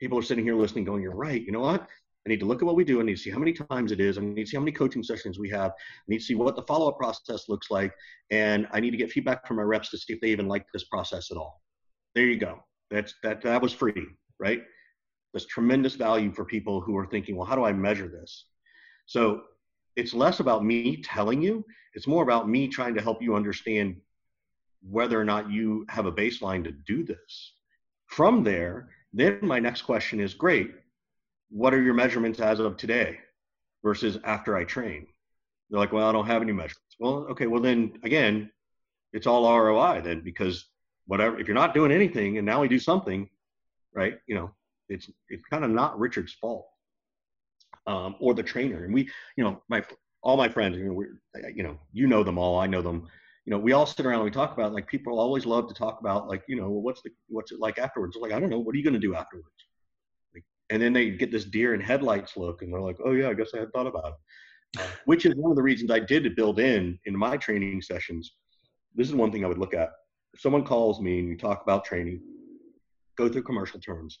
People 0.00 0.18
are 0.18 0.22
sitting 0.22 0.44
here 0.44 0.56
listening, 0.56 0.84
going, 0.84 1.02
You're 1.02 1.14
right. 1.14 1.42
You 1.42 1.52
know 1.52 1.60
what? 1.60 1.86
I 2.24 2.28
need 2.28 2.40
to 2.40 2.46
look 2.46 2.62
at 2.62 2.66
what 2.66 2.76
we 2.76 2.84
do. 2.84 3.00
I 3.00 3.04
need 3.04 3.16
to 3.16 3.20
see 3.20 3.30
how 3.30 3.38
many 3.38 3.52
times 3.52 3.90
it 3.90 4.00
is. 4.00 4.16
I 4.16 4.20
need 4.20 4.44
to 4.44 4.46
see 4.46 4.56
how 4.56 4.62
many 4.62 4.72
coaching 4.72 5.02
sessions 5.02 5.38
we 5.38 5.50
have. 5.50 5.72
I 5.72 6.04
need 6.08 6.18
to 6.18 6.24
see 6.24 6.34
what 6.34 6.54
the 6.54 6.62
follow 6.62 6.88
up 6.88 6.98
process 6.98 7.48
looks 7.48 7.70
like. 7.70 7.92
And 8.30 8.68
I 8.72 8.80
need 8.80 8.92
to 8.92 8.96
get 8.96 9.10
feedback 9.10 9.46
from 9.46 9.56
my 9.56 9.64
reps 9.64 9.90
to 9.90 9.98
see 9.98 10.12
if 10.12 10.20
they 10.20 10.28
even 10.28 10.46
like 10.46 10.64
this 10.72 10.84
process 10.84 11.30
at 11.30 11.36
all. 11.36 11.60
There 12.14 12.26
you 12.26 12.38
go. 12.38 12.60
That's 12.90 13.14
that 13.22 13.42
that 13.42 13.60
was 13.60 13.72
free, 13.72 14.06
right? 14.38 14.62
There's 15.32 15.46
tremendous 15.46 15.94
value 15.94 16.30
for 16.30 16.44
people 16.44 16.80
who 16.80 16.96
are 16.96 17.06
thinking, 17.06 17.36
well, 17.36 17.46
how 17.46 17.56
do 17.56 17.64
I 17.64 17.72
measure 17.72 18.08
this? 18.08 18.46
So 19.06 19.42
it's 19.96 20.14
less 20.14 20.40
about 20.40 20.64
me 20.64 21.02
telling 21.02 21.42
you 21.42 21.64
it's 21.94 22.06
more 22.06 22.22
about 22.22 22.48
me 22.48 22.68
trying 22.68 22.94
to 22.94 23.02
help 23.02 23.22
you 23.22 23.34
understand 23.34 23.96
whether 24.82 25.20
or 25.20 25.24
not 25.24 25.50
you 25.50 25.84
have 25.88 26.06
a 26.06 26.12
baseline 26.12 26.64
to 26.64 26.72
do 26.86 27.04
this 27.04 27.54
from 28.06 28.42
there 28.42 28.88
then 29.12 29.38
my 29.42 29.58
next 29.58 29.82
question 29.82 30.20
is 30.20 30.34
great 30.34 30.72
what 31.52 31.74
are 31.74 31.82
your 31.82 31.94
measurements 31.94 32.40
as 32.40 32.58
of 32.58 32.76
today 32.76 33.18
versus 33.84 34.18
after 34.24 34.56
i 34.56 34.64
train 34.64 35.06
they're 35.70 35.80
like 35.80 35.92
well 35.92 36.08
i 36.08 36.12
don't 36.12 36.26
have 36.26 36.42
any 36.42 36.52
measurements 36.52 36.96
well 36.98 37.26
okay 37.30 37.46
well 37.46 37.62
then 37.62 37.92
again 38.04 38.50
it's 39.12 39.26
all 39.26 39.44
roi 39.60 40.00
then 40.02 40.20
because 40.22 40.66
whatever 41.06 41.38
if 41.38 41.46
you're 41.46 41.54
not 41.54 41.74
doing 41.74 41.92
anything 41.92 42.38
and 42.38 42.46
now 42.46 42.60
we 42.60 42.68
do 42.68 42.78
something 42.78 43.28
right 43.94 44.18
you 44.26 44.34
know 44.34 44.50
it's 44.88 45.10
it's 45.28 45.44
kind 45.50 45.64
of 45.64 45.70
not 45.70 45.98
richard's 45.98 46.32
fault 46.32 46.66
um, 47.86 48.16
or 48.20 48.34
the 48.34 48.42
trainer. 48.42 48.84
And 48.84 48.94
we, 48.94 49.08
you 49.36 49.44
know, 49.44 49.62
my 49.68 49.84
all 50.22 50.36
my 50.36 50.48
friends, 50.48 50.76
you 50.76 50.84
know, 50.84 50.92
we, 50.92 51.06
you 51.54 51.62
know, 51.62 51.78
you 51.92 52.06
know 52.06 52.22
them 52.22 52.38
all. 52.38 52.58
I 52.58 52.66
know 52.66 52.82
them. 52.82 53.08
You 53.44 53.50
know, 53.50 53.58
we 53.58 53.72
all 53.72 53.86
sit 53.86 54.06
around 54.06 54.16
and 54.16 54.24
we 54.24 54.30
talk 54.30 54.52
about 54.52 54.72
like 54.72 54.86
people 54.86 55.18
always 55.18 55.46
love 55.46 55.66
to 55.68 55.74
talk 55.74 55.98
about 56.00 56.28
like 56.28 56.42
you 56.46 56.56
know 56.56 56.70
what's 56.70 57.02
the 57.02 57.10
what's 57.28 57.52
it 57.52 57.60
like 57.60 57.78
afterwards. 57.78 58.16
Like 58.20 58.32
I 58.32 58.40
don't 58.40 58.50
know, 58.50 58.60
what 58.60 58.74
are 58.74 58.78
you 58.78 58.84
going 58.84 58.94
to 58.94 59.00
do 59.00 59.14
afterwards? 59.14 59.48
And 60.72 60.80
then 60.80 60.94
they 60.94 61.10
get 61.10 61.30
this 61.30 61.44
deer 61.44 61.74
in 61.74 61.82
headlights 61.82 62.34
look, 62.34 62.62
and 62.62 62.72
they're 62.72 62.80
like, 62.80 62.96
oh 63.04 63.12
yeah, 63.12 63.28
I 63.28 63.34
guess 63.34 63.50
I 63.54 63.58
had 63.58 63.72
thought 63.74 63.86
about 63.86 64.14
it. 64.14 64.80
Uh, 64.80 64.86
which 65.04 65.26
is 65.26 65.34
one 65.34 65.52
of 65.52 65.56
the 65.56 65.62
reasons 65.62 65.90
I 65.90 66.00
did 66.00 66.24
to 66.24 66.30
build 66.30 66.58
in 66.58 66.98
in 67.04 67.14
my 67.14 67.36
training 67.36 67.82
sessions. 67.82 68.36
This 68.94 69.06
is 69.06 69.14
one 69.14 69.30
thing 69.30 69.44
I 69.44 69.48
would 69.48 69.58
look 69.58 69.74
at. 69.74 69.90
If 70.32 70.40
someone 70.40 70.64
calls 70.64 70.98
me 70.98 71.18
and 71.18 71.28
you 71.28 71.36
talk 71.36 71.62
about 71.62 71.84
training, 71.84 72.22
go 73.18 73.28
through 73.28 73.42
commercial 73.42 73.80
terms. 73.80 74.18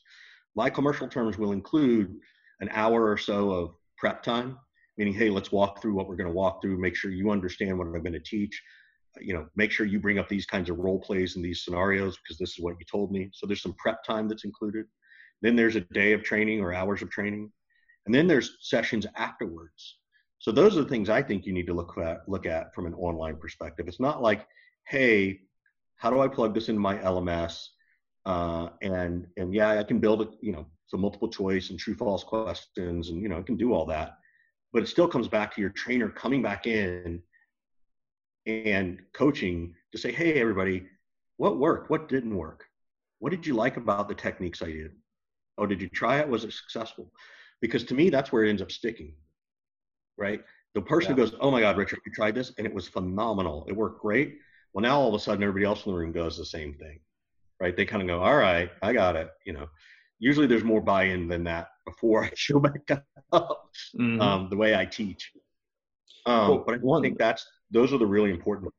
My 0.54 0.68
commercial 0.68 1.08
terms 1.08 1.38
will 1.38 1.52
include 1.52 2.14
an 2.60 2.68
hour 2.72 3.10
or 3.10 3.16
so 3.16 3.50
of 3.50 3.70
prep 3.96 4.22
time, 4.22 4.58
meaning, 4.98 5.14
hey, 5.14 5.30
let's 5.30 5.52
walk 5.52 5.80
through 5.80 5.94
what 5.94 6.06
we're 6.06 6.16
going 6.16 6.28
to 6.28 6.34
walk 6.34 6.60
through, 6.60 6.78
make 6.78 6.94
sure 6.94 7.10
you 7.10 7.30
understand 7.30 7.78
what 7.78 7.86
I'm 7.86 8.02
going 8.02 8.12
to 8.12 8.20
teach. 8.20 8.62
You 9.18 9.32
know, 9.32 9.46
make 9.56 9.70
sure 9.70 9.86
you 9.86 10.00
bring 10.00 10.18
up 10.18 10.28
these 10.28 10.44
kinds 10.44 10.68
of 10.68 10.78
role 10.78 11.00
plays 11.00 11.34
in 11.36 11.40
these 11.40 11.64
scenarios 11.64 12.18
because 12.18 12.36
this 12.36 12.50
is 12.50 12.58
what 12.60 12.76
you 12.78 12.84
told 12.84 13.10
me. 13.10 13.30
So 13.32 13.46
there's 13.46 13.62
some 13.62 13.74
prep 13.78 14.04
time 14.04 14.28
that's 14.28 14.44
included. 14.44 14.84
Then 15.42 15.56
there's 15.56 15.76
a 15.76 15.80
day 15.80 16.12
of 16.12 16.22
training 16.22 16.60
or 16.60 16.72
hours 16.72 17.02
of 17.02 17.10
training. 17.10 17.52
And 18.06 18.14
then 18.14 18.26
there's 18.26 18.56
sessions 18.60 19.06
afterwards. 19.16 19.98
So 20.38 20.50
those 20.50 20.76
are 20.76 20.82
the 20.82 20.88
things 20.88 21.08
I 21.08 21.22
think 21.22 21.46
you 21.46 21.52
need 21.52 21.66
to 21.66 21.74
look 21.74 21.96
at 21.98 22.28
look 22.28 22.46
at 22.46 22.74
from 22.74 22.86
an 22.86 22.94
online 22.94 23.36
perspective. 23.36 23.86
It's 23.86 24.00
not 24.00 24.22
like, 24.22 24.46
hey, 24.88 25.40
how 25.96 26.10
do 26.10 26.20
I 26.20 26.26
plug 26.26 26.54
this 26.54 26.68
into 26.68 26.80
my 26.80 26.96
LMS? 26.96 27.68
Uh, 28.24 28.70
and 28.82 29.26
and 29.36 29.54
yeah, 29.54 29.78
I 29.78 29.84
can 29.84 30.00
build 30.00 30.22
a 30.22 30.28
you 30.40 30.52
know, 30.52 30.66
some 30.88 31.00
multiple 31.00 31.28
choice 31.28 31.70
and 31.70 31.78
true 31.78 31.94
false 31.94 32.24
questions, 32.24 33.10
and 33.10 33.22
you 33.22 33.28
know, 33.28 33.38
I 33.38 33.42
can 33.42 33.56
do 33.56 33.72
all 33.72 33.86
that. 33.86 34.18
But 34.72 34.82
it 34.82 34.88
still 34.88 35.06
comes 35.06 35.28
back 35.28 35.54
to 35.54 35.60
your 35.60 35.70
trainer 35.70 36.08
coming 36.08 36.42
back 36.42 36.66
in 36.66 37.22
and 38.46 38.98
coaching 39.12 39.74
to 39.92 39.98
say, 39.98 40.10
hey, 40.10 40.40
everybody, 40.40 40.86
what 41.36 41.58
worked? 41.58 41.90
What 41.90 42.08
didn't 42.08 42.36
work? 42.36 42.64
What 43.20 43.30
did 43.30 43.46
you 43.46 43.54
like 43.54 43.76
about 43.76 44.08
the 44.08 44.14
techniques 44.14 44.62
I 44.62 44.66
did? 44.72 44.92
Oh, 45.58 45.66
did 45.66 45.80
you 45.80 45.88
try 45.88 46.18
it? 46.18 46.28
Was 46.28 46.44
it 46.44 46.52
successful? 46.52 47.10
Because 47.60 47.84
to 47.84 47.94
me, 47.94 48.10
that's 48.10 48.32
where 48.32 48.44
it 48.44 48.50
ends 48.50 48.62
up 48.62 48.72
sticking, 48.72 49.14
right? 50.16 50.42
The 50.74 50.82
person 50.82 51.10
yeah. 51.10 51.16
who 51.16 51.30
goes, 51.30 51.38
oh 51.40 51.50
my 51.50 51.60
God, 51.60 51.76
Richard, 51.76 52.00
you 52.06 52.12
tried 52.12 52.34
this 52.34 52.52
and 52.58 52.66
it 52.66 52.74
was 52.74 52.88
phenomenal. 52.88 53.64
It 53.68 53.76
worked 53.76 54.00
great. 54.00 54.38
Well, 54.72 54.82
now 54.82 54.98
all 54.98 55.08
of 55.08 55.14
a 55.14 55.18
sudden, 55.18 55.42
everybody 55.42 55.66
else 55.66 55.84
in 55.84 55.92
the 55.92 55.98
room 55.98 56.12
does 56.12 56.38
the 56.38 56.46
same 56.46 56.74
thing, 56.74 56.98
right? 57.60 57.76
They 57.76 57.84
kind 57.84 58.02
of 58.02 58.08
go, 58.08 58.22
all 58.22 58.36
right, 58.36 58.70
I 58.82 58.92
got 58.92 59.16
it. 59.16 59.28
You 59.44 59.52
know, 59.52 59.68
usually 60.18 60.46
there's 60.46 60.64
more 60.64 60.80
buy-in 60.80 61.28
than 61.28 61.44
that 61.44 61.68
before 61.84 62.24
I 62.24 62.30
show 62.34 62.58
back 62.58 62.90
up 63.32 63.70
mm-hmm. 63.98 64.20
um, 64.20 64.48
the 64.48 64.56
way 64.56 64.74
I 64.74 64.86
teach. 64.86 65.30
Um, 66.24 66.48
well, 66.48 66.64
but 66.66 66.74
I 66.76 66.78
one, 66.78 67.02
think 67.02 67.18
that's 67.18 67.46
those 67.70 67.92
are 67.92 67.98
the 67.98 68.06
really 68.06 68.30
important. 68.30 68.72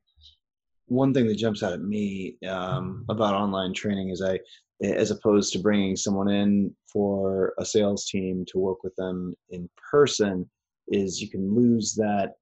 One 0.87 1.13
thing 1.13 1.27
that 1.27 1.35
jumps 1.35 1.63
out 1.63 1.73
at 1.73 1.81
me 1.81 2.37
um, 2.47 3.05
about 3.09 3.33
online 3.33 3.73
training 3.73 4.09
is 4.09 4.21
I, 4.21 4.39
as 4.83 5.11
opposed 5.11 5.53
to 5.53 5.59
bringing 5.59 5.95
someone 5.95 6.29
in 6.29 6.75
for 6.91 7.53
a 7.59 7.65
sales 7.65 8.07
team 8.07 8.45
to 8.47 8.57
work 8.57 8.83
with 8.83 8.95
them 8.95 9.33
in 9.49 9.69
person, 9.91 10.49
is 10.89 11.21
you 11.21 11.29
can 11.29 11.55
lose 11.55 11.95
that 11.95 12.33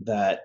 that 0.00 0.42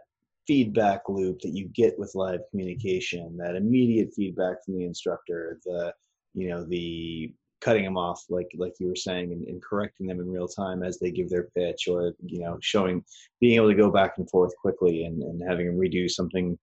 feedback 0.48 1.02
loop 1.08 1.40
that 1.40 1.56
you 1.56 1.70
get 1.70 1.98
with 1.98 2.12
live 2.16 2.42
communication, 2.50 3.38
that 3.38 3.56
immediate 3.56 4.14
feedback 4.14 4.64
from 4.66 4.78
the 4.78 4.86
instructor, 4.86 5.60
the 5.66 5.94
you 6.34 6.50
know 6.50 6.66
the 6.66 7.34
cutting 7.62 7.86
them 7.86 7.98
off 7.98 8.26
like 8.30 8.50
like 8.58 8.74
you 8.80 8.88
were 8.88 8.96
saying 8.96 9.32
and, 9.32 9.48
and, 9.48 9.64
correcting 9.64 10.08
them 10.08 10.20
in 10.20 10.30
real 10.30 10.50
time 10.50 10.84
as 10.84 11.00
they 11.00 11.10
give 11.10 11.30
their 11.30 11.48
pitch 11.56 11.88
or 11.88 12.14
you 12.26 12.40
know 12.40 12.58
showing 12.62 13.04
being 13.40 13.56
able 13.56 13.70
to 13.70 13.76
go 13.76 13.90
back 13.90 14.18
and 14.18 14.30
forth 14.30 14.52
quickly 14.58 15.06
and, 15.06 15.24
and 15.24 15.42
having 15.48 15.68
them 15.68 15.80
redo 15.80 16.10
something 16.10 16.58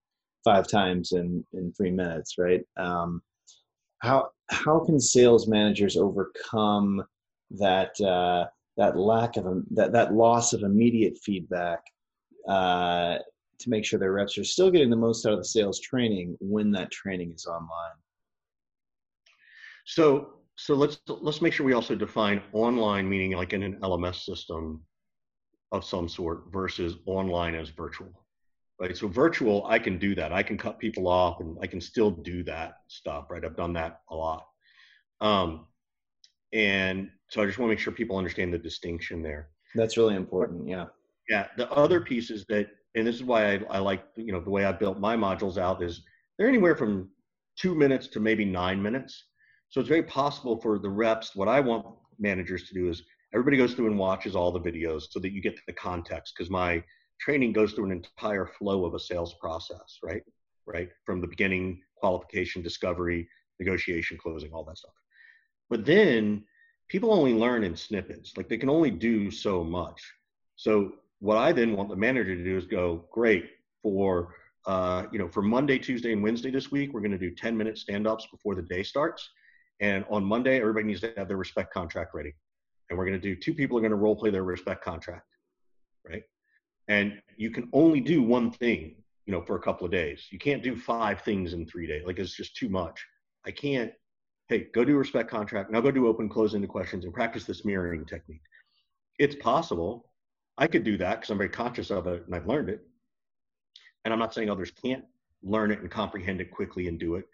five 0.44 0.68
times 0.68 1.12
in 1.12 1.42
in 1.54 1.72
three 1.72 1.90
minutes 1.90 2.34
right? 2.36 2.62
Um, 2.76 3.22
how 4.00 4.30
how 4.50 4.80
can 4.80 4.98
sales 5.00 5.46
managers 5.46 5.96
overcome 5.96 7.02
that 7.50 7.98
uh, 8.00 8.46
that 8.76 8.96
lack 8.96 9.36
of 9.36 9.46
that 9.70 9.92
that 9.92 10.14
loss 10.14 10.52
of 10.52 10.62
immediate 10.62 11.16
feedback 11.18 11.80
uh, 12.48 13.18
to 13.58 13.70
make 13.70 13.84
sure 13.84 13.98
their 13.98 14.12
reps 14.12 14.38
are 14.38 14.44
still 14.44 14.70
getting 14.70 14.90
the 14.90 14.96
most 14.96 15.26
out 15.26 15.32
of 15.32 15.38
the 15.38 15.44
sales 15.44 15.80
training 15.80 16.36
when 16.40 16.70
that 16.70 16.90
training 16.90 17.32
is 17.32 17.46
online 17.46 17.98
so 19.84 20.34
so 20.56 20.74
let's 20.74 21.00
let's 21.08 21.40
make 21.40 21.52
sure 21.52 21.64
we 21.64 21.72
also 21.72 21.94
define 21.94 22.42
online 22.52 23.08
meaning 23.08 23.32
like 23.32 23.52
in 23.52 23.62
an 23.62 23.78
LMS 23.80 24.24
system 24.24 24.82
of 25.72 25.84
some 25.84 26.08
sort 26.08 26.44
versus 26.52 26.96
online 27.06 27.54
as 27.54 27.68
virtual. 27.70 28.10
Right. 28.80 28.96
So 28.96 29.08
virtual, 29.08 29.66
I 29.66 29.78
can 29.78 29.98
do 29.98 30.14
that. 30.14 30.32
I 30.32 30.42
can 30.42 30.56
cut 30.56 30.78
people 30.78 31.06
off 31.06 31.40
and 31.40 31.58
I 31.62 31.66
can 31.66 31.80
still 31.80 32.10
do 32.10 32.42
that 32.44 32.76
stuff. 32.88 33.26
Right. 33.30 33.44
I've 33.44 33.56
done 33.56 33.74
that 33.74 34.00
a 34.10 34.16
lot. 34.16 34.46
Um, 35.20 35.66
and 36.52 37.10
so 37.28 37.42
I 37.42 37.46
just 37.46 37.58
want 37.58 37.68
to 37.68 37.74
make 37.74 37.78
sure 37.78 37.92
people 37.92 38.16
understand 38.16 38.54
the 38.54 38.58
distinction 38.58 39.22
there. 39.22 39.50
That's 39.74 39.96
really 39.96 40.16
important. 40.16 40.66
Yeah. 40.66 40.86
Yeah. 41.28 41.48
The 41.56 41.70
other 41.70 42.00
piece 42.00 42.30
is 42.30 42.46
that, 42.48 42.68
and 42.94 43.06
this 43.06 43.16
is 43.16 43.22
why 43.22 43.52
I, 43.52 43.60
I 43.70 43.78
like, 43.78 44.02
you 44.16 44.32
know, 44.32 44.40
the 44.40 44.50
way 44.50 44.64
I 44.64 44.72
built 44.72 44.98
my 44.98 45.14
modules 45.14 45.58
out 45.58 45.82
is 45.82 46.02
they're 46.38 46.48
anywhere 46.48 46.74
from 46.74 47.10
two 47.56 47.74
minutes 47.74 48.08
to 48.08 48.20
maybe 48.20 48.44
nine 48.44 48.82
minutes 48.82 49.24
so 49.70 49.78
it's 49.78 49.88
very 49.88 50.02
possible 50.02 50.60
for 50.60 50.78
the 50.78 50.90
reps. 50.90 51.36
What 51.36 51.48
I 51.48 51.60
want 51.60 51.86
managers 52.18 52.68
to 52.68 52.74
do 52.74 52.88
is 52.88 53.04
everybody 53.32 53.56
goes 53.56 53.72
through 53.72 53.86
and 53.86 53.98
watches 53.98 54.34
all 54.34 54.50
the 54.50 54.60
videos 54.60 55.04
so 55.10 55.20
that 55.20 55.32
you 55.32 55.40
get 55.40 55.58
the 55.66 55.72
context 55.72 56.34
because 56.36 56.50
my 56.50 56.82
training 57.20 57.52
goes 57.52 57.72
through 57.72 57.86
an 57.86 57.92
entire 57.92 58.46
flow 58.46 58.84
of 58.84 58.94
a 58.94 58.98
sales 58.98 59.34
process, 59.34 59.98
right? 60.02 60.22
Right 60.66 60.88
from 61.04 61.20
the 61.20 61.26
beginning, 61.26 61.82
qualification, 61.96 62.62
discovery, 62.62 63.28
negotiation, 63.58 64.18
closing, 64.18 64.52
all 64.52 64.64
that 64.64 64.78
stuff. 64.78 64.94
But 65.68 65.84
then 65.84 66.44
people 66.88 67.12
only 67.12 67.34
learn 67.34 67.62
in 67.64 67.76
snippets. 67.76 68.36
Like 68.36 68.48
they 68.48 68.56
can 68.56 68.70
only 68.70 68.90
do 68.90 69.30
so 69.30 69.62
much. 69.62 70.02
So 70.56 70.92
what 71.20 71.36
I 71.36 71.52
then 71.52 71.76
want 71.76 71.88
the 71.88 71.96
manager 71.96 72.34
to 72.34 72.44
do 72.44 72.56
is 72.56 72.66
go, 72.66 73.04
great, 73.12 73.50
for 73.82 74.34
uh, 74.66 75.06
you 75.10 75.18
know, 75.18 75.28
for 75.28 75.42
Monday, 75.42 75.78
Tuesday, 75.78 76.12
and 76.12 76.22
Wednesday 76.22 76.50
this 76.50 76.70
week, 76.70 76.92
we're 76.92 77.00
going 77.00 77.12
to 77.12 77.18
do 77.18 77.34
10 77.34 77.56
minute 77.56 77.78
stand 77.78 78.06
ups 78.06 78.26
before 78.30 78.54
the 78.54 78.62
day 78.62 78.82
starts. 78.82 79.28
And 79.80 80.04
on 80.10 80.22
Monday, 80.22 80.60
everybody 80.60 80.86
needs 80.86 81.00
to 81.00 81.12
have 81.16 81.28
their 81.28 81.38
respect 81.38 81.72
contract 81.72 82.14
ready. 82.14 82.34
And 82.88 82.98
we're 82.98 83.06
going 83.06 83.18
to 83.18 83.22
do 83.22 83.34
two 83.34 83.54
people 83.54 83.78
are 83.78 83.80
going 83.80 83.92
to 83.92 83.96
role 83.96 84.16
play 84.16 84.30
their 84.30 84.44
respect 84.44 84.84
contract, 84.84 85.26
right? 86.06 86.22
And 86.88 87.20
you 87.36 87.50
can 87.50 87.68
only 87.72 88.00
do 88.00 88.22
one 88.22 88.50
thing, 88.50 88.96
you 89.26 89.32
know, 89.32 89.42
for 89.42 89.56
a 89.56 89.62
couple 89.62 89.84
of 89.84 89.92
days. 89.92 90.26
You 90.30 90.38
can't 90.38 90.62
do 90.62 90.76
five 90.76 91.22
things 91.22 91.52
in 91.52 91.66
three 91.66 91.86
days. 91.86 92.02
Like 92.06 92.18
it's 92.18 92.36
just 92.36 92.56
too 92.56 92.68
much. 92.68 93.04
I 93.46 93.50
can't. 93.50 93.92
Hey, 94.48 94.66
go 94.74 94.84
do 94.84 94.96
respect 94.96 95.30
contract. 95.30 95.70
Now 95.70 95.80
go 95.80 95.92
do 95.92 96.08
open 96.08 96.28
close 96.28 96.54
into 96.54 96.66
questions 96.66 97.04
and 97.04 97.14
practice 97.14 97.44
this 97.44 97.64
mirroring 97.64 98.04
technique. 98.04 98.42
It's 99.18 99.36
possible. 99.36 100.12
I 100.58 100.66
could 100.66 100.82
do 100.82 100.96
that 100.98 101.20
because 101.20 101.30
I'm 101.30 101.38
very 101.38 101.50
conscious 101.50 101.90
of 101.90 102.06
it 102.08 102.26
and 102.26 102.34
I've 102.34 102.48
learned 102.48 102.68
it. 102.68 102.80
And 104.04 104.12
I'm 104.12 104.18
not 104.18 104.34
saying 104.34 104.50
others 104.50 104.72
can't 104.72 105.04
learn 105.42 105.70
it 105.70 105.80
and 105.80 105.90
comprehend 105.90 106.40
it 106.40 106.50
quickly 106.50 106.88
and 106.88 106.98
do 106.98 107.14
it, 107.14 107.24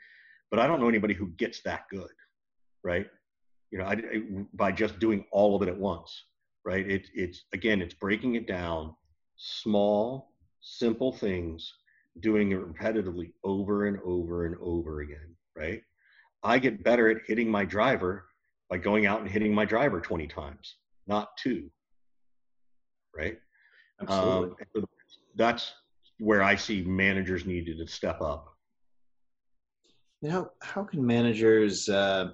but 0.51 0.61
I 0.61 0.67
don't 0.67 0.81
know 0.81 0.89
anybody 0.89 1.15
who 1.15 1.29
gets 1.29 1.61
that 1.63 1.89
good 1.91 2.11
right? 2.87 3.07
You 3.73 3.79
know, 3.79 3.85
I, 3.85 3.93
I, 3.93 4.23
by 4.55 4.73
just 4.73 4.99
doing 5.01 5.25
all 5.33 5.57
of 5.57 5.63
it 5.63 5.69
at 5.69 5.77
once, 5.77 6.25
right? 6.65 6.89
It, 6.89 7.09
it's 7.13 7.45
again, 7.53 7.83
it's 7.83 7.95
breaking 7.95 8.37
it 8.37 8.47
down, 8.47 8.95
small, 9.37 10.33
simple 10.61 11.13
things, 11.13 11.75
doing 12.21 12.53
it 12.53 12.61
repetitively 12.61 13.33
over 13.45 13.87
and 13.87 13.99
over 14.05 14.47
and 14.47 14.57
over 14.61 15.01
again, 15.01 15.35
right? 15.57 15.83
I 16.43 16.59
get 16.59 16.83
better 16.83 17.11
at 17.11 17.19
hitting 17.27 17.51
my 17.51 17.65
driver 17.65 18.27
by 18.71 18.79
going 18.79 19.07
out 19.07 19.21
and 19.21 19.29
hitting 19.29 19.55
my 19.55 19.65
driver 19.65 20.01
20 20.01 20.27
times, 20.27 20.77
not 21.07 21.37
two, 21.37 21.71
right? 23.17 23.39
Absolutely. 24.01 24.57
Um, 24.77 24.87
that's 25.37 25.73
where 26.19 26.43
I 26.43 26.57
see 26.57 26.83
managers 26.83 27.47
needed 27.47 27.79
to 27.79 27.87
step 27.87 28.21
up. 28.21 28.55
You 30.23 30.31
know, 30.31 30.51
how 30.63 30.83
can 30.83 31.05
managers 31.05 31.89
uh, 31.89 32.31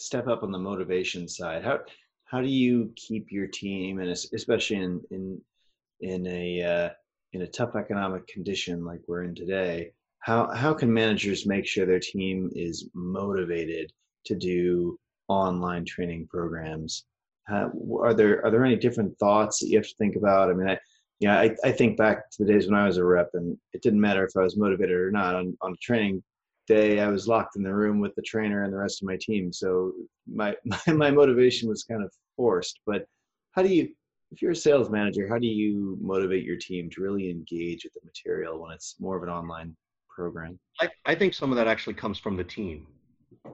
step 0.00 0.26
up 0.26 0.42
on 0.42 0.50
the 0.50 0.58
motivation 0.58 1.28
side 1.28 1.62
how 1.62 1.78
how 2.24 2.40
do 2.40 2.48
you 2.48 2.90
keep 2.96 3.26
your 3.30 3.46
team 3.46 4.00
and 4.00 4.10
especially 4.10 4.76
in 4.76 5.00
in 5.10 5.40
in 6.00 6.26
a 6.26 6.62
uh, 6.62 6.88
in 7.32 7.42
a 7.42 7.46
tough 7.46 7.76
economic 7.76 8.26
condition 8.26 8.84
like 8.84 9.00
we're 9.06 9.24
in 9.24 9.34
today 9.34 9.92
how 10.20 10.52
how 10.54 10.74
can 10.74 10.92
managers 10.92 11.46
make 11.46 11.66
sure 11.66 11.86
their 11.86 12.00
team 12.00 12.50
is 12.54 12.88
motivated 12.94 13.92
to 14.24 14.34
do 14.34 14.98
online 15.28 15.84
training 15.84 16.26
programs 16.26 17.04
are 17.48 18.14
there 18.14 18.44
are 18.44 18.50
there 18.50 18.64
any 18.64 18.76
different 18.76 19.16
thoughts 19.18 19.58
that 19.58 19.68
you 19.68 19.76
have 19.76 19.86
to 19.86 19.94
think 19.98 20.16
about 20.16 20.50
i 20.50 20.52
mean 20.52 20.68
i 20.68 20.78
yeah 21.20 21.38
I, 21.38 21.54
I 21.64 21.72
think 21.72 21.96
back 21.96 22.30
to 22.30 22.44
the 22.44 22.52
days 22.52 22.66
when 22.66 22.78
i 22.78 22.86
was 22.86 22.96
a 22.96 23.04
rep 23.04 23.30
and 23.34 23.56
it 23.72 23.82
didn't 23.82 24.00
matter 24.00 24.24
if 24.24 24.36
i 24.36 24.42
was 24.42 24.56
motivated 24.56 24.96
or 24.96 25.10
not 25.10 25.34
on, 25.34 25.56
on 25.62 25.72
a 25.72 25.76
training 25.76 26.22
day 26.70 27.00
I 27.00 27.08
was 27.08 27.26
locked 27.26 27.56
in 27.56 27.64
the 27.64 27.74
room 27.74 27.98
with 27.98 28.14
the 28.14 28.22
trainer 28.22 28.62
and 28.62 28.72
the 28.72 28.78
rest 28.78 29.02
of 29.02 29.08
my 29.08 29.18
team. 29.20 29.52
So 29.52 29.92
my, 30.32 30.54
my, 30.64 30.92
my 30.92 31.10
motivation 31.10 31.68
was 31.68 31.84
kind 31.84 32.02
of 32.02 32.12
forced. 32.36 32.78
But 32.86 33.06
how 33.52 33.62
do 33.62 33.68
you, 33.68 33.88
if 34.30 34.40
you're 34.40 34.52
a 34.52 34.56
sales 34.56 34.90
manager, 34.90 35.28
how 35.28 35.38
do 35.38 35.46
you 35.46 35.98
motivate 36.00 36.44
your 36.44 36.56
team 36.56 36.88
to 36.90 37.02
really 37.02 37.30
engage 37.30 37.84
with 37.84 37.92
the 37.94 38.00
material 38.04 38.60
when 38.60 38.70
it's 38.72 38.96
more 39.00 39.16
of 39.16 39.22
an 39.22 39.28
online 39.28 39.76
program? 40.08 40.58
I, 40.80 40.88
I 41.06 41.14
think 41.14 41.34
some 41.34 41.50
of 41.50 41.56
that 41.56 41.66
actually 41.66 41.94
comes 41.94 42.18
from 42.18 42.36
the 42.36 42.44
team. 42.44 42.86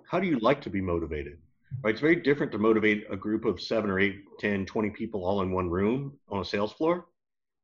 How 0.09 0.21
do 0.21 0.27
you 0.27 0.39
like 0.41 0.61
to 0.63 0.71
be 0.71 0.81
motivated? 0.81 1.39
Right? 1.83 1.93
It's 1.93 2.01
very 2.01 2.17
different 2.17 2.53
to 2.53 2.59
motivate 2.59 3.07
a 3.11 3.17
group 3.17 3.45
of 3.45 3.61
seven 3.61 3.91
or 3.91 3.99
eight, 3.99 4.21
10, 4.39 4.67
20 4.67 4.91
people 4.91 5.25
all 5.25 5.43
in 5.43 5.51
one 5.51 5.71
room 5.71 6.19
on 6.29 6.41
a 6.41 6.45
sales 6.45 6.73
floor 6.73 7.07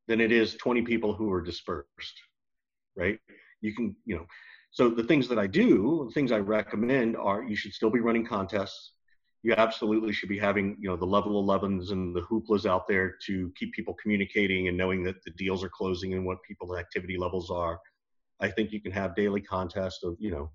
than 0.09 0.21
it 0.21 0.33
is 0.33 0.57
20 0.57 0.83
people 0.83 1.15
who 1.15 1.31
are 1.33 1.43
dispersed. 1.43 1.87
Right? 2.97 3.19
You 3.61 3.75
can, 3.75 3.95
you 4.05 4.17
know, 4.17 4.27
so 4.71 4.89
the 4.89 5.05
things 5.05 5.29
that 5.29 5.39
I 5.39 5.47
do, 5.47 6.07
the 6.09 6.15
things 6.15 6.33
I 6.33 6.39
recommend 6.39 7.17
are 7.17 7.45
you 7.45 7.55
should 7.55 7.75
still 7.75 7.91
be 7.91 8.01
running 8.01 8.25
contests. 8.25 8.92
You 9.43 9.55
absolutely 9.57 10.13
should 10.13 10.29
be 10.29 10.39
having, 10.39 10.77
you 10.81 10.89
know, 10.89 10.97
the 10.97 11.05
level 11.05 11.45
11s 11.45 11.91
and 11.91 12.15
the 12.15 12.23
hooplas 12.23 12.65
out 12.65 12.87
there 12.87 13.17
to 13.27 13.53
keep 13.57 13.73
people 13.73 13.95
communicating 14.01 14.69
and 14.69 14.77
knowing 14.77 15.03
that 15.05 15.23
the 15.25 15.33
deals 15.33 15.65
are 15.65 15.69
closing 15.69 16.15
and 16.15 16.25
what 16.25 16.39
people's 16.47 16.79
activity 16.79 17.17
levels 17.19 17.51
are. 17.51 17.79
I 18.41 18.49
think 18.51 18.71
you 18.71 18.81
can 18.81 18.93
have 18.93 19.17
daily 19.17 19.41
contests 19.41 20.05
of, 20.05 20.17
you 20.21 20.31
know, 20.31 20.51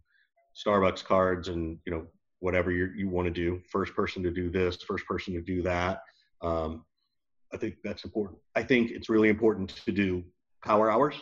Starbucks 0.55 1.03
cards 1.03 1.49
and, 1.49 1.77
you 1.85 1.91
know, 1.91 2.07
whatever 2.39 2.71
you 2.71 2.91
you 2.95 3.09
want 3.09 3.25
to 3.27 3.33
do. 3.33 3.61
First 3.69 3.93
person 3.95 4.23
to 4.23 4.31
do 4.31 4.49
this, 4.49 4.77
first 4.83 5.05
person 5.05 5.33
to 5.33 5.41
do 5.41 5.61
that. 5.63 6.01
Um, 6.41 6.85
I 7.53 7.57
think 7.57 7.75
that's 7.83 8.03
important. 8.03 8.39
I 8.55 8.63
think 8.63 8.91
it's 8.91 9.09
really 9.09 9.29
important 9.29 9.69
to 9.85 9.91
do 9.91 10.23
power 10.63 10.91
hours. 10.91 11.15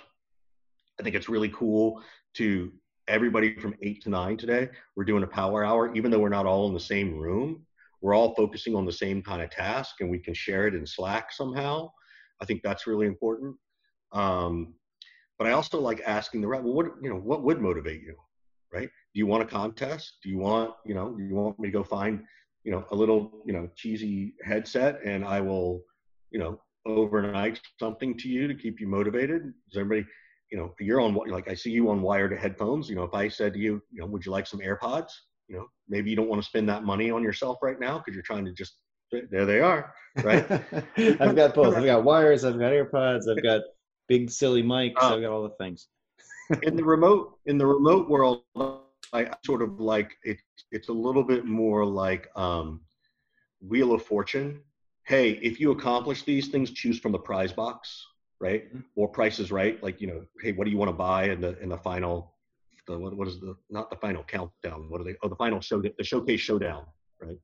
I 0.99 1.04
think 1.04 1.15
it's 1.15 1.30
really 1.30 1.49
cool 1.49 2.01
to 2.36 2.71
everybody 3.08 3.56
from 3.56 3.76
eight 3.82 4.02
to 4.04 4.10
nine 4.10 4.38
today, 4.38 4.70
we're 4.96 5.06
doing 5.06 5.24
a 5.24 5.28
power 5.28 5.63
hour, 5.63 5.94
even 5.96 6.12
though 6.12 6.20
we're 6.20 6.30
not 6.30 6.46
all 6.46 6.68
in 6.68 6.74
the 6.74 6.80
same 6.80 7.18
room. 7.18 7.65
We're 8.02 8.13
all 8.13 8.36
focusing 8.36 8.76
on 8.76 8.86
the 8.86 8.91
same 8.91 9.22
kind 9.22 9.41
of 9.41 9.50
task, 9.50 9.96
and 10.00 10.10
we 10.10 10.20
can 10.20 10.34
share 10.34 10.68
it 10.68 10.76
in 10.76 10.86
Slack 10.86 11.32
somehow. 11.32 11.91
I 12.41 12.46
think 12.46 12.62
that's 12.63 12.88
really 12.88 13.08
important. 13.08 13.56
Um, 14.12 14.76
but 15.38 15.48
I 15.48 15.52
also 15.52 15.80
like 15.80 16.02
asking 16.06 16.41
the 16.41 16.48
right. 16.48 16.63
Well, 16.63 16.74
what 16.74 16.86
you 17.02 17.10
know, 17.10 17.18
what 17.18 17.44
would 17.44 17.62
motivate 17.62 18.02
you, 18.02 18.15
right? 18.74 18.88
Do 18.88 19.20
you 19.20 19.28
want 19.28 19.44
a 19.44 19.46
contest? 19.46 20.18
Do 20.24 20.30
you 20.30 20.38
want 20.38 20.74
you 20.86 20.94
know, 20.94 21.15
you 21.18 21.34
want 21.34 21.60
me 21.60 21.70
to 21.70 21.74
go 21.74 21.84
find 21.84 22.24
you 22.63 22.72
know 22.72 22.86
a 22.91 22.96
little 22.96 23.44
you 23.46 23.54
know 23.54 23.70
cheesy 23.76 24.34
headset 24.44 25.00
and 25.04 25.26
I 25.26 25.41
will 25.41 25.84
you 26.32 26.39
know 26.39 26.62
overnight 26.86 27.60
something 27.80 28.18
to 28.18 28.30
you 28.30 28.48
to 28.48 28.56
keep 28.56 28.80
you 28.80 28.88
motivated? 28.88 29.54
Does 29.70 29.80
everybody 29.80 30.08
you 30.52 30.58
know 30.58 30.74
you're 30.80 31.02
on 31.02 31.14
like 31.14 31.48
I 31.50 31.54
see 31.54 31.72
you 31.72 31.90
on 31.90 32.02
wired 32.02 32.38
headphones. 32.38 32.90
You 32.90 32.96
know, 32.96 33.04
if 33.04 33.14
I 33.14 33.28
said 33.28 33.54
to 33.54 33.60
you, 33.60 33.82
you 33.92 34.02
know, 34.02 34.08
would 34.08 34.26
you 34.26 34.32
like 34.32 34.48
some 34.48 34.60
AirPods? 34.60 35.12
You 35.48 35.58
know, 35.58 35.68
maybe 35.88 36.10
you 36.10 36.16
don't 36.16 36.30
want 36.30 36.42
to 36.42 36.48
spend 36.48 36.68
that 36.70 36.84
money 36.84 37.12
on 37.12 37.24
yourself 37.24 37.58
right 37.62 37.80
now 37.80 37.98
because 37.98 38.14
you're 38.14 38.24
trying 38.24 38.46
to 38.46 38.52
just 38.52 38.78
there 39.12 39.46
they 39.46 39.60
are, 39.60 39.94
right? 40.24 40.50
I've 40.98 41.36
got 41.36 41.54
both. 41.54 41.76
I've 41.76 41.86
got 41.86 42.04
wires. 42.04 42.44
I've 42.44 42.60
got 42.60 42.72
AirPods. 42.72 43.30
I've 43.30 43.44
got 43.44 43.62
big 44.08 44.30
silly 44.30 44.64
mics. 44.64 45.02
Um, 45.02 45.14
I've 45.14 45.22
got 45.22 45.32
all 45.32 45.44
the 45.44 45.56
things. 45.60 45.88
in 46.64 46.76
the 46.76 46.84
remote 46.84 47.38
in 47.46 47.58
the 47.58 47.66
remote 47.66 48.10
world, 48.10 48.44
I 49.14 49.30
sort 49.46 49.62
of 49.62 49.80
like 49.80 50.12
it. 50.24 50.38
It's 50.72 50.90
a 50.90 50.94
little 50.94 51.24
bit 51.24 51.46
more 51.46 51.86
like 51.86 52.28
um, 52.36 52.82
Wheel 53.62 53.94
of 53.94 54.04
Fortune. 54.04 54.62
Hey, 55.04 55.32
if 55.44 55.60
you 55.60 55.72
accomplish 55.72 56.24
these 56.24 56.48
things, 56.48 56.72
choose 56.72 57.00
from 57.00 57.12
the 57.12 57.20
prize 57.20 57.52
box, 57.52 58.04
right? 58.39 58.67
Mm-hmm. 58.67 58.82
Or 58.95 59.08
Price 59.08 59.39
Is 59.39 59.52
Right. 59.52 59.82
Like 59.84 60.02
you 60.02 60.08
know, 60.08 60.26
hey, 60.41 60.52
what 60.52 60.65
do 60.65 60.71
you 60.71 60.78
want 60.78 60.89
to 60.89 60.93
buy 60.93 61.30
in 61.30 61.41
the 61.41 61.58
in 61.60 61.69
the 61.69 61.78
final? 61.78 62.34
The 62.88 62.98
what, 62.98 63.15
what 63.15 63.28
is 63.28 63.39
the 63.39 63.56
not 63.69 63.89
the 63.89 63.95
final 63.98 64.24
countdown? 64.24 64.89
What 64.89 65.02
are 65.02 65.04
they? 65.04 65.15
Oh, 65.24 65.30
the 65.30 65.36
final 65.36 65.62
show, 65.62 65.82
the 65.82 66.04
showcase 66.04 66.39
showdown, 66.39 66.86
right? 67.21 67.38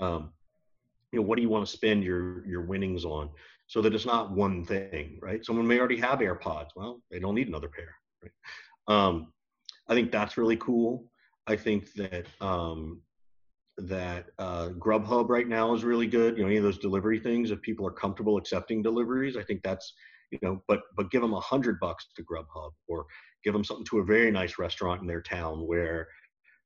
Um, 0.00 0.32
you 1.12 1.20
know, 1.20 1.26
what 1.26 1.36
do 1.36 1.42
you 1.42 1.48
want 1.48 1.66
to 1.66 1.72
spend 1.72 2.04
your 2.04 2.46
your 2.46 2.62
winnings 2.62 3.04
on? 3.04 3.30
So 3.68 3.80
that 3.80 3.94
it's 3.94 4.04
not 4.04 4.32
one 4.32 4.66
thing, 4.66 5.18
right? 5.22 5.44
Someone 5.44 5.66
may 5.66 5.78
already 5.78 5.96
have 5.96 6.18
AirPods. 6.18 6.70
Well, 6.76 7.00
they 7.10 7.18
don't 7.18 7.34
need 7.34 7.48
another 7.48 7.68
pair, 7.68 7.94
right? 8.22 8.32
Um, 8.88 9.32
I 9.88 9.94
think 9.94 10.12
that's 10.12 10.36
really 10.36 10.56
cool. 10.56 11.06
I 11.46 11.56
think 11.56 11.92
that 11.94 12.26
um, 12.40 13.00
that 13.78 14.26
uh, 14.38 14.68
Grubhub 14.78 15.28
right 15.28 15.48
now 15.48 15.74
is 15.74 15.84
really 15.84 16.06
good. 16.06 16.36
You 16.36 16.42
know, 16.42 16.48
any 16.48 16.58
of 16.58 16.62
those 16.62 16.78
delivery 16.78 17.18
things, 17.18 17.50
if 17.50 17.60
people 17.62 17.86
are 17.86 17.92
comfortable 17.92 18.36
accepting 18.36 18.82
deliveries, 18.82 19.36
I 19.36 19.42
think 19.42 19.62
that's 19.62 19.94
you 20.32 20.38
know, 20.42 20.62
but 20.66 20.80
but 20.96 21.10
give 21.10 21.22
them 21.22 21.34
a 21.34 21.40
hundred 21.40 21.78
bucks 21.78 22.06
to 22.16 22.22
Grubhub 22.22 22.72
or 22.88 23.06
give 23.44 23.52
them 23.52 23.64
something 23.64 23.86
to 23.86 23.98
a 23.98 24.04
very 24.04 24.30
nice 24.30 24.58
restaurant 24.58 25.00
in 25.00 25.06
their 25.06 25.22
town 25.22 25.66
where 25.66 26.08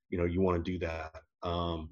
you 0.09 0.18
know 0.18 0.24
you 0.24 0.40
want 0.40 0.64
to 0.64 0.70
do 0.72 0.79
that. 0.79 1.14
Um, 1.42 1.90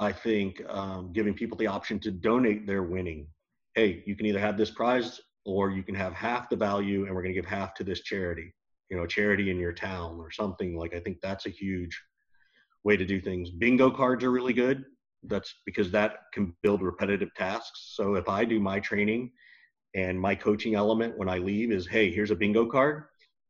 I 0.00 0.12
think 0.12 0.62
um, 0.68 1.12
giving 1.12 1.34
people 1.34 1.56
the 1.56 1.68
option 1.68 1.98
to 2.00 2.10
donate 2.10 2.66
their 2.66 2.82
winning. 2.82 3.28
Hey, 3.74 4.02
you 4.06 4.16
can 4.16 4.26
either 4.26 4.40
have 4.40 4.56
this 4.56 4.70
prize 4.70 5.20
or 5.44 5.70
you 5.70 5.82
can 5.82 5.94
have 5.94 6.12
half 6.12 6.48
the 6.48 6.56
value, 6.56 7.06
and 7.06 7.14
we're 7.14 7.22
going 7.22 7.34
to 7.34 7.40
give 7.40 7.48
half 7.48 7.74
to 7.74 7.84
this 7.84 8.00
charity 8.00 8.52
you 8.90 8.96
know 8.96 9.06
charity 9.06 9.50
in 9.50 9.58
your 9.58 9.72
town 9.72 10.18
or 10.20 10.30
something 10.30 10.76
like 10.76 10.94
i 10.94 11.00
think 11.00 11.18
that's 11.20 11.46
a 11.46 11.50
huge 11.50 12.00
way 12.84 12.96
to 12.96 13.04
do 13.04 13.20
things 13.20 13.50
bingo 13.50 13.90
cards 13.90 14.24
are 14.24 14.30
really 14.30 14.52
good 14.52 14.84
that's 15.24 15.54
because 15.64 15.90
that 15.90 16.18
can 16.32 16.54
build 16.62 16.82
repetitive 16.82 17.32
tasks 17.34 17.92
so 17.94 18.14
if 18.14 18.28
i 18.28 18.44
do 18.44 18.60
my 18.60 18.78
training 18.78 19.30
and 19.96 20.20
my 20.20 20.34
coaching 20.34 20.74
element 20.74 21.16
when 21.18 21.28
i 21.28 21.38
leave 21.38 21.72
is 21.72 21.86
hey 21.86 22.10
here's 22.12 22.30
a 22.30 22.36
bingo 22.36 22.64
card. 22.66 23.04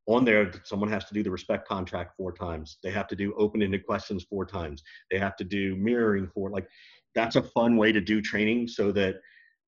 On 0.09 0.25
there 0.25 0.53
someone 0.63 0.89
has 0.89 1.05
to 1.07 1.15
do 1.15 1.25
the 1.25 1.31
respect 1.31 1.67
contract 1.67 2.15
four 2.17 2.33
times. 2.33 2.79
They 2.85 2.93
have 2.93 3.09
to 3.09 3.17
do 3.17 3.35
open-ended 3.35 3.85
questions 3.85 4.25
four 4.31 4.47
times. 4.47 4.85
They 5.11 5.19
have 5.19 5.35
to 5.37 5.45
do 5.45 5.75
mirroring 5.77 6.31
four 6.33 6.49
like 6.51 6.69
that's 7.15 7.37
a 7.37 7.43
fun 7.43 7.77
way 7.77 7.91
to 7.93 8.01
do 8.01 8.23
training 8.23 8.69
so 8.69 8.93
that 8.93 9.17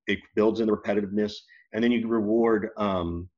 it 0.07 0.21
builds 0.37 0.61
in 0.61 0.69
the 0.69 0.77
repetitiveness. 0.77 1.33
And 1.73 1.83
then 1.83 1.91
you 1.91 2.01
can 2.01 2.11
reward 2.11 2.69
um, 2.79 3.29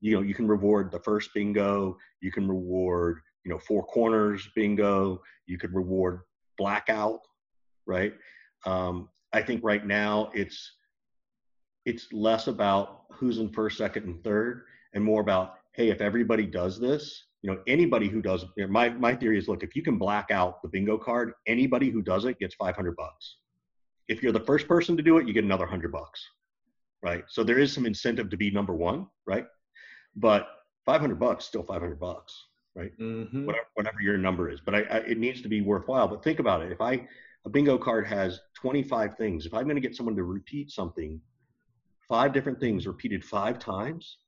you 0.00 0.14
know 0.14 0.22
you 0.22 0.34
can 0.34 0.48
reward 0.48 0.90
the 0.90 1.00
first 1.00 1.30
bingo. 1.34 1.96
You 2.20 2.32
can 2.32 2.48
reward 2.48 3.20
you 3.44 3.52
know 3.52 3.60
four 3.60 3.84
corners 3.84 4.48
bingo. 4.56 5.22
You 5.46 5.56
could 5.56 5.72
reward 5.72 6.22
blackout 6.58 7.20
right? 7.86 8.12
Um, 8.66 9.08
i 9.32 9.40
think 9.40 9.60
right 9.62 9.86
now 9.86 10.30
it's 10.34 10.72
it's 11.84 12.12
less 12.12 12.46
about 12.46 13.04
who's 13.10 13.38
in 13.38 13.48
first 13.48 13.78
second 13.78 14.04
and 14.04 14.22
third 14.22 14.64
and 14.94 15.04
more 15.04 15.20
about 15.20 15.54
hey 15.72 15.90
if 15.90 16.00
everybody 16.00 16.46
does 16.46 16.78
this 16.78 17.24
you 17.42 17.50
know 17.50 17.60
anybody 17.66 18.08
who 18.08 18.20
does 18.20 18.44
my 18.68 18.90
my 18.90 19.14
theory 19.14 19.38
is 19.38 19.48
look 19.48 19.62
if 19.62 19.74
you 19.74 19.82
can 19.82 19.98
black 19.98 20.30
out 20.30 20.62
the 20.62 20.68
bingo 20.68 20.98
card 20.98 21.32
anybody 21.46 21.90
who 21.90 22.02
does 22.02 22.24
it 22.24 22.38
gets 22.38 22.54
500 22.54 22.96
bucks. 22.96 23.36
If 24.08 24.22
you're 24.22 24.32
the 24.32 24.40
first 24.40 24.66
person 24.66 24.96
to 24.96 25.02
do 25.02 25.18
it 25.18 25.26
you 25.26 25.32
get 25.32 25.44
another 25.44 25.64
100 25.64 25.92
bucks 25.92 26.22
right? 27.02 27.24
So 27.28 27.42
there 27.42 27.58
is 27.58 27.72
some 27.72 27.86
incentive 27.86 28.28
to 28.30 28.36
be 28.36 28.50
number 28.50 28.74
one 28.74 29.06
right? 29.26 29.46
But 30.16 30.48
500 30.86 31.18
bucks 31.18 31.44
still 31.44 31.62
500 31.62 31.98
bucks 31.98 32.46
right? 32.74 32.96
Mm-hmm. 32.98 33.46
whatever, 33.46 33.66
whatever 33.74 34.00
your 34.02 34.18
number 34.18 34.50
is 34.50 34.60
but 34.60 34.74
I, 34.74 34.82
I, 34.82 34.96
it 34.98 35.18
needs 35.18 35.40
to 35.42 35.48
be 35.48 35.60
worthwhile. 35.60 36.08
But 36.08 36.22
think 36.22 36.38
about 36.40 36.62
it. 36.62 36.72
If 36.72 36.80
i 36.80 37.06
a 37.46 37.48
bingo 37.48 37.78
card 37.78 38.06
has 38.06 38.38
25 38.56 39.16
things 39.16 39.46
if 39.46 39.54
i'm 39.54 39.64
going 39.64 39.74
to 39.74 39.80
get 39.80 39.96
someone 39.96 40.14
to 40.14 40.24
repeat 40.24 40.70
something 40.70 41.18
five 42.10 42.34
different 42.34 42.60
things 42.60 42.86
repeated 42.86 43.24
five 43.24 43.58
times 43.58 44.18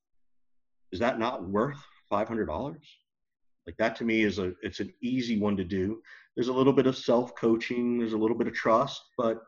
is 0.93 1.01
that 1.01 1.19
not 1.19 1.47
worth 1.47 1.85
$500 2.11 2.77
like 3.67 3.77
that 3.79 3.95
to 3.97 4.05
me 4.05 4.23
is 4.23 4.39
a 4.39 4.53
it's 4.63 4.81
an 4.81 4.93
easy 5.03 5.39
one 5.39 5.57
to 5.57 5.65
do 5.65 6.01
there's 6.35 6.49
a 6.49 6.53
little 6.53 6.73
bit 6.73 6.87
of 6.87 6.97
self 6.97 7.35
coaching 7.37 7.99
there's 7.99 8.15
a 8.15 8.19
little 8.19 8.37
bit 8.37 8.49
of 8.49 8.55
trust 8.55 9.03
but 9.19 9.43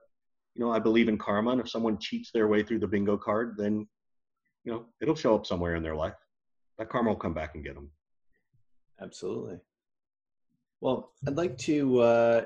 you 0.54 0.62
know 0.62 0.70
i 0.70 0.78
believe 0.78 1.08
in 1.08 1.18
karma 1.18 1.50
and 1.50 1.60
if 1.60 1.68
someone 1.68 1.98
cheats 1.98 2.30
their 2.32 2.46
way 2.46 2.62
through 2.62 2.78
the 2.78 2.86
bingo 2.86 3.16
card 3.16 3.54
then 3.56 3.86
you 4.64 4.72
know 4.72 4.84
it'll 5.00 5.16
show 5.16 5.34
up 5.34 5.46
somewhere 5.46 5.74
in 5.74 5.82
their 5.82 5.96
life 5.96 6.14
that 6.78 6.88
karma 6.88 7.10
will 7.10 7.16
come 7.16 7.34
back 7.34 7.54
and 7.54 7.64
get 7.64 7.74
them. 7.74 7.90
Absolutely. 9.00 9.58
Well, 10.80 11.12
I'd 11.26 11.36
like 11.36 11.56
to 11.58 12.00
uh, 12.00 12.44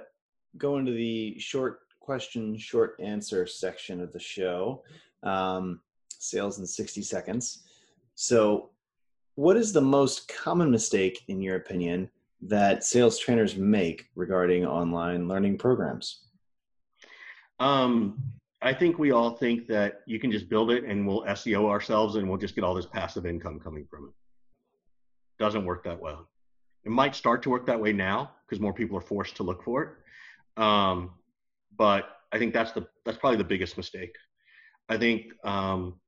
go 0.56 0.78
into 0.78 0.92
the 0.92 1.38
short 1.38 1.80
question, 2.00 2.56
short 2.56 2.96
answer 3.00 3.46
section 3.46 4.00
of 4.00 4.12
the 4.12 4.20
show. 4.20 4.82
Um, 5.22 5.80
sales 6.18 6.58
in 6.58 6.66
60 6.66 7.02
seconds. 7.02 7.64
So, 8.14 8.70
what 9.34 9.56
is 9.56 9.72
the 9.72 9.80
most 9.80 10.28
common 10.28 10.70
mistake, 10.70 11.22
in 11.28 11.40
your 11.40 11.56
opinion, 11.56 12.10
that 12.42 12.84
sales 12.84 13.18
trainers 13.18 13.56
make 13.56 14.06
regarding 14.16 14.66
online 14.66 15.28
learning 15.28 15.58
programs? 15.58 16.24
Um, 17.60 18.20
I 18.60 18.72
think 18.72 18.98
we 18.98 19.12
all 19.12 19.30
think 19.30 19.68
that 19.68 20.00
you 20.06 20.18
can 20.18 20.32
just 20.32 20.48
build 20.48 20.70
it 20.70 20.84
and 20.84 21.06
we'll 21.06 21.22
SEO 21.22 21.68
ourselves 21.68 22.16
and 22.16 22.28
we'll 22.28 22.38
just 22.38 22.54
get 22.54 22.64
all 22.64 22.74
this 22.74 22.86
passive 22.86 23.26
income 23.26 23.60
coming 23.60 23.86
from 23.88 24.06
it. 24.06 25.42
Doesn't 25.42 25.64
work 25.64 25.84
that 25.84 26.00
well. 26.00 26.28
It 26.84 26.90
might 26.90 27.14
start 27.14 27.42
to 27.44 27.50
work 27.50 27.66
that 27.66 27.80
way 27.80 27.92
now 27.92 28.32
because 28.46 28.60
more 28.60 28.72
people 28.72 28.96
are 28.98 29.02
forced 29.02 29.36
to 29.36 29.42
look 29.44 29.62
for 29.62 29.82
it. 29.82 30.62
Um, 30.62 31.12
but 31.76 32.08
I 32.32 32.38
think 32.38 32.52
that's 32.52 32.72
the 32.72 32.86
that's 33.04 33.18
probably 33.18 33.38
the 33.38 33.44
biggest 33.44 33.76
mistake. 33.76 34.16
I 34.88 34.96
think 34.96 35.32
um, 35.44 36.00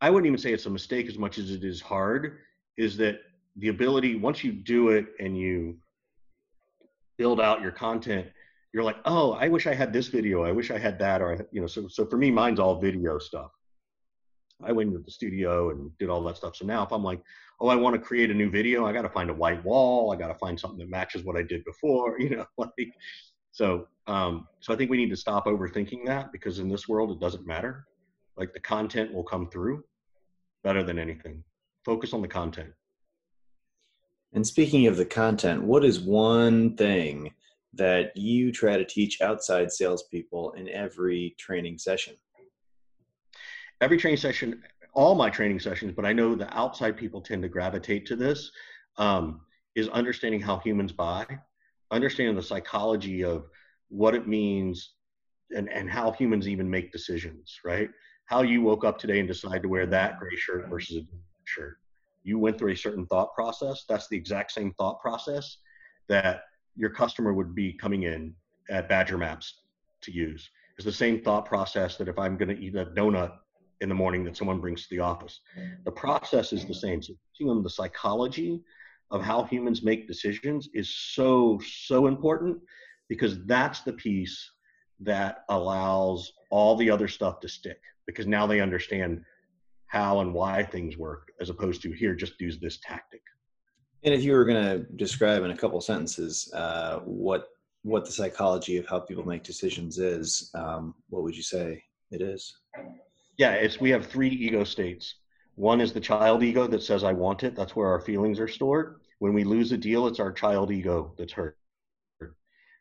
I 0.00 0.10
wouldn't 0.10 0.26
even 0.26 0.38
say 0.38 0.52
it's 0.52 0.66
a 0.66 0.70
mistake 0.70 1.08
as 1.08 1.18
much 1.18 1.38
as 1.38 1.50
it 1.50 1.64
is 1.64 1.80
hard. 1.80 2.38
Is 2.76 2.96
that 2.98 3.20
the 3.56 3.68
ability 3.68 4.16
once 4.16 4.42
you 4.42 4.52
do 4.52 4.88
it 4.90 5.06
and 5.20 5.38
you 5.38 5.78
build 7.16 7.40
out 7.40 7.62
your 7.62 7.70
content 7.70 8.26
you're 8.74 8.82
like, 8.82 8.96
oh, 9.04 9.32
I 9.34 9.48
wish 9.48 9.68
I 9.68 9.72
had 9.72 9.92
this 9.92 10.08
video. 10.08 10.42
I 10.42 10.50
wish 10.50 10.72
I 10.72 10.78
had 10.78 10.98
that. 10.98 11.22
Or, 11.22 11.46
you 11.52 11.60
know, 11.60 11.68
so, 11.68 11.86
so 11.86 12.04
for 12.04 12.18
me, 12.18 12.32
mine's 12.32 12.58
all 12.58 12.80
video 12.80 13.18
stuff. 13.20 13.52
I 14.64 14.72
went 14.72 14.88
into 14.88 14.98
the 15.02 15.12
studio 15.12 15.70
and 15.70 15.96
did 15.98 16.10
all 16.10 16.24
that 16.24 16.36
stuff. 16.36 16.56
So 16.56 16.66
now 16.66 16.82
if 16.82 16.92
I'm 16.92 17.04
like, 17.04 17.22
oh, 17.60 17.68
I 17.68 17.76
want 17.76 17.94
to 17.94 18.00
create 18.00 18.32
a 18.32 18.34
new 18.34 18.50
video, 18.50 18.84
I 18.84 18.92
got 18.92 19.02
to 19.02 19.08
find 19.08 19.30
a 19.30 19.34
white 19.34 19.64
wall. 19.64 20.12
I 20.12 20.16
got 20.16 20.26
to 20.26 20.34
find 20.34 20.58
something 20.58 20.80
that 20.80 20.90
matches 20.90 21.22
what 21.22 21.36
I 21.36 21.42
did 21.42 21.64
before, 21.64 22.16
you 22.20 22.30
know, 22.30 22.44
like, 22.58 22.92
so, 23.52 23.86
um, 24.08 24.48
so 24.58 24.74
I 24.74 24.76
think 24.76 24.90
we 24.90 24.96
need 24.96 25.10
to 25.10 25.16
stop 25.16 25.46
overthinking 25.46 26.04
that 26.06 26.32
because 26.32 26.58
in 26.58 26.68
this 26.68 26.88
world, 26.88 27.12
it 27.12 27.20
doesn't 27.20 27.46
matter. 27.46 27.86
Like 28.36 28.52
the 28.52 28.60
content 28.60 29.12
will 29.12 29.22
come 29.22 29.48
through 29.48 29.84
better 30.62 30.82
than 30.82 30.98
anything. 30.98 31.44
Focus 31.84 32.12
on 32.12 32.22
the 32.22 32.28
content. 32.28 32.70
And 34.32 34.44
speaking 34.46 34.86
of 34.86 34.96
the 34.96 35.04
content, 35.04 35.62
what 35.62 35.84
is 35.84 36.00
one 36.00 36.76
thing 36.76 37.32
that 37.74 38.16
you 38.16 38.50
try 38.50 38.76
to 38.76 38.84
teach 38.84 39.20
outside 39.20 39.70
salespeople 39.70 40.52
in 40.52 40.68
every 40.68 41.36
training 41.38 41.78
session? 41.78 42.14
Every 43.80 43.96
training 43.96 44.18
session, 44.18 44.62
all 44.92 45.14
my 45.14 45.30
training 45.30 45.60
sessions, 45.60 45.92
but 45.94 46.04
I 46.04 46.12
know 46.12 46.34
the 46.34 46.52
outside 46.56 46.96
people 46.96 47.20
tend 47.20 47.42
to 47.42 47.48
gravitate 47.48 48.06
to 48.06 48.16
this, 48.16 48.50
um, 48.96 49.40
is 49.74 49.88
understanding 49.88 50.40
how 50.40 50.58
humans 50.58 50.92
buy, 50.92 51.26
understanding 51.90 52.34
the 52.34 52.42
psychology 52.42 53.24
of 53.24 53.46
what 53.88 54.14
it 54.14 54.26
means 54.26 54.94
and, 55.54 55.68
and 55.68 55.90
how 55.90 56.12
humans 56.12 56.48
even 56.48 56.68
make 56.68 56.92
decisions, 56.92 57.58
right? 57.64 57.90
How 58.26 58.42
you 58.42 58.62
woke 58.62 58.84
up 58.84 58.98
today 58.98 59.18
and 59.18 59.28
decided 59.28 59.62
to 59.62 59.68
wear 59.68 59.86
that 59.86 60.18
gray 60.18 60.36
shirt 60.36 60.68
versus 60.68 60.96
a 60.96 61.00
different 61.00 61.22
shirt. 61.44 61.76
You 62.22 62.38
went 62.38 62.58
through 62.58 62.72
a 62.72 62.76
certain 62.76 63.06
thought 63.06 63.34
process. 63.34 63.84
That's 63.88 64.08
the 64.08 64.16
exact 64.16 64.52
same 64.52 64.72
thought 64.74 65.00
process 65.00 65.58
that 66.08 66.44
your 66.74 66.90
customer 66.90 67.34
would 67.34 67.54
be 67.54 67.74
coming 67.74 68.04
in 68.04 68.34
at 68.70 68.88
Badger 68.88 69.18
Maps 69.18 69.60
to 70.02 70.12
use. 70.12 70.48
It's 70.76 70.86
the 70.86 70.92
same 70.92 71.20
thought 71.20 71.44
process 71.44 71.96
that 71.98 72.08
if 72.08 72.18
I'm 72.18 72.36
going 72.36 72.48
to 72.48 72.58
eat 72.58 72.74
a 72.76 72.86
donut 72.86 73.32
in 73.80 73.88
the 73.90 73.94
morning 73.94 74.24
that 74.24 74.36
someone 74.36 74.60
brings 74.60 74.82
to 74.84 74.88
the 74.90 75.00
office. 75.00 75.40
The 75.84 75.92
process 75.92 76.52
is 76.52 76.64
the 76.64 76.74
same. 76.74 77.02
So 77.02 77.12
teaching 77.36 77.48
them 77.48 77.62
the 77.62 77.70
psychology 77.70 78.62
of 79.10 79.22
how 79.22 79.44
humans 79.44 79.82
make 79.82 80.08
decisions 80.08 80.68
is 80.72 80.88
so, 80.88 81.60
so 81.64 82.06
important 82.06 82.58
because 83.08 83.44
that's 83.44 83.80
the 83.82 83.92
piece 83.92 84.50
that 85.00 85.44
allows 85.50 86.32
all 86.50 86.76
the 86.76 86.90
other 86.90 87.08
stuff 87.08 87.40
to 87.40 87.48
stick 87.48 87.80
because 88.06 88.26
now 88.26 88.46
they 88.46 88.60
understand 88.60 89.24
how 89.86 90.20
and 90.20 90.34
why 90.34 90.62
things 90.62 90.96
work 90.96 91.32
as 91.40 91.50
opposed 91.50 91.82
to 91.82 91.92
here, 91.92 92.14
just 92.14 92.40
use 92.40 92.58
this 92.58 92.78
tactic. 92.78 93.22
And 94.02 94.12
if 94.12 94.22
you 94.22 94.32
were 94.32 94.44
going 94.44 94.62
to 94.62 94.78
describe 94.96 95.44
in 95.44 95.50
a 95.50 95.56
couple 95.56 95.80
sentences 95.80 96.52
uh, 96.54 97.00
what 97.00 97.48
what 97.82 98.06
the 98.06 98.12
psychology 98.12 98.78
of 98.78 98.86
how 98.86 98.98
people 98.98 99.26
make 99.26 99.42
decisions 99.42 99.98
is, 99.98 100.50
um, 100.54 100.94
what 101.10 101.22
would 101.22 101.36
you 101.36 101.42
say 101.42 101.82
it 102.10 102.22
is? 102.22 102.56
Yeah, 103.36 103.52
it's 103.52 103.80
we 103.80 103.90
have 103.90 104.06
three 104.06 104.30
ego 104.30 104.64
states. 104.64 105.16
One 105.56 105.80
is 105.80 105.92
the 105.92 106.00
child 106.00 106.42
ego 106.42 106.66
that 106.66 106.82
says 106.82 107.04
I 107.04 107.12
want 107.12 107.44
it. 107.44 107.54
That's 107.54 107.76
where 107.76 107.88
our 107.88 108.00
feelings 108.00 108.40
are 108.40 108.48
stored. 108.48 109.00
When 109.18 109.32
we 109.32 109.44
lose 109.44 109.70
a 109.72 109.76
deal, 109.76 110.06
it's 110.06 110.20
our 110.20 110.32
child 110.32 110.70
ego 110.72 111.14
that's 111.16 111.32
hurt. 111.32 111.56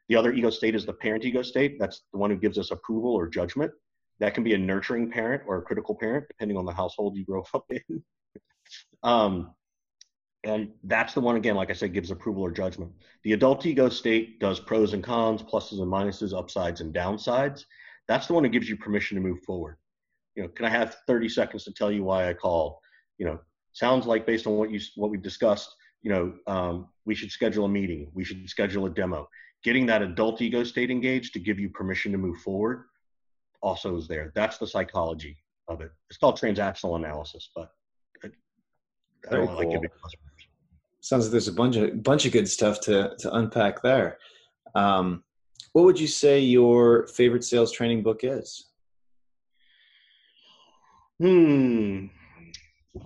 The 0.10 0.16
other 0.16 0.34
ego 0.34 0.50
state 0.50 0.76
is 0.76 0.86
the 0.86 0.94
parent 0.94 1.24
ego 1.24 1.42
state. 1.42 1.78
That's 1.80 2.04
the 2.12 2.20
one 2.20 2.30
who 2.30 2.38
gives 2.38 2.58
us 2.58 2.72
approval 2.72 3.14
or 3.14 3.28
judgment. 3.28 3.72
That 4.20 4.34
can 4.34 4.44
be 4.44 4.54
a 4.54 4.58
nurturing 4.58 5.12
parent 5.12 5.44
or 5.48 5.58
a 5.58 5.62
critical 5.62 5.96
parent, 5.96 6.28
depending 6.28 6.58
on 6.58 6.66
the 6.66 6.74
household 6.74 7.16
you 7.16 7.26
grow 7.26 7.44
up 7.54 7.66
in. 7.70 8.04
um, 9.04 9.54
and 10.46 10.72
that's 10.84 11.14
the 11.14 11.22
one, 11.22 11.38
again, 11.38 11.56
like 11.56 11.70
I 11.70 11.74
said, 11.74 11.94
gives 11.94 12.12
approval 12.12 12.44
or 12.44 12.52
judgment. 12.52 12.92
The 13.24 13.34
adult 13.34 13.66
ego 13.66 13.88
state 13.88 14.40
does 14.40 14.60
pros 14.60 14.94
and 14.94 15.04
cons, 15.04 15.42
pluses 15.42 15.82
and 15.82 15.92
minuses, 15.92 16.38
upsides 16.38 16.82
and 16.82 16.94
downsides. 16.94 17.64
That's 18.08 18.28
the 18.28 18.34
one 18.34 18.44
that 18.44 18.50
gives 18.50 18.68
you 18.68 18.76
permission 18.76 19.16
to 19.16 19.24
move 19.24 19.40
forward. 19.44 19.78
You 20.36 20.44
know, 20.44 20.50
can 20.50 20.66
I 20.66 20.70
have 20.70 20.98
30 21.08 21.30
seconds 21.30 21.64
to 21.64 21.72
tell 21.72 21.92
you 21.92 22.04
why 22.04 22.30
I 22.30 22.34
called? 22.34 22.76
You 23.18 23.26
know, 23.28 23.40
sounds 23.72 24.06
like 24.06 24.26
based 24.26 24.46
on 24.46 24.54
what 24.58 24.70
you 24.70 24.82
what 24.96 25.10
we've 25.10 25.22
discussed, 25.22 25.74
you 26.02 26.12
know, 26.12 26.34
um, 26.48 26.88
we 27.06 27.16
should 27.16 27.32
schedule 27.32 27.66
a 27.66 27.70
meeting. 27.70 28.12
We 28.14 28.26
should 28.26 28.50
schedule 28.50 28.86
a 28.86 28.90
demo. 28.90 29.30
Getting 29.64 29.86
that 29.86 30.02
adult 30.02 30.42
ego 30.42 30.66
state 30.66 30.92
engaged 30.92 31.34
to 31.34 31.40
give 31.40 31.60
you 31.60 31.70
permission 31.70 32.12
to 32.12 32.18
move 32.18 32.38
forward 32.40 32.84
also 33.64 33.98
is 33.98 34.08
there. 34.08 34.32
That's 34.36 34.58
the 34.58 34.68
psychology 34.68 35.38
of 35.68 35.82
it. 35.82 35.92
It's 36.10 36.20
called 36.20 36.38
transactional 36.38 36.98
analysis, 36.98 37.50
but 37.56 37.70
I, 38.24 38.28
I 39.30 39.32
don't 39.32 39.48
cool. 39.48 39.56
like 39.56 39.72
giving 39.72 39.90
sounds 41.00 41.26
like 41.26 41.32
there's 41.32 41.48
a 41.50 41.54
bunch 41.54 41.76
of 41.76 42.04
bunch 42.04 42.26
of 42.26 42.32
good 42.32 42.48
stuff 42.48 42.80
to 42.82 43.16
to 43.20 43.34
unpack 43.34 43.82
there. 43.82 44.18
Um, 44.76 45.24
what 45.72 45.86
would 45.86 46.00
you 46.00 46.08
say 46.08 46.40
your 46.40 47.08
favorite 47.08 47.44
sales 47.44 47.72
training 47.72 48.04
book 48.04 48.20
is? 48.24 48.70
Hmm. 51.20 52.08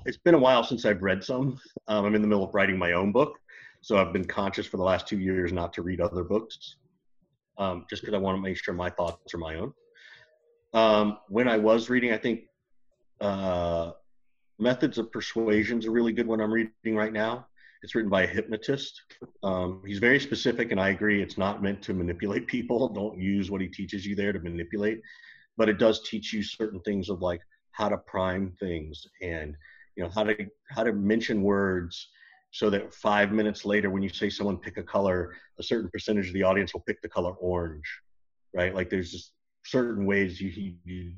It's 0.06 0.17
been 0.17 0.34
a 0.34 0.39
while 0.39 0.63
since 0.63 0.86
I've 0.86 1.02
read 1.02 1.24
some. 1.24 1.60
Um, 1.88 2.06
I'm 2.06 2.15
in 2.15 2.22
the 2.22 2.28
middle 2.28 2.43
of 2.43 2.54
writing 2.54 2.78
my 2.78 2.91
own 2.91 3.12
book, 3.13 3.38
so 3.82 3.98
I've 3.98 4.12
been 4.12 4.26
conscious 4.26 4.67
for 4.67 4.78
the 4.78 4.84
last 4.84 5.08
two 5.08 5.20
years 5.20 5.54
not 5.54 5.72
to 5.74 5.82
read 5.82 6.02
other 6.02 6.24
books, 6.24 6.76
um, 7.58 7.86
just 7.89 8.02
because 8.02 8.13
I 8.13 8.17
want 8.17 8.38
to 8.38 8.41
make 8.41 8.58
sure 8.58 8.74
my 8.74 8.89
thoughts 8.89 9.34
are 9.34 9.38
my 9.38 9.56
own. 9.56 9.72
Um, 10.78 11.18
when 11.28 11.48
I 11.48 11.58
was 11.58 11.90
reading, 11.90 12.13
I 12.13 12.20
think 12.20 12.42
uh, 13.20 13.94
Methods 14.60 15.00
of 15.00 15.12
Persuasion 15.12 15.80
is 15.80 15.86
a 15.86 15.92
really 15.92 16.12
good 16.12 16.28
one 16.28 16.40
I'm 16.40 16.54
reading 16.54 16.96
right 16.96 17.12
now. 17.12 17.48
It's 17.82 17.96
written 17.96 18.12
by 18.12 18.22
a 18.22 18.28
hypnotist. 18.28 19.02
Um, 19.42 19.82
he's 19.88 19.98
very 19.98 20.20
specific, 20.20 20.70
and 20.70 20.80
I 20.80 20.90
agree. 20.90 21.20
It's 21.20 21.36
not 21.36 21.63
meant 21.63 21.82
to 21.82 21.96
manipulate 21.96 22.46
people. 22.56 22.90
Don't 22.90 23.18
use 23.20 23.50
what 23.50 23.60
he 23.60 23.68
teaches 23.68 24.06
you 24.06 24.16
there 24.16 24.32
to 24.32 24.40
manipulate, 24.40 25.02
but 25.58 25.68
it 25.68 25.80
does 25.80 26.08
teach 26.08 26.32
you 26.32 26.44
certain 26.44 26.80
things 26.82 27.10
of 27.10 27.24
like 27.24 27.42
how 27.72 27.90
to 27.90 27.98
prime 27.98 28.54
things 28.60 29.04
and 29.24 29.56
you 29.96 30.04
know 30.04 30.10
how 30.13 30.24
to 30.24 30.36
how 30.70 30.84
to 30.84 30.94
mention 30.94 31.42
words 31.42 32.10
so 32.52 32.70
that 32.70 32.94
five 32.94 33.32
minutes 33.32 33.66
later 33.66 33.90
when 33.90 34.04
you 34.04 34.10
say 34.10 34.30
someone 34.30 34.58
pick 34.58 34.78
a 34.78 34.84
color 34.84 35.36
a 35.60 35.63
certain 35.63 35.90
percentage 35.92 36.28
of 36.28 36.34
the 36.34 36.42
audience 36.42 36.74
will 36.74 36.82
pick 36.82 37.00
the 37.04 37.10
color 37.10 37.34
orange 37.34 37.88
right 38.54 38.74
like 38.74 38.90
there's 38.90 39.12
just 39.12 39.34
certain 39.67 40.06
ways 40.06 40.39
you, 40.39 40.73
you 40.86 41.13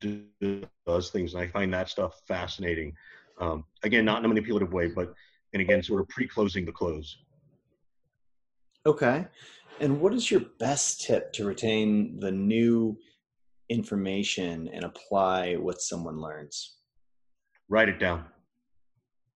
do 0.00 0.62
those 0.84 1.10
things 1.10 1.34
and 1.34 1.42
i 1.42 1.46
find 1.46 1.72
that 1.72 1.88
stuff 1.88 2.20
fascinating 2.28 2.92
um, 3.40 3.64
again 3.82 4.04
not 4.04 4.18
in 4.18 4.24
a 4.24 4.28
manipulative 4.28 4.72
way 4.72 4.88
but 4.88 5.14
and 5.56 5.62
again, 5.62 5.82
sort 5.82 6.02
of 6.02 6.08
pre-closing 6.08 6.66
the 6.66 6.72
close. 6.72 7.16
Okay. 8.84 9.26
And 9.80 10.00
what 10.02 10.12
is 10.12 10.30
your 10.30 10.42
best 10.58 11.00
tip 11.00 11.32
to 11.32 11.46
retain 11.46 12.20
the 12.20 12.30
new 12.30 12.98
information 13.70 14.68
and 14.68 14.84
apply 14.84 15.54
what 15.54 15.80
someone 15.80 16.20
learns? 16.20 16.76
Write 17.70 17.88
it 17.88 17.98
down. 17.98 18.26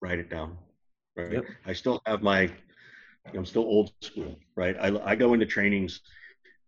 Write 0.03 0.19
it 0.19 0.29
down. 0.29 0.59
Right. 1.17 1.33
Yep. 1.33 1.45
I 1.65 1.73
still 1.73 2.03
have 2.05 2.23
my, 2.23 2.51
I'm 3.35 3.47
still 3.47 3.63
old 3.63 3.93
school, 4.03 4.37
right? 4.57 4.77
I, 4.79 4.95
I 5.03 5.15
go 5.15 5.33
into 5.33 5.47
trainings 5.47 6.03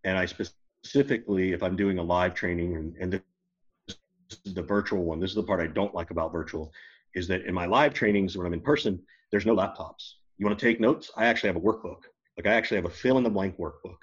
and 0.03 0.17
I 0.17 0.25
specifically, 0.25 0.59
if 0.83 1.63
I'm 1.63 1.75
doing 1.75 1.99
a 1.99 2.03
live 2.03 2.33
training 2.33 2.75
and, 2.75 2.95
and 2.99 3.13
this 3.13 4.37
is 4.45 4.53
the 4.53 4.61
virtual 4.61 5.03
one, 5.03 5.19
this 5.19 5.31
is 5.31 5.35
the 5.35 5.43
part 5.43 5.61
I 5.61 5.67
don't 5.67 5.93
like 5.93 6.11
about 6.11 6.31
virtual, 6.31 6.71
is 7.15 7.27
that 7.27 7.45
in 7.45 7.53
my 7.53 7.65
live 7.65 7.93
trainings 7.93 8.37
when 8.37 8.47
I'm 8.47 8.53
in 8.53 8.61
person, 8.61 8.99
there's 9.31 9.45
no 9.45 9.55
laptops. 9.55 10.13
You 10.37 10.45
want 10.45 10.57
to 10.57 10.65
take 10.65 10.79
notes? 10.79 11.11
I 11.15 11.25
actually 11.25 11.49
have 11.49 11.55
a 11.55 11.61
workbook. 11.61 12.01
Like 12.37 12.47
I 12.47 12.53
actually 12.53 12.77
have 12.77 12.85
a 12.85 12.89
fill 12.89 13.17
in 13.17 13.23
the 13.23 13.29
blank 13.29 13.57
workbook, 13.57 13.97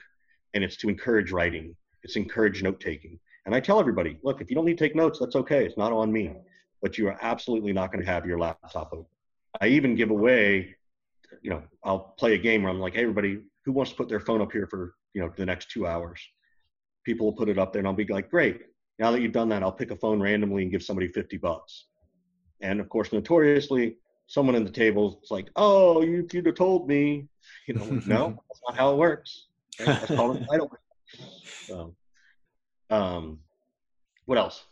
and 0.55 0.63
it's 0.63 0.77
to 0.79 0.89
encourage 0.89 1.33
writing. 1.33 1.75
It's 2.03 2.17
encourage 2.17 2.63
note 2.63 2.81
taking. 2.81 3.19
And 3.47 3.55
I 3.55 3.61
tell 3.61 3.81
everybody, 3.81 4.19
look, 4.23 4.41
if 4.41 4.51
you 4.51 4.57
don't 4.57 4.65
need 4.65 4.79
to 4.79 4.85
take 4.85 4.95
notes, 4.95 5.19
that's 5.19 5.37
okay. 5.37 5.65
It's 5.65 5.77
not 5.77 5.93
on 5.93 6.13
me. 6.13 6.33
But 6.83 6.97
you 6.97 7.09
are 7.09 7.19
absolutely 7.21 7.73
not 7.73 7.93
going 7.93 8.05
to 8.05 8.11
have 8.11 8.25
your 8.25 8.39
laptop 8.39 8.93
open. 8.93 9.07
I 9.61 9.69
even 9.69 9.95
give 9.95 10.11
away, 10.11 10.77
you 11.43 11.51
know, 11.51 11.63
I'll 11.85 12.15
play 12.19 12.35
a 12.35 12.39
game 12.39 12.63
where 12.63 12.73
I'm 12.73 12.81
like, 12.81 12.95
hey, 12.95 13.03
everybody, 13.03 13.41
who 13.65 13.73
wants 13.73 13.91
to 13.91 13.97
put 13.97 14.09
their 14.09 14.21
phone 14.21 14.41
up 14.41 14.53
here 14.53 14.67
for, 14.67 14.95
you 15.13 15.21
know, 15.21 15.31
the 15.37 15.45
next 15.45 15.71
two 15.71 15.87
hours? 15.87 16.21
People 17.11 17.27
will 17.27 17.33
put 17.33 17.49
it 17.49 17.59
up 17.59 17.73
there 17.73 17.81
and 17.81 17.89
I'll 17.89 17.93
be 17.93 18.05
like, 18.05 18.31
great. 18.31 18.61
Now 19.01 19.11
that 19.11 19.21
you've 19.21 19.33
done 19.33 19.49
that, 19.49 19.65
I'll 19.65 19.73
pick 19.73 19.91
a 19.91 19.97
phone 19.97 20.21
randomly 20.21 20.63
and 20.63 20.71
give 20.71 20.81
somebody 20.81 21.09
50 21.09 21.39
bucks. 21.39 21.87
And 22.61 22.79
of 22.79 22.89
course, 22.89 23.13
notoriously, 23.13 23.97
someone 24.29 24.55
in 24.55 24.65
the 24.65 24.71
table 24.71 25.19
is 25.25 25.31
like, 25.33 25.49
"Oh, 25.57 26.03
you 26.03 26.29
you'd 26.33 26.47
have 26.47 26.55
told 26.55 26.87
me," 26.87 27.27
you 27.67 27.75
know. 27.75 27.85
no, 28.07 28.43
that's 28.49 28.61
not 28.69 28.77
how 28.77 28.93
it 28.93 28.97
works. 28.97 29.49
That's 29.77 30.07
called 30.07 30.39
entitlement. 30.49 30.77
So, 31.67 31.97
um, 32.91 33.41
what 34.27 34.39
else? 34.39 34.63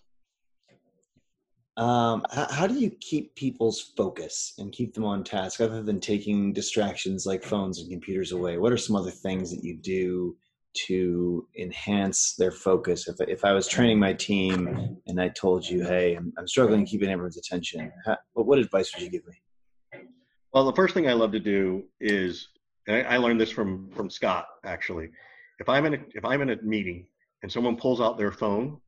Um, 1.76 2.24
how, 2.30 2.46
how, 2.52 2.66
do 2.68 2.74
you 2.74 2.90
keep 2.90 3.34
people's 3.34 3.80
focus 3.96 4.54
and 4.58 4.72
keep 4.72 4.94
them 4.94 5.04
on 5.04 5.24
task 5.24 5.60
other 5.60 5.82
than 5.82 6.00
taking 6.00 6.52
distractions 6.52 7.24
like 7.24 7.42
phones 7.42 7.80
and 7.80 7.90
computers 7.90 8.32
away? 8.32 8.58
What 8.58 8.72
are 8.72 8.76
some 8.76 8.96
other 8.96 9.12
things 9.12 9.50
that 9.50 9.64
you 9.64 9.76
do 9.76 10.36
to 10.74 11.46
enhance 11.58 12.34
their 12.36 12.50
focus? 12.52 13.08
If, 13.08 13.16
if 13.20 13.44
I 13.44 13.52
was 13.52 13.66
training 13.66 13.98
my 13.98 14.12
team 14.12 14.98
and 15.06 15.20
I 15.20 15.28
told 15.28 15.68
you, 15.68 15.84
hey, 15.84 16.14
I'm, 16.14 16.32
I'm 16.38 16.46
struggling 16.46 16.86
keeping 16.86 17.10
everyone's 17.10 17.38
attention, 17.38 17.92
how, 18.04 18.16
what, 18.34 18.58
advice 18.58 18.92
would 18.94 19.02
you 19.02 19.10
give 19.10 19.26
me? 19.26 19.34
Well, 20.52 20.64
the 20.64 20.72
first 20.72 20.94
thing 20.94 21.08
I 21.08 21.12
love 21.12 21.32
to 21.32 21.40
do 21.40 21.84
is, 22.00 22.48
and 22.86 22.96
I, 22.96 23.14
I 23.14 23.16
learned 23.18 23.40
this 23.40 23.50
from 23.50 23.90
from 23.90 24.08
Scott 24.08 24.46
actually. 24.64 25.10
If 25.58 25.68
I'm 25.68 25.84
in 25.86 25.94
a, 25.94 25.98
if 26.14 26.24
I'm 26.24 26.40
in 26.42 26.50
a 26.50 26.62
meeting 26.62 27.06
and 27.42 27.52
someone 27.52 27.76
pulls 27.76 28.00
out 28.00 28.16
their 28.16 28.32
phone, 28.32 28.80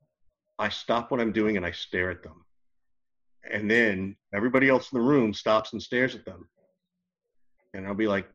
I 0.59 0.69
stop 0.69 1.11
what 1.11 1.21
I'm 1.21 1.33
doing 1.33 1.57
and 1.57 1.67
I 1.67 1.73
stare 1.73 2.11
at 2.11 2.23
them, 2.23 2.45
and 3.51 3.71
then 3.71 4.17
everybody 4.35 4.69
else 4.69 4.91
in 4.93 4.99
the 4.99 5.05
room 5.05 5.35
stops 5.35 5.73
and 5.73 5.83
stares 5.83 6.15
at 6.15 6.25
them, 6.25 6.49
and 7.75 7.87
I'll 7.87 7.95
be 7.95 8.09
like, 8.09 8.29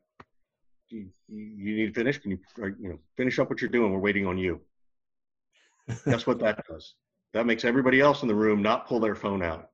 "You, 0.88 1.08
you 1.28 1.76
need 1.76 1.86
to 1.86 1.92
finish? 1.92 2.18
Can 2.18 2.32
you 2.32 2.38
you 2.80 2.88
know 2.88 2.98
finish 3.16 3.38
up 3.38 3.50
what 3.50 3.60
you're 3.60 3.70
doing? 3.70 3.92
We're 3.92 3.98
waiting 3.98 4.26
on 4.26 4.38
you." 4.38 4.60
Guess 6.04 6.26
what 6.26 6.38
that 6.40 6.64
does? 6.70 6.94
That 7.32 7.46
makes 7.46 7.64
everybody 7.64 8.00
else 8.00 8.22
in 8.22 8.28
the 8.28 8.34
room 8.34 8.62
not 8.62 8.86
pull 8.86 9.00
their 9.00 9.14
phone 9.14 9.42
out. 9.42 9.70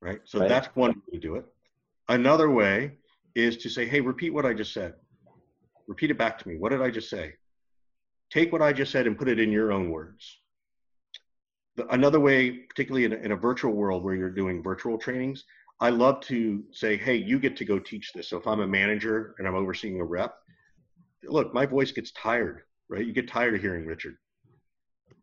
Right. 0.00 0.20
So 0.24 0.40
right. 0.40 0.48
that's 0.48 0.68
one 0.74 0.90
way 0.90 1.12
to 1.12 1.18
do 1.18 1.36
it. 1.36 1.46
Another 2.08 2.50
way 2.50 2.92
is 3.34 3.56
to 3.58 3.68
say, 3.70 3.86
hey, 3.86 4.00
repeat 4.00 4.30
what 4.30 4.44
I 4.44 4.52
just 4.52 4.72
said. 4.72 4.94
Repeat 5.86 6.10
it 6.10 6.18
back 6.18 6.38
to 6.38 6.48
me. 6.48 6.56
What 6.56 6.70
did 6.70 6.82
I 6.82 6.90
just 6.90 7.08
say? 7.08 7.34
Take 8.30 8.52
what 8.52 8.62
I 8.62 8.72
just 8.72 8.92
said 8.92 9.06
and 9.06 9.16
put 9.16 9.28
it 9.28 9.38
in 9.38 9.50
your 9.50 9.72
own 9.72 9.90
words. 9.90 10.38
Another 11.90 12.20
way, 12.20 12.50
particularly 12.50 13.04
in 13.04 13.12
a, 13.12 13.16
in 13.16 13.32
a 13.32 13.36
virtual 13.36 13.72
world 13.72 14.04
where 14.04 14.14
you're 14.14 14.30
doing 14.30 14.62
virtual 14.62 14.98
trainings, 14.98 15.44
I 15.82 15.90
love 15.90 16.20
to 16.22 16.64
say, 16.72 16.96
hey, 16.96 17.16
you 17.16 17.38
get 17.38 17.56
to 17.56 17.64
go 17.64 17.78
teach 17.78 18.12
this. 18.14 18.28
So 18.28 18.38
if 18.38 18.46
I'm 18.46 18.60
a 18.60 18.66
manager 18.66 19.34
and 19.38 19.46
I'm 19.46 19.54
overseeing 19.54 20.00
a 20.00 20.04
rep, 20.04 20.34
look, 21.24 21.52
my 21.52 21.66
voice 21.66 21.92
gets 21.92 22.12
tired, 22.12 22.62
right? 22.88 23.04
You 23.04 23.12
get 23.12 23.28
tired 23.28 23.54
of 23.54 23.60
hearing 23.60 23.86
Richard. 23.86 24.16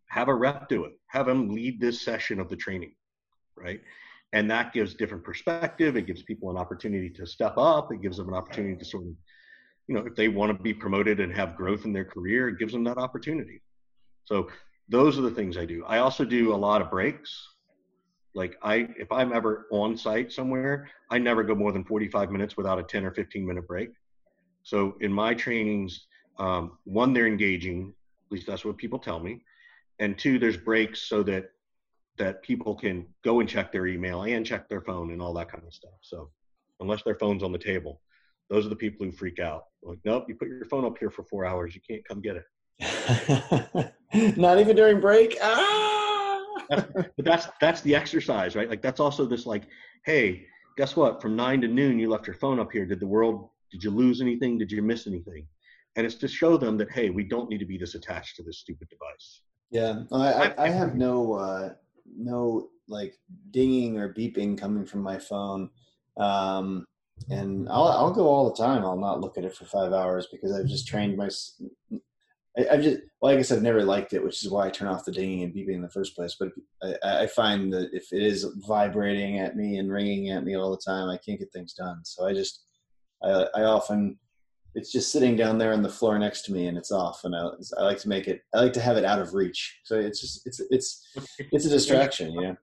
Have 0.09 0.27
a 0.27 0.35
rep 0.35 0.69
do 0.69 0.85
it. 0.85 0.93
Have 1.07 1.25
them 1.25 1.49
lead 1.49 1.79
this 1.79 2.01
session 2.01 2.39
of 2.39 2.49
the 2.49 2.55
training, 2.55 2.93
right? 3.55 3.81
and 4.31 4.51
that 4.51 4.71
gives 4.73 4.93
different 4.93 5.23
perspective 5.23 5.97
it 5.97 6.05
gives 6.05 6.21
people 6.21 6.51
an 6.51 6.57
opportunity 6.57 7.09
to 7.09 7.25
step 7.25 7.57
up 7.57 7.91
it 7.91 7.99
gives 7.99 8.15
them 8.15 8.27
an 8.27 8.35
opportunity 8.35 8.75
to 8.75 8.85
sort 8.85 9.03
of 9.03 9.13
you 9.89 9.95
know, 9.95 10.05
if 10.05 10.15
they 10.15 10.27
want 10.27 10.55
to 10.55 10.63
be 10.63 10.73
promoted 10.73 11.19
and 11.19 11.33
have 11.33 11.55
growth 11.55 11.83
in 11.83 11.91
their 11.91 12.05
career, 12.05 12.47
it 12.47 12.59
gives 12.59 12.71
them 12.71 12.83
that 12.83 12.99
opportunity. 12.99 13.59
So 14.25 14.49
those 14.87 15.17
are 15.17 15.23
the 15.23 15.31
things 15.31 15.57
I 15.57 15.65
do. 15.65 15.83
I 15.87 15.97
also 15.97 16.23
do 16.23 16.53
a 16.53 16.55
lot 16.55 16.81
of 16.81 16.91
breaks. 16.91 17.47
Like 18.35 18.57
I, 18.61 18.87
if 18.97 19.11
I'm 19.11 19.33
ever 19.33 19.67
on 19.71 19.97
site 19.97 20.31
somewhere, 20.31 20.89
I 21.09 21.17
never 21.17 21.43
go 21.43 21.55
more 21.55 21.71
than 21.71 21.83
45 21.83 22.31
minutes 22.31 22.57
without 22.57 22.79
a 22.79 22.83
10 22.83 23.05
or 23.05 23.11
15 23.11 23.45
minute 23.45 23.67
break. 23.67 23.89
So 24.63 24.95
in 25.01 25.11
my 25.11 25.33
trainings, 25.33 26.05
um, 26.37 26.77
one, 26.83 27.13
they're 27.13 27.27
engaging. 27.27 27.93
At 28.27 28.31
least 28.31 28.47
that's 28.47 28.63
what 28.63 28.77
people 28.77 28.99
tell 28.99 29.19
me. 29.19 29.41
And 29.99 30.17
two, 30.17 30.39
there's 30.39 30.57
breaks 30.57 31.01
so 31.09 31.23
that 31.23 31.49
that 32.17 32.43
people 32.43 32.75
can 32.75 33.07
go 33.23 33.39
and 33.39 33.47
check 33.47 33.71
their 33.71 33.87
email 33.87 34.23
and 34.23 34.45
check 34.45 34.67
their 34.67 34.81
phone 34.81 35.11
and 35.11 35.21
all 35.21 35.33
that 35.33 35.49
kind 35.49 35.63
of 35.65 35.73
stuff. 35.73 35.93
So 36.01 36.29
unless 36.81 37.01
their 37.03 37.15
phone's 37.15 37.43
on 37.43 37.53
the 37.53 37.57
table, 37.57 38.01
those 38.49 38.65
are 38.65 38.69
the 38.69 38.75
people 38.75 39.05
who 39.05 39.11
freak 39.11 39.39
out. 39.39 39.63
Like, 39.81 39.99
nope, 40.03 40.25
you 40.27 40.35
put 40.35 40.49
your 40.49 40.65
phone 40.65 40.85
up 40.85 40.97
here 40.99 41.09
for 41.09 41.23
four 41.23 41.45
hours, 41.45 41.73
you 41.73 41.81
can't 41.87 42.05
come 42.05 42.21
get 42.21 42.35
it. 42.35 43.93
Not 44.37 44.59
even 44.59 44.75
during 44.75 44.99
break. 44.99 45.37
Ah! 45.41 45.88
But 46.69 47.11
that's 47.17 47.47
that's 47.59 47.81
the 47.81 47.95
exercise, 47.95 48.55
right? 48.55 48.69
Like 48.69 48.81
that's 48.81 48.99
also 48.99 49.25
this 49.25 49.45
like, 49.45 49.63
hey, 50.05 50.45
guess 50.77 50.95
what? 50.95 51.21
From 51.21 51.35
nine 51.35 51.61
to 51.61 51.67
noon, 51.67 51.99
you 51.99 52.09
left 52.09 52.27
your 52.27 52.35
phone 52.35 52.59
up 52.59 52.71
here. 52.71 52.85
Did 52.85 52.99
the 52.99 53.07
world? 53.07 53.49
Did 53.71 53.83
you 53.83 53.91
lose 53.91 54.21
anything? 54.21 54.57
Did 54.57 54.71
you 54.71 54.81
miss 54.81 55.07
anything? 55.07 55.47
And 55.95 56.05
it's 56.05 56.15
to 56.15 56.27
show 56.27 56.57
them 56.57 56.77
that 56.77 56.91
hey, 56.91 57.09
we 57.09 57.23
don't 57.23 57.49
need 57.49 57.59
to 57.59 57.65
be 57.65 57.77
this 57.77 57.95
attached 57.95 58.35
to 58.37 58.43
this 58.43 58.59
stupid 58.59 58.87
device. 58.89 59.41
Yeah, 59.71 60.03
I, 60.11 60.33
I, 60.33 60.65
I 60.65 60.69
have 60.69 60.95
no 60.95 61.33
uh, 61.33 61.73
no 62.15 62.69
like 62.87 63.15
dinging 63.51 63.97
or 63.97 64.13
beeping 64.13 64.57
coming 64.57 64.85
from 64.85 65.01
my 65.01 65.17
phone. 65.17 65.69
Um, 66.17 66.85
and 67.29 67.67
I'll, 67.69 67.87
I'll 67.87 68.11
go 68.11 68.27
all 68.27 68.49
the 68.49 68.55
time. 68.55 68.83
I'll 68.83 68.97
not 68.97 69.21
look 69.21 69.37
at 69.37 69.43
it 69.43 69.55
for 69.55 69.65
five 69.65 69.93
hours 69.93 70.27
because 70.31 70.51
I've 70.51 70.67
just 70.67 70.87
trained 70.87 71.17
my, 71.17 71.29
I, 72.57 72.75
have 72.75 72.83
just, 72.83 73.01
well, 73.21 73.31
I 73.31 73.37
guess 73.37 73.51
I've 73.51 73.61
never 73.61 73.83
liked 73.83 74.13
it, 74.13 74.23
which 74.23 74.43
is 74.43 74.49
why 74.49 74.67
I 74.67 74.69
turn 74.69 74.87
off 74.87 75.05
the 75.05 75.11
dinging 75.11 75.43
and 75.43 75.53
beeping 75.53 75.75
in 75.75 75.81
the 75.81 75.89
first 75.89 76.15
place. 76.15 76.35
But 76.39 76.49
I, 77.03 77.23
I 77.23 77.27
find 77.27 77.71
that 77.73 77.89
if 77.93 78.11
it 78.11 78.23
is 78.23 78.45
vibrating 78.67 79.39
at 79.39 79.55
me 79.55 79.77
and 79.77 79.91
ringing 79.91 80.29
at 80.29 80.43
me 80.43 80.55
all 80.55 80.71
the 80.71 80.77
time, 80.77 81.09
I 81.09 81.17
can't 81.17 81.39
get 81.39 81.51
things 81.53 81.73
done. 81.73 82.01
So 82.03 82.25
I 82.25 82.33
just, 82.33 82.63
I, 83.23 83.47
I 83.55 83.63
often, 83.63 84.17
it's 84.75 84.91
just 84.91 85.11
sitting 85.11 85.35
down 85.35 85.57
there 85.57 85.73
on 85.73 85.83
the 85.83 85.89
floor 85.89 86.17
next 86.19 86.43
to 86.43 86.51
me 86.51 86.67
and 86.67 86.77
it's 86.77 86.91
off. 86.91 87.21
And 87.23 87.35
I, 87.35 87.49
I 87.77 87.83
like 87.83 87.99
to 87.99 88.09
make 88.09 88.27
it, 88.27 88.41
I 88.53 88.61
like 88.61 88.73
to 88.73 88.81
have 88.81 88.97
it 88.97 89.05
out 89.05 89.19
of 89.19 89.33
reach. 89.33 89.79
So 89.83 89.99
it's 89.99 90.21
just, 90.21 90.45
it's, 90.45 90.59
it's, 90.69 91.07
it's 91.37 91.65
a 91.65 91.69
distraction, 91.69 92.35
know? 92.35 92.55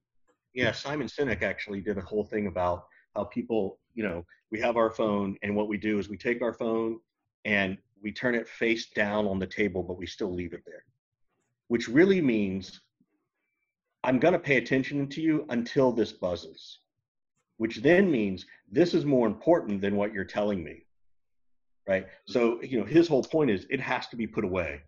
Yeah. 0.54 0.72
Simon 0.72 1.06
Sinek 1.06 1.42
actually 1.42 1.80
did 1.80 1.98
a 1.98 2.02
whole 2.02 2.24
thing 2.24 2.46
about 2.46 2.86
how 3.14 3.24
people, 3.24 3.78
you 3.94 4.02
know, 4.02 4.24
we 4.50 4.60
have 4.60 4.76
our 4.76 4.90
phone 4.90 5.36
and 5.42 5.54
what 5.54 5.68
we 5.68 5.76
do 5.76 5.98
is 5.98 6.08
we 6.08 6.16
take 6.16 6.42
our 6.42 6.52
phone 6.52 6.98
and 7.44 7.78
we 8.02 8.12
turn 8.12 8.34
it 8.34 8.48
face 8.48 8.90
down 8.90 9.26
on 9.26 9.38
the 9.38 9.46
table, 9.46 9.82
but 9.82 9.98
we 9.98 10.06
still 10.06 10.32
leave 10.32 10.52
it 10.52 10.62
there, 10.66 10.84
which 11.68 11.88
really 11.88 12.20
means 12.20 12.80
I'm 14.04 14.18
going 14.18 14.32
to 14.32 14.38
pay 14.38 14.56
attention 14.56 15.08
to 15.08 15.20
you 15.20 15.46
until 15.48 15.92
this 15.92 16.12
buzzes, 16.12 16.78
which 17.56 17.78
then 17.78 18.10
means 18.10 18.46
this 18.70 18.94
is 18.94 19.04
more 19.04 19.26
important 19.26 19.80
than 19.80 19.96
what 19.96 20.12
you're 20.12 20.24
telling 20.24 20.62
me. 20.62 20.82
Right. 21.88 22.06
So, 22.26 22.60
you 22.62 22.80
know, 22.80 22.84
his 22.84 23.06
whole 23.06 23.22
point 23.22 23.50
is 23.50 23.66
it 23.70 23.80
has 23.80 24.08
to 24.08 24.16
be 24.16 24.26
put 24.26 24.44
away 24.44 24.80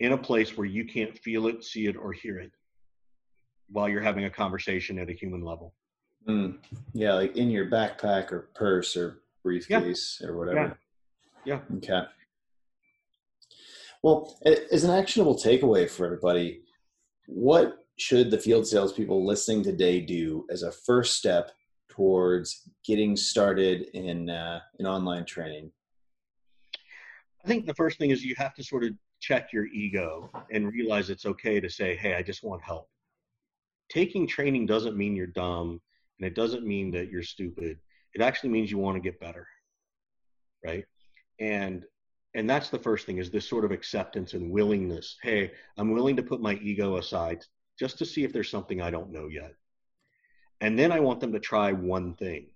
in 0.00 0.12
a 0.12 0.18
place 0.18 0.56
where 0.56 0.66
you 0.66 0.84
can't 0.84 1.16
feel 1.18 1.48
it, 1.48 1.64
see 1.64 1.86
it, 1.86 1.96
or 1.96 2.12
hear 2.12 2.38
it 2.38 2.52
while 3.70 3.88
you're 3.88 4.00
having 4.00 4.24
a 4.24 4.30
conversation 4.30 4.98
at 4.98 5.08
a 5.08 5.12
human 5.12 5.42
level. 5.42 5.74
Mm. 6.28 6.58
Yeah, 6.92 7.14
like 7.14 7.36
in 7.36 7.50
your 7.50 7.66
backpack 7.66 8.32
or 8.32 8.50
purse 8.54 8.96
or 8.96 9.20
briefcase 9.42 10.18
yeah. 10.20 10.28
or 10.28 10.36
whatever. 10.36 10.78
Yeah. 11.44 11.60
yeah. 11.70 11.76
Okay. 11.76 12.08
Well, 14.04 14.38
as 14.44 14.84
an 14.84 14.90
actionable 14.90 15.34
takeaway 15.34 15.88
for 15.88 16.04
everybody, 16.04 16.60
what 17.24 17.86
should 17.96 18.30
the 18.30 18.38
field 18.38 18.66
salespeople 18.66 19.24
listening 19.24 19.62
today 19.62 19.98
do 19.98 20.44
as 20.50 20.62
a 20.62 20.70
first 20.70 21.16
step 21.16 21.52
towards 21.88 22.68
getting 22.84 23.16
started 23.16 23.86
in 23.94 24.28
uh, 24.28 24.60
in 24.78 24.86
online 24.86 25.24
training? 25.24 25.72
I 27.42 27.48
think 27.48 27.64
the 27.64 27.72
first 27.72 27.96
thing 27.96 28.10
is 28.10 28.22
you 28.22 28.34
have 28.36 28.52
to 28.56 28.62
sort 28.62 28.84
of 28.84 28.90
check 29.20 29.54
your 29.54 29.68
ego 29.68 30.30
and 30.50 30.70
realize 30.70 31.08
it's 31.08 31.24
okay 31.24 31.58
to 31.58 31.70
say, 31.70 31.96
"Hey, 31.96 32.14
I 32.14 32.20
just 32.20 32.44
want 32.44 32.60
help." 32.60 32.90
Taking 33.88 34.26
training 34.26 34.66
doesn't 34.66 34.98
mean 34.98 35.16
you're 35.16 35.28
dumb 35.28 35.80
and 36.18 36.26
it 36.26 36.34
doesn't 36.34 36.66
mean 36.66 36.90
that 36.90 37.08
you're 37.08 37.22
stupid. 37.22 37.78
It 38.12 38.20
actually 38.20 38.50
means 38.50 38.70
you 38.70 38.76
want 38.76 38.96
to 38.96 39.00
get 39.00 39.18
better. 39.18 39.48
Right. 40.62 40.84
And 41.40 41.86
and 42.34 42.48
that's 42.48 42.70
the 42.70 42.78
first 42.78 43.06
thing 43.06 43.18
is 43.18 43.30
this 43.30 43.48
sort 43.48 43.64
of 43.64 43.70
acceptance 43.70 44.34
and 44.34 44.50
willingness. 44.50 45.16
Hey, 45.22 45.52
I'm 45.76 45.92
willing 45.92 46.16
to 46.16 46.22
put 46.22 46.40
my 46.40 46.54
ego 46.54 46.96
aside 46.96 47.44
just 47.78 47.98
to 47.98 48.06
see 48.06 48.24
if 48.24 48.32
there's 48.32 48.50
something 48.50 48.80
I 48.80 48.90
don't 48.90 49.12
know 49.12 49.28
yet. 49.28 49.54
And 50.60 50.78
then 50.78 50.92
I 50.92 51.00
want 51.00 51.20
them 51.20 51.32
to 51.32 51.40
try 51.40 51.72
one 51.72 52.14
thing. 52.14 52.46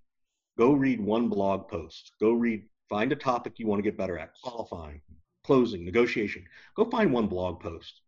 Go 0.56 0.72
read 0.72 1.00
one 1.00 1.28
blog 1.28 1.68
post. 1.68 2.12
Go 2.20 2.32
read, 2.32 2.64
find 2.88 3.12
a 3.12 3.16
topic 3.16 3.54
you 3.58 3.66
want 3.66 3.78
to 3.78 3.88
get 3.88 3.98
better 3.98 4.18
at, 4.18 4.34
qualifying, 4.42 5.00
closing, 5.44 5.84
negotiation. 5.84 6.44
Go 6.74 6.84
find 6.84 7.12
one 7.12 7.26
blog 7.26 7.60
post, 7.60 8.00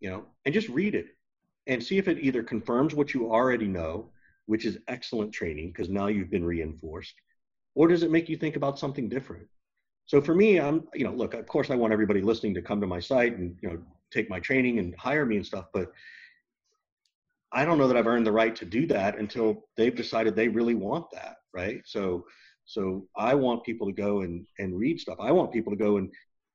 you 0.00 0.10
know, 0.10 0.24
and 0.44 0.54
just 0.54 0.68
read 0.68 0.94
it 0.94 1.06
and 1.66 1.82
see 1.82 1.98
if 1.98 2.08
it 2.08 2.18
either 2.18 2.42
confirms 2.42 2.94
what 2.94 3.14
you 3.14 3.30
already 3.30 3.66
know 3.68 4.10
which 4.48 4.64
is 4.64 4.78
excellent 4.88 5.30
training 5.30 5.68
because 5.68 5.90
now 5.90 6.06
you've 6.06 6.30
been 6.30 6.44
reinforced? 6.44 7.14
Or 7.74 7.86
does 7.86 8.02
it 8.02 8.10
make 8.10 8.30
you 8.30 8.36
think 8.38 8.56
about 8.56 8.78
something 8.78 9.06
different? 9.06 9.46
So 10.08 10.20
for 10.20 10.34
me, 10.34 10.58
I'm, 10.58 10.88
you 10.94 11.04
know, 11.04 11.12
look, 11.12 11.34
of 11.34 11.46
course 11.46 11.70
I 11.70 11.76
want 11.76 11.92
everybody 11.92 12.22
listening 12.22 12.54
to 12.54 12.62
come 12.62 12.80
to 12.80 12.86
my 12.88 12.98
site 13.00 13.38
and, 13.38 13.56
you 13.62 13.68
know, 13.68 13.78
take 14.10 14.28
my 14.28 14.40
training 14.40 14.80
and 14.80 14.94
hire 14.96 15.26
me 15.26 15.36
and 15.36 15.46
stuff, 15.46 15.66
but 15.72 15.92
I 17.52 17.64
don't 17.64 17.78
know 17.78 17.88
that 17.88 17.96
I've 17.96 18.06
earned 18.06 18.26
the 18.26 18.32
right 18.32 18.56
to 18.56 18.64
do 18.64 18.86
that 18.88 19.18
until 19.18 19.68
they've 19.76 19.94
decided 19.94 20.34
they 20.34 20.48
really 20.48 20.74
want 20.74 21.06
that, 21.12 21.36
right? 21.54 21.82
So 21.86 22.26
so 22.66 23.06
I 23.16 23.34
want 23.34 23.64
people 23.64 23.86
to 23.86 23.94
go 23.94 24.22
and, 24.22 24.46
and 24.58 24.78
read 24.78 25.00
stuff. 25.00 25.16
I 25.20 25.32
want 25.32 25.52
people 25.52 25.72
to 25.72 25.78
go 25.78 25.98
and 25.98 26.12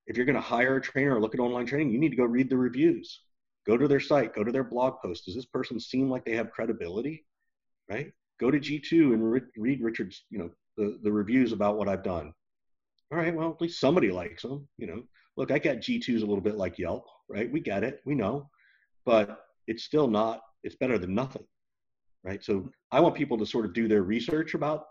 if 0.07 0.17
you're 0.17 0.27
going 0.27 0.35
to 0.35 0.41
hire 0.41 0.75
a 0.77 0.81
trainer 0.81 1.15
or 1.15 1.21
look 1.21 1.33
at 1.33 1.39
online 1.39 1.65
training, 1.65 1.91
you 1.91 1.99
need 1.99 2.11
to 2.11 2.17
go 2.17 2.25
read 2.25 2.49
the 2.49 2.57
reviews. 2.57 3.21
Go 3.65 3.77
to 3.77 3.87
their 3.87 4.01
site, 4.01 4.35
go 4.35 4.43
to 4.43 4.51
their 4.51 4.65
blog 4.65 4.95
post. 5.01 5.25
Does 5.25 5.35
this 5.35 5.45
person 5.45 5.79
seem 5.79 6.09
like 6.09 6.25
they 6.25 6.35
have 6.35 6.51
credibility? 6.51 7.25
right? 7.89 8.11
Go 8.39 8.51
to 8.51 8.59
G2 8.59 9.13
and 9.13 9.31
re- 9.31 9.41
read 9.57 9.81
Richard's, 9.81 10.25
you 10.29 10.39
know, 10.39 10.49
the, 10.77 10.99
the 11.03 11.11
reviews 11.11 11.51
about 11.53 11.77
what 11.77 11.87
I've 11.87 12.03
done. 12.03 12.33
All 13.14 13.20
right, 13.20 13.36
well, 13.36 13.51
at 13.51 13.61
least 13.61 13.80
somebody 13.80 14.09
likes 14.09 14.41
them, 14.41 14.68
you 14.80 14.88
know. 14.88 15.03
Look, 15.38 15.51
I 15.51 15.59
got 15.59 15.78
G2s 15.78 16.24
a 16.24 16.26
little 16.26 16.41
bit 16.41 16.55
like 16.55 16.80
Yelp, 16.80 17.05
right? 17.30 17.51
We 17.51 17.59
get 17.59 17.84
it, 17.84 18.01
we 18.07 18.16
know, 18.16 18.49
but 19.05 19.45
it's 19.68 19.84
still 19.84 20.07
not, 20.07 20.41
it's 20.64 20.76
better 20.76 20.97
than 20.97 21.14
nothing, 21.14 21.43
right? 22.24 22.43
So 22.43 22.72
I 22.91 22.99
want 23.01 23.14
people 23.14 23.38
to 23.38 23.45
sort 23.45 23.66
of 23.66 23.74
do 23.74 23.88
their 23.88 24.01
research 24.01 24.55
about 24.55 24.86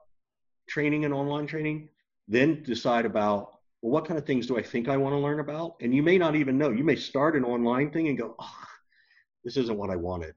training 0.68 1.04
and 1.04 1.12
online 1.12 1.48
training, 1.48 1.88
then 2.28 2.62
decide 2.62 3.06
about, 3.06 3.58
well, 3.82 3.90
what 3.90 4.06
kind 4.06 4.18
of 4.18 4.24
things 4.24 4.46
do 4.46 4.56
I 4.56 4.62
think 4.62 4.88
I 4.88 4.96
want 4.96 5.14
to 5.14 5.18
learn 5.18 5.40
about? 5.40 5.74
And 5.80 5.92
you 5.92 6.04
may 6.04 6.16
not 6.16 6.36
even 6.36 6.56
know. 6.56 6.70
You 6.70 6.84
may 6.84 6.94
start 6.94 7.34
an 7.34 7.42
online 7.42 7.90
thing 7.90 8.06
and 8.06 8.16
go, 8.16 8.36
oh, 8.38 8.64
this 9.42 9.56
isn't 9.56 9.76
what 9.76 9.90
I 9.90 9.96
wanted. 9.96 10.34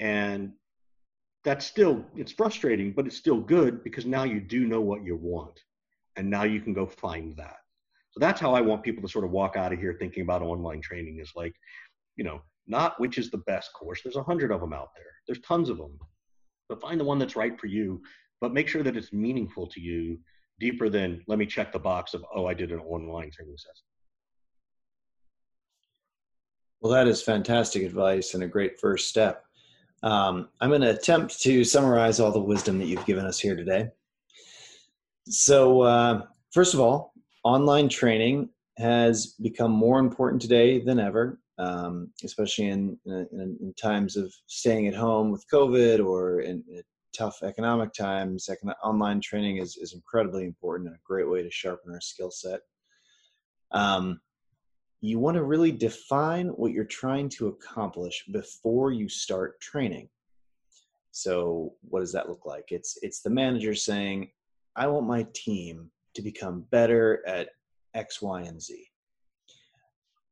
And 0.00 0.54
that's 1.44 1.64
still 1.64 2.04
it's 2.16 2.32
frustrating 2.32 2.92
but 2.92 3.06
it's 3.06 3.16
still 3.16 3.40
good 3.40 3.82
because 3.82 4.04
now 4.04 4.24
you 4.24 4.40
do 4.40 4.66
know 4.66 4.82
what 4.82 5.02
you 5.02 5.16
want 5.16 5.58
and 6.16 6.28
now 6.28 6.44
you 6.44 6.60
can 6.60 6.72
go 6.72 6.86
find 6.86 7.36
that. 7.36 7.56
So 8.10 8.18
that's 8.18 8.40
how 8.40 8.54
i 8.54 8.60
want 8.60 8.82
people 8.82 9.02
to 9.02 9.08
sort 9.08 9.24
of 9.24 9.30
walk 9.30 9.56
out 9.56 9.72
of 9.72 9.78
here 9.78 9.96
thinking 9.98 10.22
about 10.22 10.42
online 10.42 10.80
training 10.80 11.20
is 11.20 11.32
like 11.36 11.54
you 12.16 12.24
know 12.24 12.42
not 12.66 12.98
which 13.00 13.18
is 13.18 13.30
the 13.30 13.38
best 13.38 13.72
course. 13.72 14.00
There's 14.02 14.16
a 14.16 14.22
hundred 14.22 14.52
of 14.52 14.60
them 14.60 14.72
out 14.72 14.90
there. 14.96 15.12
There's 15.26 15.40
tons 15.40 15.68
of 15.68 15.78
them 15.78 15.98
but 16.70 16.80
find 16.80 16.98
the 16.98 17.04
one 17.04 17.18
that's 17.18 17.36
right 17.36 17.60
for 17.60 17.66
you 17.66 18.00
but 18.40 18.54
make 18.54 18.68
sure 18.68 18.82
that 18.82 18.96
it's 18.96 19.12
meaningful 19.12 19.66
to 19.66 19.80
you 19.80 20.18
deeper 20.58 20.88
than 20.88 21.22
let 21.26 21.38
me 21.38 21.44
check 21.44 21.72
the 21.72 21.78
box 21.78 22.14
of 22.14 22.24
oh 22.34 22.46
i 22.46 22.54
did 22.54 22.72
an 22.72 22.80
online 22.80 23.30
training 23.30 23.56
session. 23.58 23.84
Well 26.80 26.92
that 26.92 27.08
is 27.08 27.22
fantastic 27.22 27.82
advice 27.82 28.34
and 28.34 28.42
a 28.42 28.48
great 28.48 28.80
first 28.80 29.08
step. 29.08 29.44
Um, 30.02 30.48
I'm 30.62 30.70
going 30.70 30.80
to 30.80 30.96
attempt 30.96 31.38
to 31.42 31.62
summarize 31.62 32.20
all 32.20 32.32
the 32.32 32.40
wisdom 32.40 32.78
that 32.78 32.86
you've 32.86 33.04
given 33.04 33.26
us 33.26 33.38
here 33.38 33.54
today. 33.54 33.90
So, 35.30 35.82
uh, 35.82 36.26
first 36.50 36.74
of 36.74 36.80
all, 36.80 37.12
online 37.44 37.88
training 37.88 38.48
has 38.78 39.36
become 39.40 39.70
more 39.70 40.00
important 40.00 40.42
today 40.42 40.80
than 40.80 40.98
ever, 40.98 41.38
um, 41.56 42.10
especially 42.24 42.66
in, 42.66 42.98
in, 43.06 43.56
in, 43.60 43.74
times 43.80 44.16
of 44.16 44.34
staying 44.48 44.88
at 44.88 44.94
home 44.94 45.30
with 45.30 45.44
COVID 45.52 46.04
or 46.04 46.40
in, 46.40 46.64
in 46.68 46.82
tough 47.16 47.44
economic 47.44 47.92
times. 47.92 48.50
online 48.82 49.20
training 49.20 49.58
is, 49.58 49.76
is 49.76 49.92
incredibly 49.92 50.44
important 50.44 50.88
and 50.88 50.96
a 50.96 51.00
great 51.04 51.30
way 51.30 51.44
to 51.44 51.50
sharpen 51.50 51.94
our 51.94 52.00
skill 52.00 52.32
set. 52.32 52.60
Um, 53.70 54.20
you 55.00 55.20
want 55.20 55.36
to 55.36 55.44
really 55.44 55.70
define 55.70 56.48
what 56.48 56.72
you're 56.72 56.84
trying 56.84 57.28
to 57.30 57.46
accomplish 57.46 58.24
before 58.32 58.90
you 58.90 59.08
start 59.08 59.60
training. 59.60 60.08
So 61.12 61.74
what 61.82 62.00
does 62.00 62.12
that 62.14 62.28
look 62.28 62.46
like? 62.46 62.66
It's 62.70 62.98
it's 63.02 63.20
the 63.20 63.30
manager 63.30 63.74
saying, 63.74 64.30
I 64.80 64.86
want 64.86 65.06
my 65.06 65.26
team 65.34 65.90
to 66.14 66.22
become 66.22 66.64
better 66.70 67.22
at 67.26 67.50
X, 67.92 68.22
Y, 68.22 68.40
and 68.40 68.62
Z. 68.62 68.86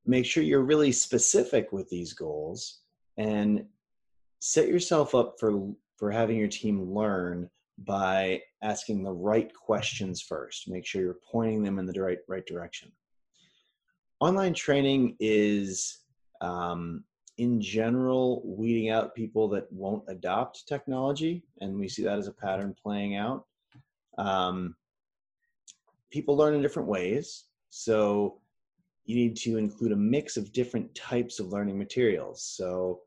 Make 0.06 0.24
sure 0.24 0.42
you're 0.42 0.62
really 0.62 0.90
specific 0.90 1.70
with 1.70 1.86
these 1.90 2.14
goals 2.14 2.78
and 3.18 3.66
set 4.38 4.66
yourself 4.66 5.14
up 5.14 5.34
for, 5.38 5.68
for 5.98 6.10
having 6.10 6.38
your 6.38 6.48
team 6.48 6.94
learn 6.94 7.50
by 7.84 8.40
asking 8.62 9.02
the 9.02 9.12
right 9.12 9.52
questions 9.54 10.22
first. 10.22 10.66
Make 10.66 10.86
sure 10.86 11.02
you're 11.02 11.18
pointing 11.30 11.62
them 11.62 11.78
in 11.78 11.84
the 11.84 12.00
right, 12.00 12.20
right 12.26 12.46
direction. 12.46 12.90
Online 14.18 14.54
training 14.54 15.14
is, 15.20 16.04
um, 16.40 17.04
in 17.36 17.60
general, 17.60 18.40
weeding 18.46 18.88
out 18.88 19.14
people 19.14 19.46
that 19.50 19.70
won't 19.70 20.04
adopt 20.08 20.66
technology, 20.66 21.44
and 21.60 21.78
we 21.78 21.86
see 21.86 22.02
that 22.04 22.18
as 22.18 22.28
a 22.28 22.32
pattern 22.32 22.74
playing 22.82 23.14
out. 23.14 23.44
Um, 24.18 24.74
people 26.10 26.36
learn 26.36 26.54
in 26.54 26.62
different 26.62 26.88
ways, 26.88 27.44
so 27.70 28.40
you 29.04 29.16
need 29.16 29.36
to 29.36 29.56
include 29.56 29.92
a 29.92 29.96
mix 29.96 30.36
of 30.36 30.52
different 30.52 30.94
types 30.94 31.40
of 31.40 31.48
learning 31.48 31.78
materials. 31.78 32.42
So 32.42 33.00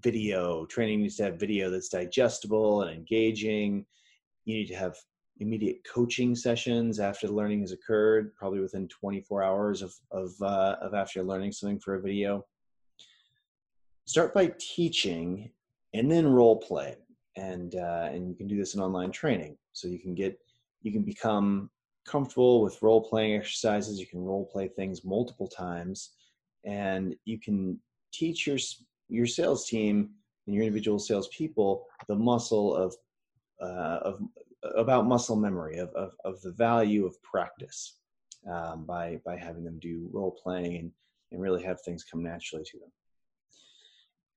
video 0.00 0.66
training 0.66 1.02
needs 1.02 1.16
to 1.16 1.24
have 1.24 1.40
video 1.40 1.68
that's 1.68 1.88
digestible 1.88 2.82
and 2.82 2.96
engaging. 2.96 3.84
You 4.44 4.58
need 4.58 4.68
to 4.68 4.76
have 4.76 4.96
immediate 5.40 5.80
coaching 5.90 6.36
sessions 6.36 7.00
after 7.00 7.26
the 7.26 7.32
learning 7.32 7.60
has 7.62 7.72
occurred 7.72 8.34
probably 8.36 8.60
within 8.60 8.86
24 8.88 9.42
hours 9.42 9.82
of 9.82 9.94
of, 10.10 10.30
uh, 10.42 10.76
of 10.80 10.94
after 10.94 11.22
learning 11.22 11.52
something 11.52 11.80
for 11.80 11.94
a 11.96 12.00
video. 12.00 12.46
Start 14.04 14.34
by 14.34 14.52
teaching 14.58 15.50
and 15.94 16.10
then 16.10 16.26
role 16.26 16.56
play 16.56 16.96
and 17.40 17.74
uh, 17.74 18.08
and 18.12 18.28
you 18.28 18.34
can 18.34 18.46
do 18.46 18.58
this 18.58 18.74
in 18.74 18.80
online 18.80 19.10
training 19.10 19.56
so 19.72 19.88
you 19.88 19.98
can 19.98 20.14
get 20.14 20.38
you 20.82 20.92
can 20.92 21.02
become 21.02 21.70
comfortable 22.06 22.62
with 22.62 22.82
role 22.82 23.02
playing 23.02 23.34
exercises 23.34 23.98
you 23.98 24.06
can 24.06 24.22
role 24.22 24.46
play 24.46 24.68
things 24.68 25.04
multiple 25.04 25.48
times 25.48 26.10
and 26.64 27.14
you 27.24 27.38
can 27.38 27.78
teach 28.12 28.46
your 28.46 28.58
your 29.08 29.26
sales 29.26 29.66
team 29.66 30.10
and 30.46 30.54
your 30.54 30.64
individual 30.64 30.98
salespeople 30.98 31.84
the 32.08 32.14
muscle 32.14 32.74
of 32.74 32.94
uh, 33.62 34.00
of 34.02 34.20
about 34.76 35.06
muscle 35.06 35.36
memory 35.36 35.78
of, 35.78 35.90
of, 35.94 36.12
of 36.24 36.40
the 36.42 36.52
value 36.52 37.06
of 37.06 37.20
practice 37.22 37.96
um, 38.50 38.84
by 38.84 39.20
by 39.24 39.36
having 39.36 39.64
them 39.64 39.78
do 39.78 40.08
role 40.12 40.36
playing 40.42 40.76
and, 40.76 40.92
and 41.32 41.40
really 41.40 41.62
have 41.62 41.80
things 41.80 42.04
come 42.04 42.22
naturally 42.22 42.64
to 42.64 42.78
them. 42.78 42.90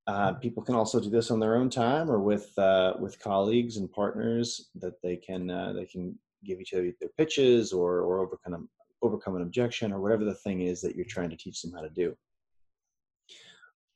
Uh, 0.06 0.34
people 0.34 0.62
can 0.62 0.76
also 0.76 0.99
do 0.99 1.10
this 1.10 1.32
on 1.32 1.39
their 1.39 1.56
own 1.56 1.70
time 1.70 2.12
or 2.12 2.20
with 2.20 2.58
uh, 2.58 2.93
with 2.99 3.20
colleagues 3.20 3.78
and 3.78 3.91
partners 3.91 4.70
that 4.76 5.01
they 5.01 5.16
can 5.16 5.49
uh, 5.49 5.72
they 5.74 5.86
can 5.86 6.18
give 6.43 6.60
each 6.60 6.74
other 6.74 6.91
their 6.99 7.10
pitches 7.18 7.72
or 7.72 8.01
or 8.01 8.20
overcome 8.20 8.68
overcome 9.01 9.36
an 9.36 9.41
objection 9.41 9.93
or 9.93 10.01
whatever 10.01 10.26
the 10.26 10.34
thing 10.34 10.62
is 10.62 10.82
that 10.82 10.95
you're 10.95 11.06
trying 11.06 11.30
to 11.30 11.38
teach 11.38 11.62
them 11.62 11.72
how 11.74 11.82
to 11.82 11.89
do. 11.89 12.16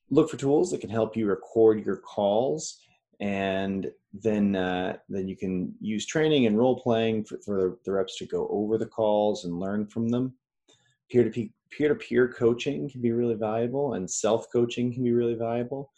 Look 0.10 0.30
for 0.30 0.38
tools 0.38 0.72
that 0.72 0.82
can 0.82 0.90
help 0.90 1.18
you 1.18 1.28
record 1.28 1.86
your 1.86 1.98
calls 1.98 2.80
and 3.20 3.92
then 4.14 4.56
uh, 4.56 4.98
then 5.10 5.28
you 5.28 5.36
can 5.36 5.74
use 5.82 6.06
training 6.06 6.46
and 6.46 6.58
role 6.58 6.80
playing 6.80 7.26
for, 7.26 7.40
for, 7.40 7.78
the 7.84 7.92
reps 7.92 8.18
to 8.18 8.26
go 8.26 8.48
over 8.50 8.78
the 8.78 8.86
calls 8.86 9.46
and 9.46 9.60
learn 9.60 9.88
from 9.88 10.08
them. 10.10 10.34
Peer 11.10 11.24
to 11.24 11.30
peer 11.30 11.50
to 11.78 11.96
peer 11.96 12.28
coaching 12.28 12.90
can 12.90 13.02
be 13.02 13.12
really 13.12 13.36
valuable 13.36 13.94
and 13.94 14.10
self 14.10 14.48
coaching 14.52 14.94
can 14.94 15.04
be 15.04 15.12
really 15.12 15.36
valuable. 15.36 15.92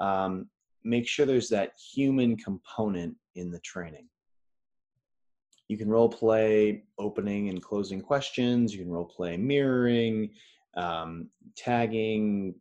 Um, 0.00 0.48
make 0.84 1.06
sure 1.06 1.26
there's 1.26 1.48
that 1.50 1.72
human 1.94 2.36
component 2.36 3.14
in 3.34 3.50
the 3.50 3.60
training. 3.60 4.08
You 5.68 5.78
can 5.78 5.88
role 5.88 6.08
play 6.08 6.84
opening 6.98 7.48
and 7.48 7.62
closing 7.62 8.00
questions 8.00 8.74
you 8.74 8.82
can 8.82 8.90
role 8.90 9.04
play 9.04 9.36
mirroring 9.36 10.30
um, 10.76 11.28
tagging 11.56 12.54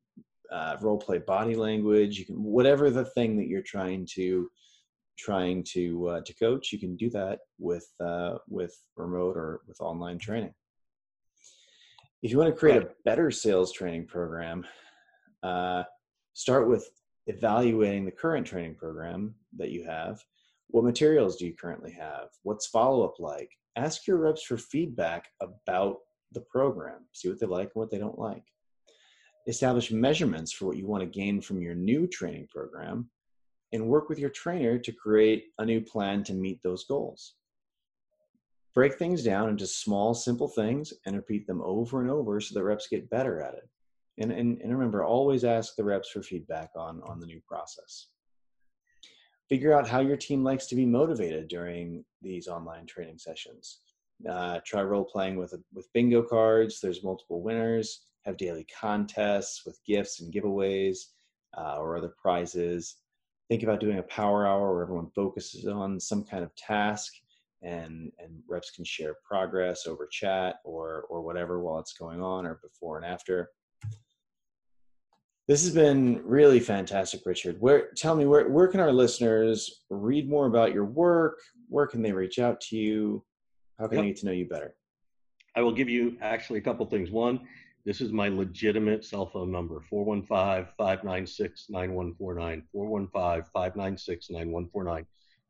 uh, 0.52 0.78
role 0.82 0.98
play 0.98 1.18
body 1.18 1.56
language 1.56 2.20
you 2.20 2.26
can 2.26 2.44
whatever 2.44 2.90
the 2.90 3.06
thing 3.06 3.36
that 3.38 3.48
you're 3.48 3.64
trying 3.64 4.06
to 4.14 4.50
trying 5.18 5.64
to 5.64 6.08
uh, 6.08 6.22
to 6.22 6.34
coach 6.36 6.72
you 6.72 6.80
can 6.80 6.96
do 6.96 7.10
that 7.10 7.40
with 7.58 7.88
uh, 8.00 8.36
with 8.48 8.76
remote 8.96 9.36
or 9.36 9.62
with 9.68 9.82
online 9.82 10.20
training 10.20 10.54
if 12.22 12.32
you 12.32 12.38
want 12.38 12.54
to 12.54 12.60
create 12.60 12.82
a 12.82 12.90
better 13.06 13.32
sales 13.32 13.72
training 13.72 14.06
program 14.06 14.66
uh, 15.44 15.84
start 16.34 16.68
with 16.68 16.90
evaluating 17.28 18.06
the 18.06 18.12
current 18.12 18.46
training 18.46 18.76
program 18.76 19.36
that 19.58 19.70
you 19.70 19.84
have. 19.86 20.24
What 20.68 20.84
materials 20.84 21.38
do 21.38 21.46
you 21.46 21.54
currently 21.54 21.92
have? 21.92 22.30
What's 22.44 22.68
follow-up 22.68 23.20
like? 23.20 23.50
Ask 23.76 24.08
your 24.08 24.18
reps 24.18 24.44
for 24.44 24.58
feedback 24.58 25.28
about 25.42 25.98
the 26.32 26.42
program. 26.42 27.06
See 27.14 27.30
what 27.30 27.40
they 27.40 27.46
like 27.46 27.72
and 27.74 27.82
what 27.82 27.92
they 27.92 27.98
don't 27.98 28.20
like. 28.20 28.44
Establish 29.48 29.92
measurements 29.92 30.52
for 30.52 30.66
what 30.66 30.78
you 30.78 30.88
want 30.88 31.02
to 31.02 31.20
gain 31.20 31.42
from 31.42 31.62
your 31.62 31.76
new 31.76 32.06
training 32.08 32.48
program, 32.50 33.10
and 33.72 33.88
work 33.88 34.10
with 34.10 34.20
your 34.20 34.30
trainer 34.30 34.78
to 34.78 34.92
create 34.92 35.46
a 35.60 35.66
new 35.66 35.82
plan 35.82 36.24
to 36.24 36.34
meet 36.34 36.60
those 36.64 36.86
goals. 36.86 37.36
Break 38.80 38.96
things 38.96 39.26
down 39.26 39.50
into 39.50 39.68
small, 39.68 40.14
simple 40.14 40.48
things 40.48 40.94
and 41.06 41.14
repeat 41.14 41.46
them 41.46 41.62
over 41.62 42.00
and 42.00 42.10
over 42.10 42.40
so 42.40 42.54
the 42.54 42.64
reps 42.64 42.88
get 42.88 43.10
better 43.10 43.42
at 43.42 43.54
it. 43.54 43.68
And, 44.20 44.32
and, 44.32 44.58
and 44.62 44.72
remember, 44.72 45.04
always 45.04 45.44
ask 45.44 45.76
the 45.76 45.84
reps 45.84 46.12
for 46.12 46.24
feedback 46.24 46.70
on, 46.78 47.02
on 47.04 47.20
the 47.20 47.26
new 47.26 47.42
process. 47.46 48.08
Figure 49.50 49.78
out 49.78 49.86
how 49.86 50.00
your 50.00 50.16
team 50.16 50.46
likes 50.46 50.66
to 50.68 50.78
be 50.78 50.86
motivated 50.86 51.50
during 51.50 52.06
these 52.22 52.48
online 52.48 52.86
training 52.86 53.18
sessions. 53.18 53.82
Uh, 54.30 54.62
try 54.66 54.82
role 54.82 55.04
playing 55.04 55.36
with, 55.36 55.54
with 55.74 55.92
bingo 55.92 56.24
cards. 56.24 56.80
There's 56.80 57.04
multiple 57.04 57.42
winners 57.42 58.06
have 58.24 58.38
daily 58.38 58.66
contests 58.80 59.66
with 59.66 59.78
gifts 59.86 60.22
and 60.22 60.34
giveaways 60.34 61.00
uh, 61.58 61.76
or 61.80 61.98
other 61.98 62.14
prizes. 62.18 62.96
Think 63.50 63.64
about 63.64 63.82
doing 63.82 64.00
a 64.00 64.04
power 64.04 64.48
hour 64.48 64.74
where 64.74 64.84
everyone 64.84 65.12
focuses 65.14 65.68
on 65.68 66.00
some 66.00 66.24
kind 66.24 66.46
of 66.46 66.56
task 66.56 67.12
and, 67.62 68.12
and 68.20 68.42
reps 68.48 68.72
can 68.72 68.86
share 68.86 69.16
progress 69.24 69.86
over 69.86 70.08
chat 70.08 70.58
or, 70.64 71.06
or 71.10 71.22
whatever 71.22 71.60
while 71.62 71.80
it's 71.80 71.94
going 71.94 72.22
on 72.22 72.46
or 72.46 72.60
before 72.64 72.98
and 72.98 73.06
after. 73.06 73.50
This 75.48 75.64
has 75.64 75.74
been 75.74 76.22
really 76.24 76.60
fantastic, 76.60 77.22
Richard. 77.26 77.58
Where 77.60 77.90
tell 77.96 78.16
me 78.16 78.28
where 78.28 78.48
where 78.50 78.68
can 78.68 78.80
our 78.80 78.92
listeners 78.92 79.82
read 79.90 80.30
more 80.30 80.46
about 80.46 80.76
your 80.76 80.86
work? 80.86 81.40
Where 81.70 81.88
can 81.88 82.04
they 82.04 82.12
reach 82.12 82.38
out 82.38 82.62
to 82.62 82.78
you? 82.78 83.26
How 83.80 83.88
can 83.88 83.98
yep. 83.98 84.04
they 84.04 84.10
get 84.10 84.18
to 84.20 84.26
know 84.28 84.32
you 84.32 84.48
better? 84.48 84.76
I 85.56 85.62
will 85.62 85.72
give 85.72 85.90
you 85.90 86.18
actually 86.22 86.60
a 86.60 86.62
couple 86.62 86.86
things. 86.86 87.10
One, 87.10 87.48
this 87.84 88.00
is 88.00 88.12
my 88.12 88.28
legitimate 88.28 89.04
cell 89.04 89.26
phone 89.26 89.52
number 89.52 89.82
415 89.90 90.72
596 90.78 91.70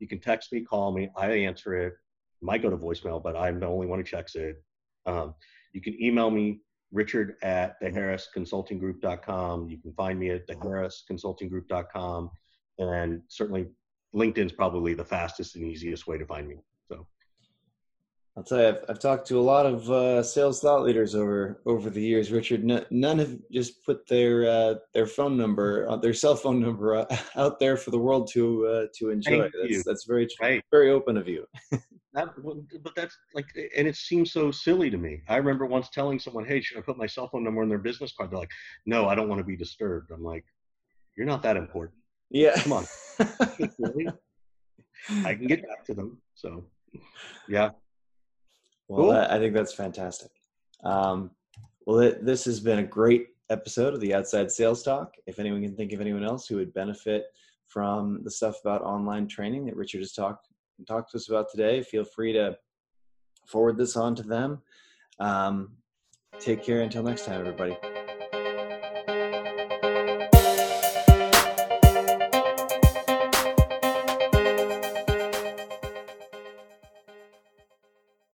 You 0.00 0.08
can 0.08 0.20
text 0.20 0.52
me, 0.52 0.60
call 0.62 0.92
me. 0.92 1.10
I 1.16 1.30
answer 1.46 1.74
it. 1.74 1.94
Might 2.42 2.62
go 2.62 2.70
to 2.70 2.76
voicemail, 2.76 3.22
but 3.22 3.36
I'm 3.36 3.60
the 3.60 3.66
only 3.66 3.86
one 3.86 3.98
who 3.98 4.04
checks 4.04 4.34
it. 4.34 4.62
Um, 5.06 5.34
you 5.72 5.80
can 5.80 6.02
email 6.02 6.30
me, 6.30 6.60
richard 6.92 7.36
at 7.42 7.80
theharrisconsultinggroup.com. 7.80 9.68
You 9.68 9.78
can 9.78 9.92
find 9.92 10.18
me 10.18 10.30
at 10.30 10.48
theharrisconsultinggroup.com. 10.48 12.30
And 12.78 13.22
certainly 13.28 13.68
LinkedIn's 14.14 14.52
probably 14.52 14.94
the 14.94 15.04
fastest 15.04 15.56
and 15.56 15.64
easiest 15.64 16.06
way 16.06 16.18
to 16.18 16.26
find 16.26 16.48
me. 16.48 16.56
I'll 18.40 18.44
tell 18.44 18.58
you, 18.58 18.68
I've, 18.68 18.84
I've 18.88 18.98
talked 18.98 19.28
to 19.28 19.38
a 19.38 19.42
lot 19.42 19.66
of 19.66 19.90
uh, 19.90 20.22
sales 20.22 20.62
thought 20.62 20.82
leaders 20.82 21.14
over 21.14 21.60
over 21.66 21.90
the 21.90 22.00
years. 22.00 22.32
Richard, 22.32 22.62
n- 22.70 22.86
none 22.90 23.18
have 23.18 23.36
just 23.52 23.84
put 23.84 24.06
their 24.08 24.48
uh, 24.48 24.74
their 24.94 25.04
phone 25.06 25.36
number, 25.36 25.86
uh, 25.86 25.96
their 25.96 26.14
cell 26.14 26.34
phone 26.34 26.58
number, 26.58 27.06
out 27.36 27.58
there 27.60 27.76
for 27.76 27.90
the 27.90 27.98
world 27.98 28.30
to 28.32 28.66
uh, 28.66 28.86
to 28.94 29.10
enjoy. 29.10 29.42
Thank 29.42 29.52
that's, 29.60 29.70
you. 29.70 29.82
that's 29.84 30.06
very 30.06 30.26
right. 30.40 30.64
very 30.70 30.90
open 30.90 31.18
of 31.18 31.28
you. 31.28 31.44
that, 32.14 32.28
but 32.82 32.96
that's 32.96 33.14
like, 33.34 33.44
and 33.76 33.86
it 33.86 33.96
seems 33.96 34.32
so 34.32 34.50
silly 34.50 34.88
to 34.88 34.96
me. 34.96 35.20
I 35.28 35.36
remember 35.36 35.66
once 35.66 35.90
telling 35.90 36.18
someone, 36.18 36.46
"Hey, 36.46 36.62
should 36.62 36.78
I 36.78 36.80
put 36.80 36.96
my 36.96 37.06
cell 37.06 37.28
phone 37.28 37.44
number 37.44 37.60
on 37.60 37.68
their 37.68 37.76
business 37.76 38.14
card?" 38.16 38.30
They're 38.30 38.38
like, 38.38 38.52
"No, 38.86 39.06
I 39.06 39.14
don't 39.14 39.28
want 39.28 39.40
to 39.40 39.44
be 39.46 39.54
disturbed." 39.56 40.12
I'm 40.12 40.24
like, 40.24 40.46
"You're 41.14 41.26
not 41.26 41.42
that 41.42 41.58
important." 41.58 42.00
Yeah, 42.30 42.54
come 42.56 42.72
on. 42.72 42.86
really? 43.78 44.06
I 45.26 45.34
can 45.34 45.46
get 45.46 45.60
back 45.68 45.84
to 45.84 45.94
them. 45.94 46.22
So, 46.34 46.64
yeah. 47.46 47.72
Well, 48.90 49.06
cool. 49.06 49.12
I 49.12 49.38
think 49.38 49.54
that's 49.54 49.72
fantastic. 49.72 50.32
Um, 50.82 51.30
well, 51.86 52.00
it, 52.00 52.26
this 52.26 52.44
has 52.46 52.58
been 52.58 52.80
a 52.80 52.84
great 52.84 53.28
episode 53.48 53.94
of 53.94 54.00
the 54.00 54.14
Outside 54.14 54.50
Sales 54.50 54.82
Talk. 54.82 55.14
If 55.26 55.38
anyone 55.38 55.62
can 55.62 55.76
think 55.76 55.92
of 55.92 56.00
anyone 56.00 56.24
else 56.24 56.48
who 56.48 56.56
would 56.56 56.74
benefit 56.74 57.26
from 57.68 58.20
the 58.24 58.30
stuff 58.30 58.56
about 58.64 58.82
online 58.82 59.28
training 59.28 59.64
that 59.66 59.76
Richard 59.76 60.00
has 60.00 60.12
talked 60.12 60.48
talked 60.88 61.12
to 61.12 61.18
us 61.18 61.28
about 61.28 61.50
today, 61.50 61.82
feel 61.82 62.04
free 62.04 62.32
to 62.32 62.56
forward 63.46 63.78
this 63.78 63.96
on 63.96 64.16
to 64.16 64.24
them. 64.24 64.60
Um, 65.20 65.76
take 66.40 66.64
care 66.64 66.80
until 66.80 67.04
next 67.04 67.26
time, 67.26 67.40
everybody. 67.40 67.76